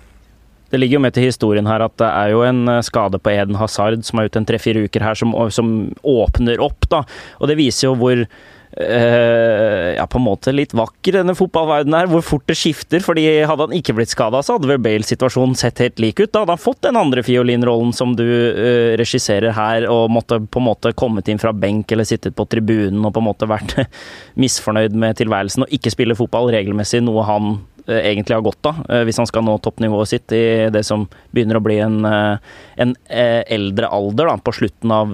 Det 0.71 0.81
ligger 0.81 0.97
jo 0.97 1.05
med 1.05 1.15
til 1.15 1.27
historien 1.29 1.69
her 1.69 1.85
at 1.85 1.95
det 2.01 2.09
er 2.09 2.33
jo 2.33 2.43
en 2.47 2.65
eh, 2.71 2.83
skade 2.85 3.21
på 3.21 3.33
Eden 3.33 3.59
Hazard 3.59 4.03
som 4.07 4.19
er 4.19 4.29
ute 4.29 4.41
en 4.41 4.49
tre-fire 4.49 4.85
uker 4.87 5.05
her, 5.05 5.17
som, 5.17 5.35
som, 5.53 5.71
åpner 6.05 6.61
opp, 6.63 6.87
da. 6.91 7.05
Og 7.39 7.51
det 7.51 7.59
viser 7.61 7.89
jo 7.89 7.97
hvor 8.01 8.27
Uh, 8.75 9.95
ja, 9.95 10.03
på 10.03 10.19
en 10.19 10.25
måte 10.25 10.51
litt 10.51 10.73
vakker, 10.75 11.15
denne 11.15 11.31
fotballverdenen 11.37 11.95
her, 11.95 12.09
hvor 12.11 12.19
fort 12.27 12.43
det 12.51 12.57
skifter. 12.59 12.99
fordi 12.99 13.23
Hadde 13.47 13.69
han 13.69 13.75
ikke 13.77 13.93
blitt 13.95 14.11
skada, 14.11 14.41
så 14.43 14.57
hadde 14.57 14.67
vel 14.67 14.81
Bale-situasjonen 14.83 15.55
sett 15.55 15.79
helt 15.79 16.01
lik 16.03 16.19
ut. 16.19 16.33
Da 16.33 16.41
hadde 16.43 16.57
han 16.57 16.59
fått 16.59 16.81
den 16.83 16.99
andre 16.99 17.23
fiolinrollen 17.23 17.93
som 17.95 18.17
du 18.19 18.25
uh, 18.25 18.97
regisserer 18.99 19.55
her, 19.55 19.87
og 19.87 20.11
måtte 20.11 20.41
på 20.43 20.59
en 20.59 20.67
måte 20.67 20.91
kommet 20.91 21.31
inn 21.31 21.39
fra 21.39 21.53
benk 21.55 21.93
eller 21.95 22.09
sittet 22.09 22.35
på 22.35 22.47
tribunen 22.51 22.99
og 23.05 23.15
på 23.15 23.23
en 23.23 23.29
måte 23.29 23.47
vært 23.47 23.77
misfornøyd 24.43 24.99
med 25.05 25.21
tilværelsen 25.21 25.63
og 25.63 25.79
ikke 25.79 25.95
spille 25.95 26.19
fotball 26.19 26.51
regelmessig, 26.57 26.99
noe 27.05 27.23
han 27.29 27.55
egentlig 27.87 28.35
har 28.35 28.45
godt 28.45 28.69
av, 28.71 28.79
eh, 28.89 29.03
hvis 29.07 29.19
han 29.21 29.29
skal 29.29 29.45
nå 29.45 29.57
toppnivået 29.63 30.09
sitt 30.09 30.35
i 30.35 30.69
det 30.73 30.85
som 30.87 31.07
begynner 31.35 31.59
å 31.59 31.65
bli 31.65 31.77
en, 31.83 31.99
eh, 32.05 32.37
en 32.77 32.95
eldre 33.09 33.91
alder, 33.91 34.31
da, 34.31 34.37
på 34.37 34.53
slutten 34.53 34.91
av 34.91 35.13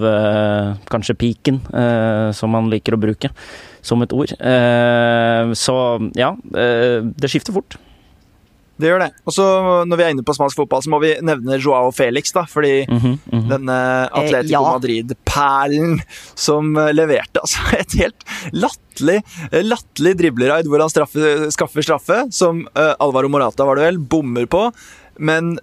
kanskje 0.91 1.17
peaken, 1.17 1.59
som 2.33 2.53
han 2.53 2.69
liker 2.71 2.95
å 2.95 3.01
bruke. 3.01 3.29
som 3.81 4.01
et 4.05 4.13
ord. 4.13 4.31
Eh, 4.37 5.53
så 5.57 5.75
ja, 6.17 6.35
eh, 6.53 7.01
det 7.01 7.31
skifter 7.31 7.55
fort. 7.55 7.77
Det 8.81 8.89
gjør 8.89 9.03
det. 9.05 9.09
Og 9.25 9.35
så 9.35 9.45
Når 9.87 9.99
vi 9.99 10.05
er 10.05 10.13
inne 10.15 10.25
på 10.25 10.35
spansk 10.35 10.57
fotball, 10.57 10.83
så 10.83 10.91
må 10.93 11.01
vi 11.03 11.13
nevne 11.21 11.59
Joao 11.61 11.91
Felix. 11.95 12.33
da, 12.33 12.45
Fordi 12.49 12.85
mm 12.89 12.97
-hmm, 12.97 13.17
mm 13.17 13.39
-hmm. 13.39 13.49
denne 13.49 13.77
Atletico 14.11 14.45
eh, 14.45 14.51
ja. 14.51 14.71
Madrid-perlen 14.71 16.01
som 16.35 16.73
leverte 16.73 17.39
altså 17.39 17.59
et 17.79 17.93
helt 17.99 18.23
latterlig 18.51 19.23
latterlig 19.51 20.17
dribleraid 20.17 20.67
hvor 20.67 20.79
han 20.79 20.89
straffe, 20.89 21.51
skaffer 21.51 21.81
straffe, 21.81 22.27
som 22.31 22.67
uh, 22.77 22.93
Alvaro 22.99 23.29
Morata 23.29 23.65
var 23.65 23.75
det 23.75 23.83
vel, 23.83 23.99
bommer 23.99 24.45
på. 24.45 24.71
Men 25.17 25.59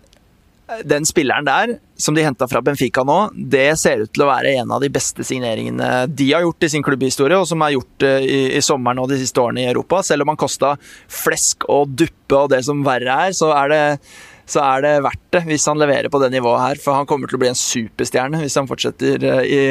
den 0.85 1.07
spilleren 1.09 1.47
der, 1.49 1.75
som 1.97 2.15
de 2.15 2.23
henta 2.23 2.49
fra 2.49 2.61
Benfica 2.65 3.03
nå, 3.07 3.19
det 3.35 3.71
ser 3.81 4.05
ut 4.05 4.13
til 4.13 4.25
å 4.25 4.31
være 4.31 4.53
en 4.61 4.75
av 4.75 4.83
de 4.85 4.91
beste 4.93 5.25
signeringene 5.27 6.07
de 6.13 6.29
har 6.33 6.45
gjort 6.45 6.67
i 6.67 6.71
sin 6.75 6.85
klubbhistorie, 6.85 7.39
og 7.39 7.49
som 7.49 7.65
er 7.65 7.77
gjort 7.77 8.07
eh, 8.07 8.25
i, 8.25 8.41
i 8.59 8.65
sommeren 8.65 9.01
og 9.03 9.09
de 9.13 9.21
siste 9.23 9.41
årene 9.43 9.65
i 9.65 9.71
Europa. 9.71 10.03
Selv 10.07 10.27
om 10.27 10.33
han 10.33 10.41
kosta 10.41 10.75
flesk 11.09 11.69
og 11.73 11.95
duppe 11.97 12.37
og 12.37 12.53
det 12.53 12.63
som 12.67 12.85
verre 12.87 13.21
er, 13.29 13.37
så 13.37 13.53
er 13.57 13.73
det 13.73 13.83
så 14.49 14.63
er 14.65 14.85
det 14.85 14.95
verdt 15.05 15.27
det 15.35 15.45
hvis 15.49 15.67
han 15.69 15.81
leverer 15.81 16.09
på 16.13 16.21
det 16.23 16.31
nivået 16.33 16.63
her. 16.63 16.81
For 16.81 16.97
han 16.97 17.07
kommer 17.09 17.29
til 17.29 17.39
å 17.39 17.43
bli 17.43 17.51
en 17.53 17.59
superstjerne 17.59 18.41
hvis 18.43 18.57
han 18.59 18.69
fortsetter 18.71 19.25
eh, 19.29 19.45
i 19.45 19.63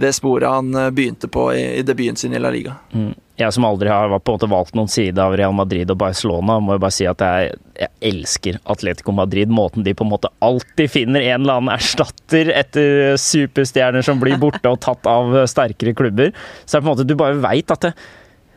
det 0.00 0.14
sporet 0.14 0.50
han 0.50 0.70
eh, 0.78 0.92
begynte 0.94 1.30
på 1.32 1.48
i, 1.54 1.82
debuten 1.86 2.18
sin 2.20 2.36
i 2.36 2.42
La 2.42 2.52
Liga. 2.54 2.76
Mm. 2.94 3.12
Jeg 3.34 3.50
som 3.56 3.66
aldri 3.66 3.90
har 3.90 4.12
på 4.12 4.30
en 4.30 4.36
måte 4.36 4.48
valgt 4.52 4.76
noen 4.78 4.90
side 4.90 5.18
av 5.18 5.34
Real 5.34 5.54
Madrid 5.56 5.90
og 5.90 5.98
Barcelona, 5.98 6.60
må 6.62 6.76
jo 6.76 6.82
bare 6.84 6.94
si 6.94 7.06
at 7.10 7.22
jeg, 7.24 7.56
jeg, 7.80 7.90
elsker 8.12 8.60
Atletico 8.70 9.10
Madrid. 9.16 9.50
Måten 9.50 9.82
de 9.82 9.96
på 9.98 10.06
en 10.06 10.12
måte 10.12 10.30
alltid 10.44 10.92
finner 10.92 11.24
en 11.32 11.40
eller 11.40 11.58
annen 11.58 11.74
erstatter 11.74 12.52
etter 12.54 13.18
superstjerner 13.18 14.06
som 14.06 14.22
blir 14.22 14.38
borte 14.38 14.70
og 14.70 14.78
tatt 14.86 15.10
av 15.10 15.34
sterkere 15.50 15.96
klubber. 15.98 16.30
Så 16.62 16.76
er 16.76 16.78
det 16.78 16.84
på 16.84 16.86
en 16.86 16.92
måte 16.92 17.08
du 17.10 17.16
bare 17.18 17.42
veit 17.42 17.74
at 17.74 17.88
det, 17.88 17.96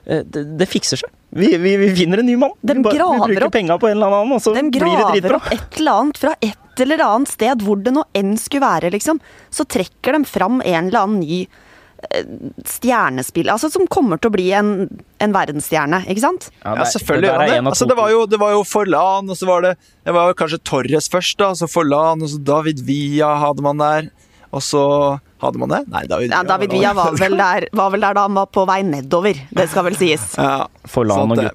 eh, 0.05 0.21
det, 0.21 0.45
det 0.61 0.69
fikser 0.69 1.01
seg. 1.01 1.16
Vi, 1.29 1.57
vi, 1.57 1.77
vi, 1.77 1.95
finner 1.95 2.17
en 2.17 2.25
ny 2.25 2.37
mann. 2.39 2.51
De 2.61 2.73
vi, 2.73 2.81
vi 2.81 3.35
bruker 3.35 3.49
penga 3.49 3.77
på 3.77 3.89
en 3.89 3.97
eller 3.97 4.15
annen, 4.15 4.33
og 4.37 4.41
så 4.41 4.53
de 4.55 4.63
blir 4.71 4.95
det 4.95 5.07
dritbra. 5.11 5.41
opp 5.41 5.51
et 5.51 5.79
eller 5.79 6.01
annet 6.01 6.21
fra 6.21 6.33
et 6.39 6.83
eller 6.83 7.03
annet 7.03 7.31
sted, 7.31 7.63
hvor 7.65 7.79
det 7.83 7.93
nå 7.93 8.05
enn 8.15 8.35
skulle 8.39 8.63
være, 8.63 8.91
liksom. 8.95 9.19
Så 9.51 9.65
trekker 9.67 10.15
de 10.15 10.29
fram 10.29 10.61
en 10.61 10.87
eller 10.87 10.99
annen 11.01 11.19
ny 11.19 11.41
eh, 11.43 12.31
stjernespill, 12.69 13.51
altså 13.51 13.69
som 13.73 13.89
kommer 13.91 14.21
til 14.21 14.31
å 14.31 14.35
bli 14.37 14.47
en, 14.55 14.71
en 15.19 15.35
verdensstjerne, 15.35 16.05
ikke 16.07 16.23
sant? 16.23 16.49
Ja, 16.61 16.77
ja 16.79 16.87
selvfølgelig 16.95 17.31
gjør 17.31 17.43
det. 17.43 17.61
Altså, 17.73 17.89
det, 17.91 17.99
var 17.99 18.13
jo, 18.13 18.23
det 18.29 18.41
var 18.41 18.55
jo 18.55 18.63
Forlan, 18.67 19.33
og 19.33 19.39
så 19.39 19.51
var 19.51 19.67
det, 19.67 19.75
det 20.07 20.15
var 20.15 20.37
kanskje 20.39 20.63
Torres 20.63 21.11
først, 21.11 21.41
da. 21.43 21.51
Så 21.59 21.69
Forlan, 21.71 22.23
og 22.23 22.31
så 22.31 22.39
David 22.53 22.85
Villa 22.87 23.35
hadde 23.43 23.67
man 23.67 23.83
der. 23.83 24.13
Og 24.55 24.63
så 24.63 24.85
hadde 25.41 25.61
man 25.61 25.69
det? 25.69 25.81
Nei, 25.91 26.03
David 26.09 26.33
ja, 26.33 26.41
David 26.47 26.73
Villa 26.73 26.93
var, 26.97 27.13
vel 27.19 27.37
der, 27.37 27.67
var, 27.77 27.91
vel 27.93 28.05
der, 28.05 28.17
da 28.17 28.23
han 28.25 28.37
var 28.37 28.47
på 28.53 28.63
vei 28.69 28.79
nedover. 28.87 29.37
Det 29.53 29.67
skal 29.71 29.87
vel 29.89 29.99
sies. 29.99 30.33
Ja, 30.47 30.63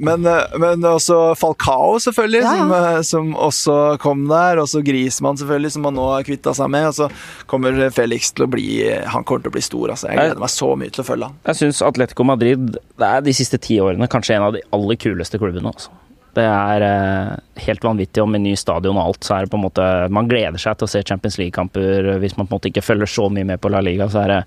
men, 0.04 0.26
eh, 0.28 0.56
men, 0.60 0.82
også 0.84 1.16
Falcao, 1.40 1.96
selvfølgelig, 2.04 2.42
ja, 2.44 2.52
ja. 2.52 2.60
Som, 2.60 2.72
eh, 2.76 2.98
som, 3.08 3.30
også 3.48 3.76
kom 4.02 4.26
der. 4.28 4.60
Og 4.60 4.68
så 4.68 4.82
Grismann, 4.84 5.38
selvfølgelig, 5.40 5.72
som 5.72 5.88
han 5.88 5.96
nå 5.96 6.04
har 6.10 6.26
kvitta 6.26 6.52
seg 6.56 6.68
med. 6.74 6.90
Og 6.90 6.96
så 6.98 7.08
kommer 7.50 7.78
Felix 7.94 8.30
til 8.36 8.46
å 8.46 8.50
bli 8.52 8.66
Han 9.14 9.24
kommer 9.24 9.46
til 9.46 9.52
å 9.52 9.56
bli 9.56 9.64
stor, 9.64 9.94
altså. 9.94 10.10
Jeg 10.10 10.20
gleder 10.20 10.44
meg 10.44 10.52
så 10.52 10.68
mye 10.76 10.92
til 10.92 11.04
å 11.04 11.08
følge 11.08 11.30
han. 11.30 11.40
Jeg 11.48 11.60
syns 11.62 11.82
Atletico 11.86 12.28
Madrid 12.28 12.76
det 12.76 13.08
er 13.08 13.24
de 13.24 13.34
siste 13.36 13.58
ti 13.62 13.80
årene 13.82 14.10
kanskje 14.10 14.36
en 14.36 14.48
av 14.50 14.56
de 14.58 14.62
aller 14.76 15.00
kuleste 15.00 15.40
klubbene. 15.40 15.72
Også. 15.72 16.01
Det 16.32 16.44
er 16.48 16.84
eh, 16.86 17.32
helt 17.66 17.82
vanvittig, 17.84 18.22
og 18.22 18.30
med 18.32 18.44
ny 18.44 18.54
stadion 18.56 18.96
og 18.96 19.10
alt, 19.10 19.26
så 19.26 19.36
er 19.36 19.44
det 19.44 19.52
på 19.52 19.58
en 19.60 19.66
måte 19.66 19.88
Man 20.12 20.30
gleder 20.30 20.60
seg 20.60 20.78
til 20.78 20.88
å 20.88 20.92
se 20.92 21.02
Champions 21.04 21.36
League-kamper. 21.40 22.14
Hvis 22.22 22.38
man 22.38 22.46
på 22.46 22.54
en 22.54 22.60
måte 22.60 22.70
ikke 22.72 22.84
følger 22.84 23.10
så 23.10 23.28
mye 23.32 23.48
med 23.52 23.60
på 23.60 23.72
La 23.72 23.82
Liga, 23.84 24.08
så 24.12 24.24
er 24.24 24.32
det 24.32 24.40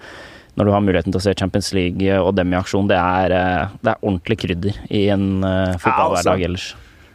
når 0.56 0.70
du 0.70 0.72
har 0.72 0.84
muligheten 0.86 1.12
til 1.12 1.20
å 1.20 1.26
se 1.26 1.36
Champions 1.36 1.74
League 1.76 2.18
og 2.22 2.32
dem 2.38 2.54
i 2.54 2.58
aksjon, 2.58 2.88
det 2.88 2.98
er, 2.98 3.36
eh, 3.36 3.76
det 3.84 3.92
er 3.92 4.02
ordentlig 4.02 4.40
krydder 4.40 4.78
i 4.88 5.06
en 5.12 5.28
uh, 5.44 5.76
fotballhverdag 5.84 6.46
ellers. 6.48 6.70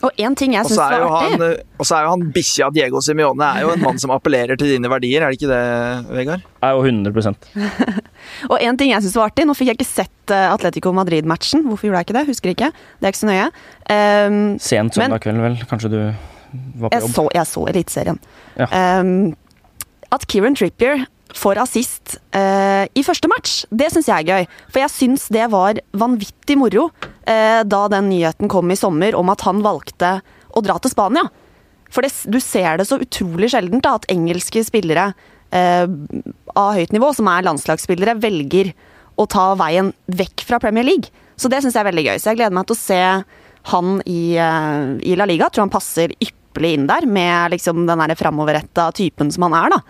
Og 0.05 0.23
en 0.25 0.37
ting 0.37 0.55
jeg 0.57 0.69
syns 0.69 0.79
var 0.81 1.03
artig 1.05 1.43
eh, 1.45 1.59
Og 1.77 1.85
så 1.85 1.99
er 1.99 2.07
jo 2.07 2.13
han 2.15 2.23
bikkja 2.33 2.71
Diego 2.73 3.03
Simione 3.05 3.45
er 3.45 3.67
jo 3.67 3.73
en 3.75 3.83
mann 3.85 3.99
som 4.01 4.13
appellerer 4.17 4.57
til 4.61 4.73
dine 4.75 4.89
verdier, 4.93 5.25
er 5.25 5.33
det 5.33 5.41
ikke 5.41 5.51
det, 5.51 5.65
Vegard? 6.21 6.47
Er 6.65 6.77
jo 6.77 6.87
100 6.89 7.35
Og 8.49 8.57
en 8.59 8.81
ting 8.81 8.93
jeg 8.95 9.05
syns 9.05 9.19
var 9.19 9.31
artig, 9.31 9.47
nå 9.49 9.57
fikk 9.59 9.73
jeg 9.73 9.81
ikke 9.81 9.89
sett 9.89 10.35
eh, 10.35 10.49
Atletico 10.49 10.93
Madrid-matchen. 10.97 11.67
Hvorfor 11.69 11.89
gjorde 11.89 12.03
jeg 12.03 12.09
ikke 12.09 12.19
det? 12.19 12.25
Husker 12.31 12.55
ikke. 12.55 12.73
Det 12.73 13.09
er 13.09 13.15
ikke 13.15 13.23
så 13.23 13.31
nøye. 13.31 13.47
Um, 13.91 14.41
Sent 14.63 14.97
søndag 14.97 15.23
kveld, 15.25 15.43
vel? 15.45 15.61
Kanskje 15.71 15.93
du 15.93 16.01
var 16.01 16.91
på 16.91 17.01
jobb? 17.01 17.09
Jeg 17.11 17.15
så, 17.15 17.25
jeg 17.37 17.51
så 17.53 17.65
Eliteserien. 17.75 18.21
Ja. 18.59 18.69
Um, 19.01 19.33
at 20.11 20.27
Kieran 20.31 20.57
Trippier 20.59 21.05
får 21.37 21.61
assist 21.63 22.17
uh, 22.35 22.87
i 22.91 23.05
første 23.07 23.29
match, 23.31 23.61
det 23.71 23.91
syns 23.95 24.09
jeg 24.11 24.25
er 24.25 24.31
gøy. 24.31 24.49
For 24.73 24.83
jeg 24.83 24.95
syns 24.95 25.29
det 25.31 25.47
var 25.53 25.79
vanvittig 25.95 26.57
moro 26.59 26.89
uh, 26.91 27.61
da 27.63 27.83
den 27.93 28.11
nyheten 28.11 28.51
kom 28.51 28.73
i 28.73 28.79
sommer 28.79 29.15
om 29.19 29.31
at 29.31 29.45
han 29.47 29.63
valgte 29.67 30.17
å 30.51 30.65
dra 30.65 30.81
til 30.83 30.93
Spania. 30.93 31.29
For 31.91 32.07
det, 32.07 32.13
du 32.31 32.39
ser 32.43 32.79
det 32.79 32.87
så 32.87 33.01
utrolig 33.03 33.51
sjeldent 33.53 33.85
da, 33.87 33.97
at 33.99 34.09
engelske 34.13 34.63
spillere 34.67 35.11
av 35.51 36.75
høyt 36.77 36.93
nivå, 36.95 37.13
som 37.17 37.29
er 37.31 37.47
landslagsspillere, 37.47 38.19
velger 38.23 38.73
å 39.21 39.27
ta 39.31 39.53
veien 39.59 39.93
vekk 40.07 40.45
fra 40.49 40.61
Premier 40.63 40.87
League. 40.87 41.11
Så 41.41 41.51
det 41.51 41.63
syns 41.63 41.77
jeg 41.77 41.83
er 41.83 41.91
veldig 41.91 42.07
gøy. 42.07 42.19
Så 42.21 42.31
jeg 42.31 42.41
gleder 42.41 42.57
meg 42.57 42.69
til 42.69 42.77
å 42.77 42.81
se 42.81 43.01
han 43.71 43.97
i, 44.09 44.23
i 44.37 45.17
La 45.19 45.27
Liga. 45.29 45.49
Jeg 45.49 45.57
tror 45.57 45.67
han 45.67 45.73
passer 45.73 46.15
ypperlig 46.17 46.75
inn 46.77 46.87
der, 46.91 47.07
med 47.09 47.57
liksom 47.57 47.85
den 47.89 48.17
framoverretta 48.17 48.91
typen 48.97 49.33
som 49.33 49.49
han 49.49 49.59
er. 49.59 49.77
da. 49.77 49.81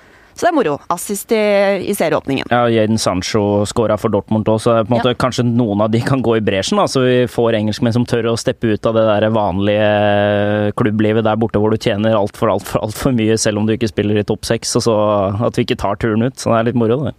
Så 0.40 0.46
det 0.46 0.54
er 0.54 0.56
moro. 0.56 0.74
Assist 0.88 1.32
i, 1.36 1.38
i 1.84 1.92
serieåpningen. 1.92 2.46
Ja, 2.48 2.62
Jaden 2.72 2.96
Sancho 2.98 3.66
skåra 3.68 3.98
for 4.00 4.08
Dortmund 4.08 4.48
òg, 4.48 4.62
så 4.64 4.78
måte, 4.88 5.12
ja. 5.12 5.18
kanskje 5.20 5.44
noen 5.44 5.82
av 5.84 5.90
de 5.92 6.00
kan 6.00 6.22
gå 6.24 6.38
i 6.38 6.40
bresjen. 6.44 6.80
Så 6.88 7.02
vi 7.04 7.18
får 7.28 7.58
engelskmenn 7.58 7.92
som 7.92 8.06
tør 8.08 8.30
å 8.32 8.38
steppe 8.40 8.70
ut 8.72 8.88
av 8.88 8.96
det 8.96 9.04
der 9.04 9.28
vanlige 9.34 10.72
klubblivet 10.80 11.28
der 11.28 11.36
borte 11.36 11.60
hvor 11.60 11.74
du 11.74 11.76
tjener 11.76 12.16
altfor, 12.16 12.54
alt 12.56 12.96
for 12.96 13.12
mye 13.12 13.36
selv 13.36 13.60
om 13.60 13.68
du 13.68 13.74
ikke 13.76 13.92
spiller 13.92 14.16
i 14.16 14.24
topp 14.24 14.48
seks, 14.48 14.72
og 14.80 14.86
så 14.88 14.96
at 15.44 15.60
vi 15.60 15.68
ikke 15.68 15.76
tar 15.84 16.00
turen 16.00 16.24
ut. 16.24 16.40
Så 16.40 16.54
det 16.54 16.56
er 16.56 16.70
litt 16.70 16.80
moro, 16.80 17.02
det. 17.10 17.14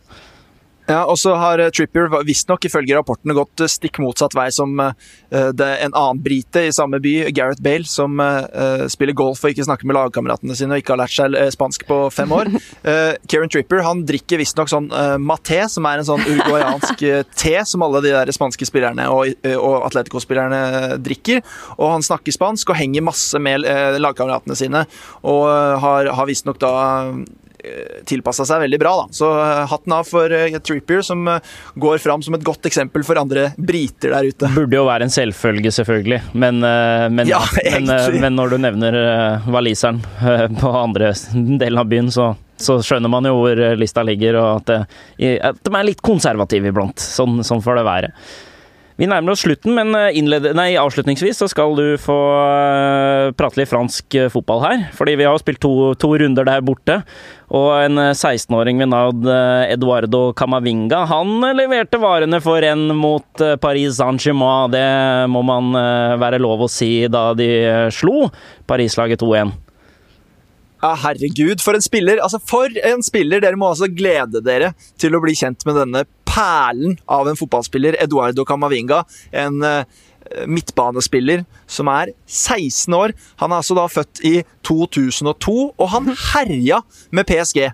Ja, 0.91 1.05
og 1.07 1.17
så 1.19 1.33
har 1.39 1.61
eh, 1.61 1.71
Trippier 1.71 2.11
visstnok 2.27 2.65
ifølge 2.67 2.97
rapportene 2.97 3.35
gått 3.37 3.63
eh, 3.63 3.69
stikk 3.71 4.01
motsatt 4.03 4.35
vei 4.35 4.49
som 4.51 4.73
uh, 4.81 4.91
det, 5.31 5.67
en 5.85 5.93
annen 5.93 6.19
brite 6.23 6.65
i 6.67 6.73
samme 6.75 6.99
by, 7.03 7.13
Gareth 7.35 7.63
Bale, 7.63 7.87
som 7.87 8.19
uh, 8.19 8.87
spiller 8.91 9.15
golf 9.17 9.43
og 9.45 9.53
ikke 9.53 9.65
snakker 9.67 9.87
med 9.87 9.95
lagkameratene 9.95 10.57
sine 10.57 10.75
og 10.75 10.83
ikke 10.83 10.95
har 10.95 11.01
lært 11.03 11.15
seg 11.15 11.37
spansk 11.55 11.85
på 11.87 11.99
fem 12.13 12.31
år. 12.35 12.51
Uh, 12.83 13.13
Kieran 13.29 13.51
Trippier 13.51 13.85
han 13.85 14.03
drikker 14.07 14.41
visstnok 14.41 14.71
sånn 14.71 14.89
uh, 14.91 15.15
maté, 15.21 15.61
som 15.71 15.87
er 15.87 16.01
en 16.01 16.09
sånn 16.09 16.25
uruguayansk 16.25 17.05
te 17.41 17.55
som 17.67 17.85
alle 17.85 18.03
de 18.03 18.11
der 18.15 18.33
spanske 18.35 18.67
spillerne 18.67 19.07
og, 19.13 19.31
og 19.55 19.85
Atletico-spillerne 19.87 20.97
drikker. 21.03 21.39
Og 21.77 21.95
han 21.95 22.05
snakker 22.05 22.35
spansk 22.35 22.73
og 22.73 22.79
henger 22.79 23.05
masse 23.05 23.39
med 23.39 23.63
lagkameratene 24.01 24.57
sine, 24.57 24.83
og 25.27 25.45
har, 25.83 26.11
har 26.17 26.29
visstnok 26.29 26.59
da 26.61 26.73
Eh, 27.11 27.50
tilpassa 28.07 28.45
seg 28.47 28.63
veldig 28.65 28.79
bra. 28.81 28.93
Da. 29.01 29.15
Så 29.15 29.29
eh, 29.41 29.63
hatten 29.71 29.95
av 29.95 30.07
for 30.07 30.33
uh, 30.33 30.57
Trippier, 30.61 31.03
som 31.05 31.27
går 31.81 32.01
fram 32.03 32.23
som 32.25 32.35
et 32.37 32.45
godt 32.45 32.65
eksempel 32.69 33.05
for 33.07 33.19
andre 33.21 33.49
briter 33.57 34.13
der 34.15 34.29
ute. 34.31 34.51
Burde 34.55 34.79
jo 34.79 34.85
være 34.87 35.07
en 35.07 35.13
selvfølge, 35.13 35.73
selvfølgelig, 35.75 36.21
men, 36.33 36.61
men, 36.61 37.25
ja, 37.29 37.41
men, 37.77 37.89
men 38.21 38.37
når 38.37 38.53
du 38.53 38.59
nevner 38.65 38.99
waliseren 39.51 40.01
på 40.59 40.71
andre 40.77 41.13
delen 41.61 41.81
av 41.81 41.89
byen, 41.91 42.11
så, 42.13 42.31
så, 42.61 42.79
skjønner 42.85 43.11
man 43.11 43.27
jo 43.29 43.35
hvor 43.39 43.65
lista 43.79 44.05
ligger, 44.05 44.39
og 44.41 44.61
at, 44.61 44.93
at 45.51 45.65
de 45.65 45.75
er 45.75 45.87
litt 45.87 46.03
konservative 46.05 46.71
iblant. 46.71 47.01
Sånn, 47.01 47.41
sånn 47.47 47.63
får 47.63 47.81
det 47.81 47.87
være. 47.87 48.13
Vi 49.01 49.07
nærmer 49.09 49.33
oss 49.33 49.41
slutten, 49.41 49.73
men 49.73 49.95
eh, 49.97 50.53
nei, 50.53 50.75
avslutningsvis 50.77 51.39
så 51.41 51.47
skal 51.49 51.73
du 51.73 51.95
få 51.97 52.17
uh, 52.37 53.31
prate 53.33 53.57
litt 53.57 53.71
fransk 53.71 54.13
uh, 54.13 54.27
fotball 54.29 54.61
her. 54.61 54.83
Fordi 54.93 55.15
vi 55.17 55.25
har 55.25 55.33
jo 55.33 55.41
spilt 55.41 55.57
to, 55.63 55.71
to, 55.97 56.11
runder 56.21 56.45
der 56.45 56.61
borte. 56.61 56.99
Og 57.49 57.71
en 57.79 57.97
16-åring 57.97 58.77
ved 58.77 58.91
navn 58.91 59.25
Eduardo 59.73 60.21
Camavinga, 60.37 61.01
han 61.09 61.41
leverte 61.57 61.97
varene 61.99 62.37
for 62.45 62.61
en 62.63 62.93
mot 62.95 63.43
Paris 63.59 63.97
Saint-Germain. 63.97 64.69
Det 64.71 64.85
må 65.33 65.41
man 65.49 65.73
være 66.21 66.39
lov 66.39 66.63
å 66.63 66.69
si 66.71 66.93
da 67.11 67.31
de 67.35 67.49
slo 67.91 68.29
Paris-laget 68.69 69.19
2-1. 69.25 69.51
Ja, 70.81 70.95
herregud, 70.97 71.61
for 71.61 71.77
en 71.77 71.83
spiller! 71.83 72.21
Altså, 72.23 72.39
for 72.41 72.71
en 72.87 73.03
spiller! 73.05 73.41
Dere 73.43 73.59
må 73.59 73.67
altså 73.69 73.89
glede 73.91 74.41
dere 74.41 74.71
til 75.01 75.13
å 75.13 75.21
bli 75.21 75.35
kjent 75.37 75.61
med 75.67 75.77
denne 75.77 76.01
perlen 76.31 76.97
av 77.11 77.29
en 77.29 77.39
fotballspiller, 77.39 77.99
Eduardo 78.03 78.45
Camavinga. 78.47 79.03
En 79.31 79.61
uh, 79.63 79.83
midtbanespiller 80.47 81.43
som 81.67 81.89
er 81.91 82.13
16 82.27 82.93
år. 82.95 83.15
Han 83.41 83.51
er 83.51 83.61
altså 83.61 83.75
da 83.77 83.87
født 83.91 84.23
i 84.27 84.35
2002, 84.67 85.55
og 85.75 85.89
han 85.91 86.11
herja 86.31 86.81
med 87.11 87.27
PSG. 87.27 87.65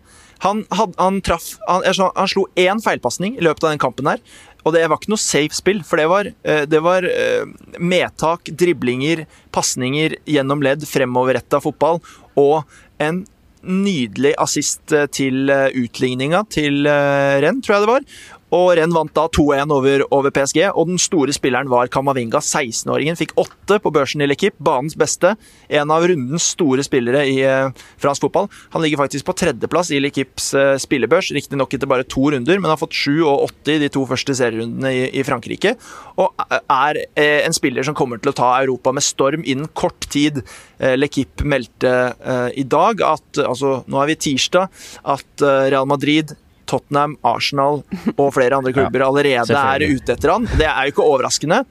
Han, 0.46 0.64
had, 0.74 0.94
han, 1.02 1.22
traff, 1.26 1.56
han, 1.68 1.86
han 1.88 2.30
slo 2.30 2.46
én 2.60 2.82
feilpasning 2.84 3.38
i 3.38 3.46
løpet 3.46 3.66
av 3.66 3.74
den 3.74 3.82
kampen 3.82 4.10
her. 4.10 4.22
Og 4.66 4.74
det 4.76 4.84
var 4.86 5.00
ikke 5.00 5.14
noe 5.14 5.22
safe 5.22 5.56
spill, 5.56 5.80
for 5.88 6.02
det 6.02 6.10
var, 6.12 6.30
eh, 6.44 6.66
det 6.70 6.82
var 6.84 7.06
eh, 7.08 7.48
medtak, 7.80 8.52
driblinger, 8.60 9.24
pasninger 9.56 10.18
gjennom 10.28 10.62
ledd, 10.66 10.84
fremoverretta 10.90 11.62
fotball 11.64 12.02
og 12.38 12.68
en 13.02 13.24
nydelig 13.68 14.34
assist 14.40 14.94
eh, 14.96 15.08
til 15.14 15.52
eh, 15.52 15.70
utligninga 15.76 16.44
til 16.54 16.88
eh, 16.90 17.38
renn, 17.44 17.62
tror 17.64 17.78
jeg 17.78 17.86
det 17.86 17.92
var. 17.92 18.08
Og 18.56 18.70
Renn 18.80 18.94
vant 18.96 19.12
da 19.16 19.26
2-1 19.34 19.74
over, 19.76 20.04
over, 20.16 20.32
PSG. 20.32 20.62
Og 20.72 20.88
den 20.88 21.02
store 21.02 21.34
spilleren 21.36 21.68
var 21.72 21.90
Kamavinga, 21.92 22.40
16-åringen. 22.40 23.18
Fikk 23.20 23.34
åtte 23.40 23.80
på 23.84 23.92
børsen 23.92 24.24
i 24.24 24.28
Lekip, 24.30 24.56
banens 24.64 24.96
beste. 25.00 25.34
En 25.68 25.92
av 25.92 26.06
rundens 26.08 26.48
store 26.54 26.86
spillere 26.88 27.26
i 27.28 27.42
eh, 27.44 27.74
fransk 28.00 28.24
fotball. 28.24 28.48
Han 28.76 28.86
ligger 28.86 29.04
faktisk 29.04 29.28
på 29.28 29.36
tredjeplass 29.42 29.92
i 29.92 30.00
Lekips 30.00 30.54
eh, 30.56 30.76
spillebørs, 30.80 31.34
riktignok 31.36 31.76
etter 31.76 31.92
bare 31.92 32.08
to 32.08 32.30
runder, 32.32 32.62
men 32.62 32.72
har 32.72 32.80
fått 32.80 32.96
7 32.96 33.12
og 33.18 33.50
åtte 33.50 33.76
i 33.76 33.84
de 33.84 33.92
to 33.92 34.06
første 34.08 34.38
serierundene 34.40 34.94
i, 34.96 35.04
i, 35.12 35.28
Frankrike. 35.28 35.76
Og 36.16 36.48
er 36.48 37.04
eh, 37.20 37.44
en 37.44 37.56
spiller 37.56 37.84
som 37.84 37.98
kommer 37.98 38.24
til 38.24 38.32
å 38.32 38.38
ta 38.38 38.54
Europa 38.62 38.96
med 38.96 39.04
storm 39.04 39.44
innen 39.44 39.68
kort 39.76 40.08
tid. 40.14 40.40
Eh, 40.80 40.96
Lekip 40.96 41.44
meldte 41.44 41.94
eh, 42.16 42.50
i 42.64 42.68
dag 42.68 43.04
at 43.04 43.44
altså, 43.44 43.82
nå 43.92 44.00
er 44.00 44.14
vi 44.14 44.22
tirsdag, 44.30 44.72
at 45.04 45.44
eh, 45.44 45.68
Real 45.74 45.90
Madrid 45.90 46.38
Tottenham, 46.68 47.16
Arsenal 47.28 47.82
og 48.16 48.30
flere 48.36 48.60
andre 48.60 48.74
klubber 48.78 49.08
allerede 49.08 49.58
er 49.58 49.88
ute 49.88 50.16
etter 50.18 50.34
han. 50.36 50.48
Det 50.58 50.68
er 50.68 50.88
jo 50.88 50.96
ikke 50.96 51.08
overraskende. 51.08 51.64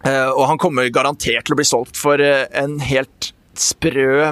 Uh, 0.00 0.30
og 0.32 0.46
han 0.48 0.60
kommer 0.60 0.88
garantert 0.88 1.44
til 1.44 1.54
å 1.54 1.58
bli 1.58 1.68
solgt 1.68 1.98
for 2.00 2.22
uh, 2.24 2.46
en 2.56 2.78
helt 2.80 3.32
sprø, 3.60 4.30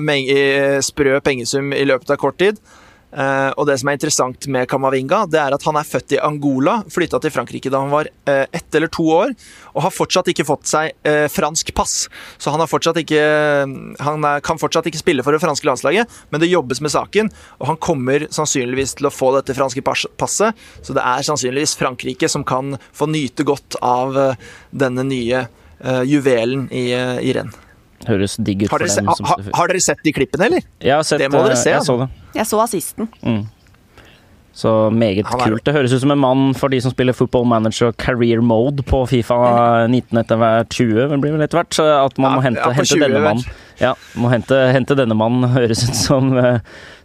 sprø 0.85 1.19
pengesum 1.21 1.75
i 1.77 1.85
løpet 1.85 2.15
av 2.15 2.21
kort 2.23 2.39
tid. 2.41 2.61
Uh, 3.09 3.55
og 3.57 3.65
det 3.65 3.79
som 3.81 3.89
er 3.89 3.97
interessant 3.97 4.47
med 4.53 4.69
Kamavinga, 4.69 5.23
det 5.33 5.39
er 5.41 5.55
at 5.57 5.63
han 5.65 5.79
er 5.81 5.87
født 5.89 6.13
i 6.13 6.21
Angola, 6.21 6.83
flytta 6.93 7.21
til 7.25 7.33
Frankrike 7.33 7.71
da 7.73 7.81
han 7.81 7.93
var 7.93 8.11
uh, 8.29 8.45
ett 8.53 8.75
eller 8.77 8.91
to 8.93 9.07
år, 9.15 9.33
og 9.73 9.85
har 9.87 9.95
fortsatt 9.95 10.29
ikke 10.29 10.45
fått 10.45 10.69
seg 10.69 10.93
uh, 11.09 11.25
fransk 11.33 11.73
pass. 11.77 11.95
Så 12.37 12.53
han, 12.53 12.65
fortsatt 12.69 13.01
ikke, 13.01 13.23
han 14.05 14.27
kan 14.45 14.61
fortsatt 14.61 14.91
ikke 14.91 15.01
spille 15.01 15.25
for 15.25 15.33
det 15.33 15.41
franske 15.41 15.69
landslaget, 15.69 16.19
men 16.29 16.43
det 16.43 16.51
jobbes 16.53 16.83
med 16.85 16.93
saken, 16.93 17.31
og 17.63 17.71
han 17.73 17.81
kommer 17.81 18.27
sannsynligvis 18.35 18.99
til 18.99 19.09
å 19.09 19.15
få 19.15 19.33
dette 19.39 19.57
franske 19.57 19.85
passet, 19.85 20.67
så 20.85 20.97
det 20.97 21.05
er 21.05 21.25
sannsynligvis 21.25 21.79
Frankrike 21.81 22.29
som 22.29 22.45
kan 22.49 22.77
få 22.93 23.09
nyte 23.09 23.47
godt 23.49 23.79
av 23.85 24.17
denne 24.71 25.07
nye 25.09 25.47
juvelen 26.09 26.67
i, 26.75 26.91
i 26.93 27.33
renn. 27.37 27.55
Høres 28.07 28.39
digg 28.39 28.67
ut 28.67 28.71
for 28.71 28.85
dem. 28.85 28.91
Se, 28.95 29.03
Ha, 29.27 29.37
har 29.59 29.71
dere 29.71 29.83
sett 29.83 30.03
de 30.07 30.15
klippene, 30.15 30.47
eller? 30.47 30.67
Jeg 30.79 30.95
har 30.95 31.07
sett, 31.07 31.23
det 31.25 31.33
må 31.35 31.43
dere 31.47 31.59
se. 31.59 31.73
Jeg 31.75 31.83
så 31.83 31.97
altså. 31.97 32.07
det. 32.07 32.37
Jeg 32.39 32.51
så 32.51 32.61
assisten. 32.63 33.09
Mm. 33.23 33.47
Så 34.59 34.91
meget 34.91 35.23
er... 35.23 35.43
kult. 35.45 35.63
Det 35.67 35.75
høres 35.75 35.93
ut 35.95 36.03
som 36.03 36.11
en 36.11 36.19
mann 36.19 36.55
for 36.59 36.73
de 36.73 36.81
som 36.83 36.91
spiller 36.91 37.15
football 37.15 37.47
manager 37.47 37.93
career 37.95 38.41
mode 38.43 38.83
på 38.87 39.05
Fifa 39.07 39.37
19 39.87 40.19
etter 40.19 40.41
hvert 40.41 40.73
20, 40.75 41.05
det 41.13 41.19
blir 41.23 41.37
vel 41.37 41.45
etter 41.47 41.61
hvert. 41.61 41.79
At 41.79 42.19
man 42.19 42.39
må 42.39 42.43
hente, 42.43 42.65
ja, 42.65 42.75
hente 42.75 42.99
denne 42.99 43.23
mannen. 43.23 43.45
Ja, 43.79 43.93
må 44.19 44.33
hente, 44.33 44.59
hente 44.75 44.97
denne 44.99 45.19
mannen, 45.19 45.47
høres 45.59 45.85
ut 45.87 45.95
som 45.99 46.33
uh, 46.35 46.59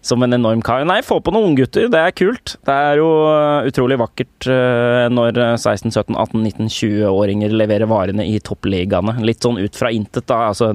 som 0.04 0.24
en 0.24 0.36
enorm 0.36 0.62
kar. 0.62 0.84
Nei, 0.88 1.00
få 1.06 1.20
på 1.24 1.32
noen 1.32 1.54
unggutter, 1.54 1.88
det 1.92 2.00
er 2.00 2.16
kult. 2.16 2.58
Det 2.68 2.74
er 2.74 3.00
jo 3.00 3.08
uh, 3.24 3.64
utrolig 3.68 3.96
vakkert 4.02 4.48
uh, 4.52 5.08
når 5.14 5.40
16-, 5.56 5.94
17-, 5.94 6.18
18-, 6.20 6.44
19-, 6.44 6.72
20-åringer 6.76 7.56
leverer 7.56 7.88
varene 7.88 8.26
i 8.28 8.36
toppligaene. 8.44 9.16
Litt 9.24 9.46
sånn 9.46 9.62
ut 9.62 9.80
fra 9.80 9.94
intet, 9.96 10.28
da. 10.28 10.50
Altså, 10.50 10.74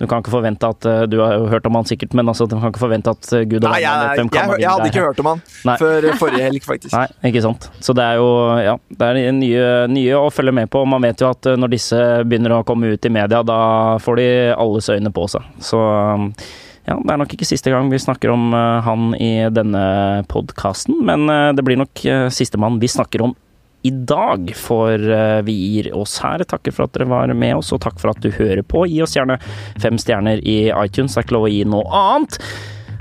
du 0.00 0.06
kan 0.08 0.24
ikke 0.24 0.32
forvente 0.32 0.70
at 0.70 0.86
Du 1.10 1.18
har 1.20 1.34
jo 1.36 1.48
hørt 1.50 1.66
om 1.68 1.76
han 1.76 1.88
sikkert, 1.88 2.14
men 2.16 2.30
altså, 2.32 2.46
du 2.48 2.56
kan 2.56 2.72
ikke 2.72 2.82
forvente 2.82 3.12
at 3.12 3.28
Gud 3.50 3.60
og 3.60 3.68
Nei, 3.68 3.82
jeg, 3.84 4.06
jeg, 4.16 4.30
jeg, 4.32 4.62
jeg, 4.62 4.70
hadde 4.70 4.88
ikke 4.88 5.04
hørt 5.04 5.20
om 5.20 5.28
han 5.30 5.44
Nei. 5.68 5.76
før 5.82 6.08
forrige 6.22 6.46
helg, 6.48 6.64
faktisk. 6.64 6.94
Nei, 6.96 7.30
ikke 7.30 7.44
sant. 7.44 7.68
Så 7.84 7.96
det 7.96 8.06
er 8.06 8.22
jo 8.22 8.30
ja, 8.64 8.78
det 8.96 9.10
er 9.10 9.36
nye, 9.36 9.68
nye 9.92 10.16
å 10.16 10.32
følge 10.32 10.56
med 10.56 10.72
på. 10.72 10.86
Man 10.88 11.04
vet 11.04 11.20
jo 11.20 11.28
at 11.28 11.52
når 11.60 11.74
disse 11.76 12.00
begynner 12.24 12.56
å 12.56 12.64
komme 12.66 12.94
ut 12.94 13.06
i 13.06 13.12
media, 13.12 13.44
da 13.44 13.60
får 14.00 14.20
de 14.22 14.28
alles 14.56 14.88
øyne 14.96 15.12
på 15.14 15.28
seg. 15.30 15.46
Så 15.64 15.84
ja, 16.90 16.96
det 16.98 17.12
er 17.14 17.20
nok 17.22 17.34
ikke 17.36 17.46
siste 17.46 17.70
gang 17.70 17.90
vi 17.92 18.00
snakker 18.02 18.32
om 18.34 18.50
uh, 18.54 18.80
han 18.82 19.14
i 19.14 19.46
denne 19.54 19.84
podkasten, 20.30 20.98
men 21.06 21.30
uh, 21.30 21.52
det 21.54 21.62
blir 21.66 21.78
nok 21.78 22.02
uh, 22.02 22.26
sistemann 22.34 22.80
vi 22.82 22.90
snakker 22.90 23.28
om 23.28 23.36
i 23.86 23.92
dag, 23.94 24.50
for 24.60 25.00
vi 25.40 25.52
gir 25.56 25.86
oss 25.96 26.18
her. 26.20 26.42
Takker 26.44 26.74
for 26.76 26.84
at 26.84 26.92
dere 26.92 27.06
var 27.08 27.30
med 27.32 27.54
oss, 27.56 27.70
og 27.72 27.80
takk 27.80 27.96
for 27.96 28.12
at 28.12 28.20
du 28.20 28.28
hører 28.28 28.60
på. 28.60 28.82
Gi 28.84 28.98
oss 29.00 29.16
gjerne 29.16 29.38
fem 29.80 29.96
stjerner 29.96 30.42
i 30.44 30.58
iTunes, 30.68 31.16
det 31.16 31.22
er 31.22 31.24
ikke 31.24 31.36
lov 31.38 31.46
å 31.48 31.52
gi 31.54 31.62
noe 31.64 32.02
annet. 32.02 32.36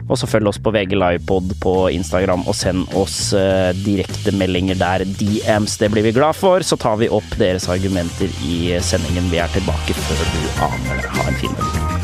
Og 0.08 0.16
så 0.22 0.32
følg 0.32 0.48
oss 0.54 0.62
på 0.64 0.72
VG 0.72 0.96
Livepod 0.96 1.52
på 1.60 1.76
Instagram, 2.00 2.48
og 2.48 2.56
send 2.56 2.96
oss 2.96 3.36
direktemeldinger 3.84 4.80
der. 4.80 5.04
DMs, 5.20 5.76
det 5.84 5.92
blir 5.92 6.08
vi 6.08 6.16
glad 6.16 6.40
for. 6.40 6.64
Så 6.64 6.80
tar 6.80 6.96
vi 7.04 7.12
opp 7.12 7.28
deres 7.44 7.68
argumenter 7.68 8.32
i 8.48 8.78
sendingen. 8.80 9.28
Vi 9.36 9.44
er 9.44 9.52
tilbake 9.60 10.00
før 10.00 10.30
du 10.32 10.68
aner. 10.72 11.99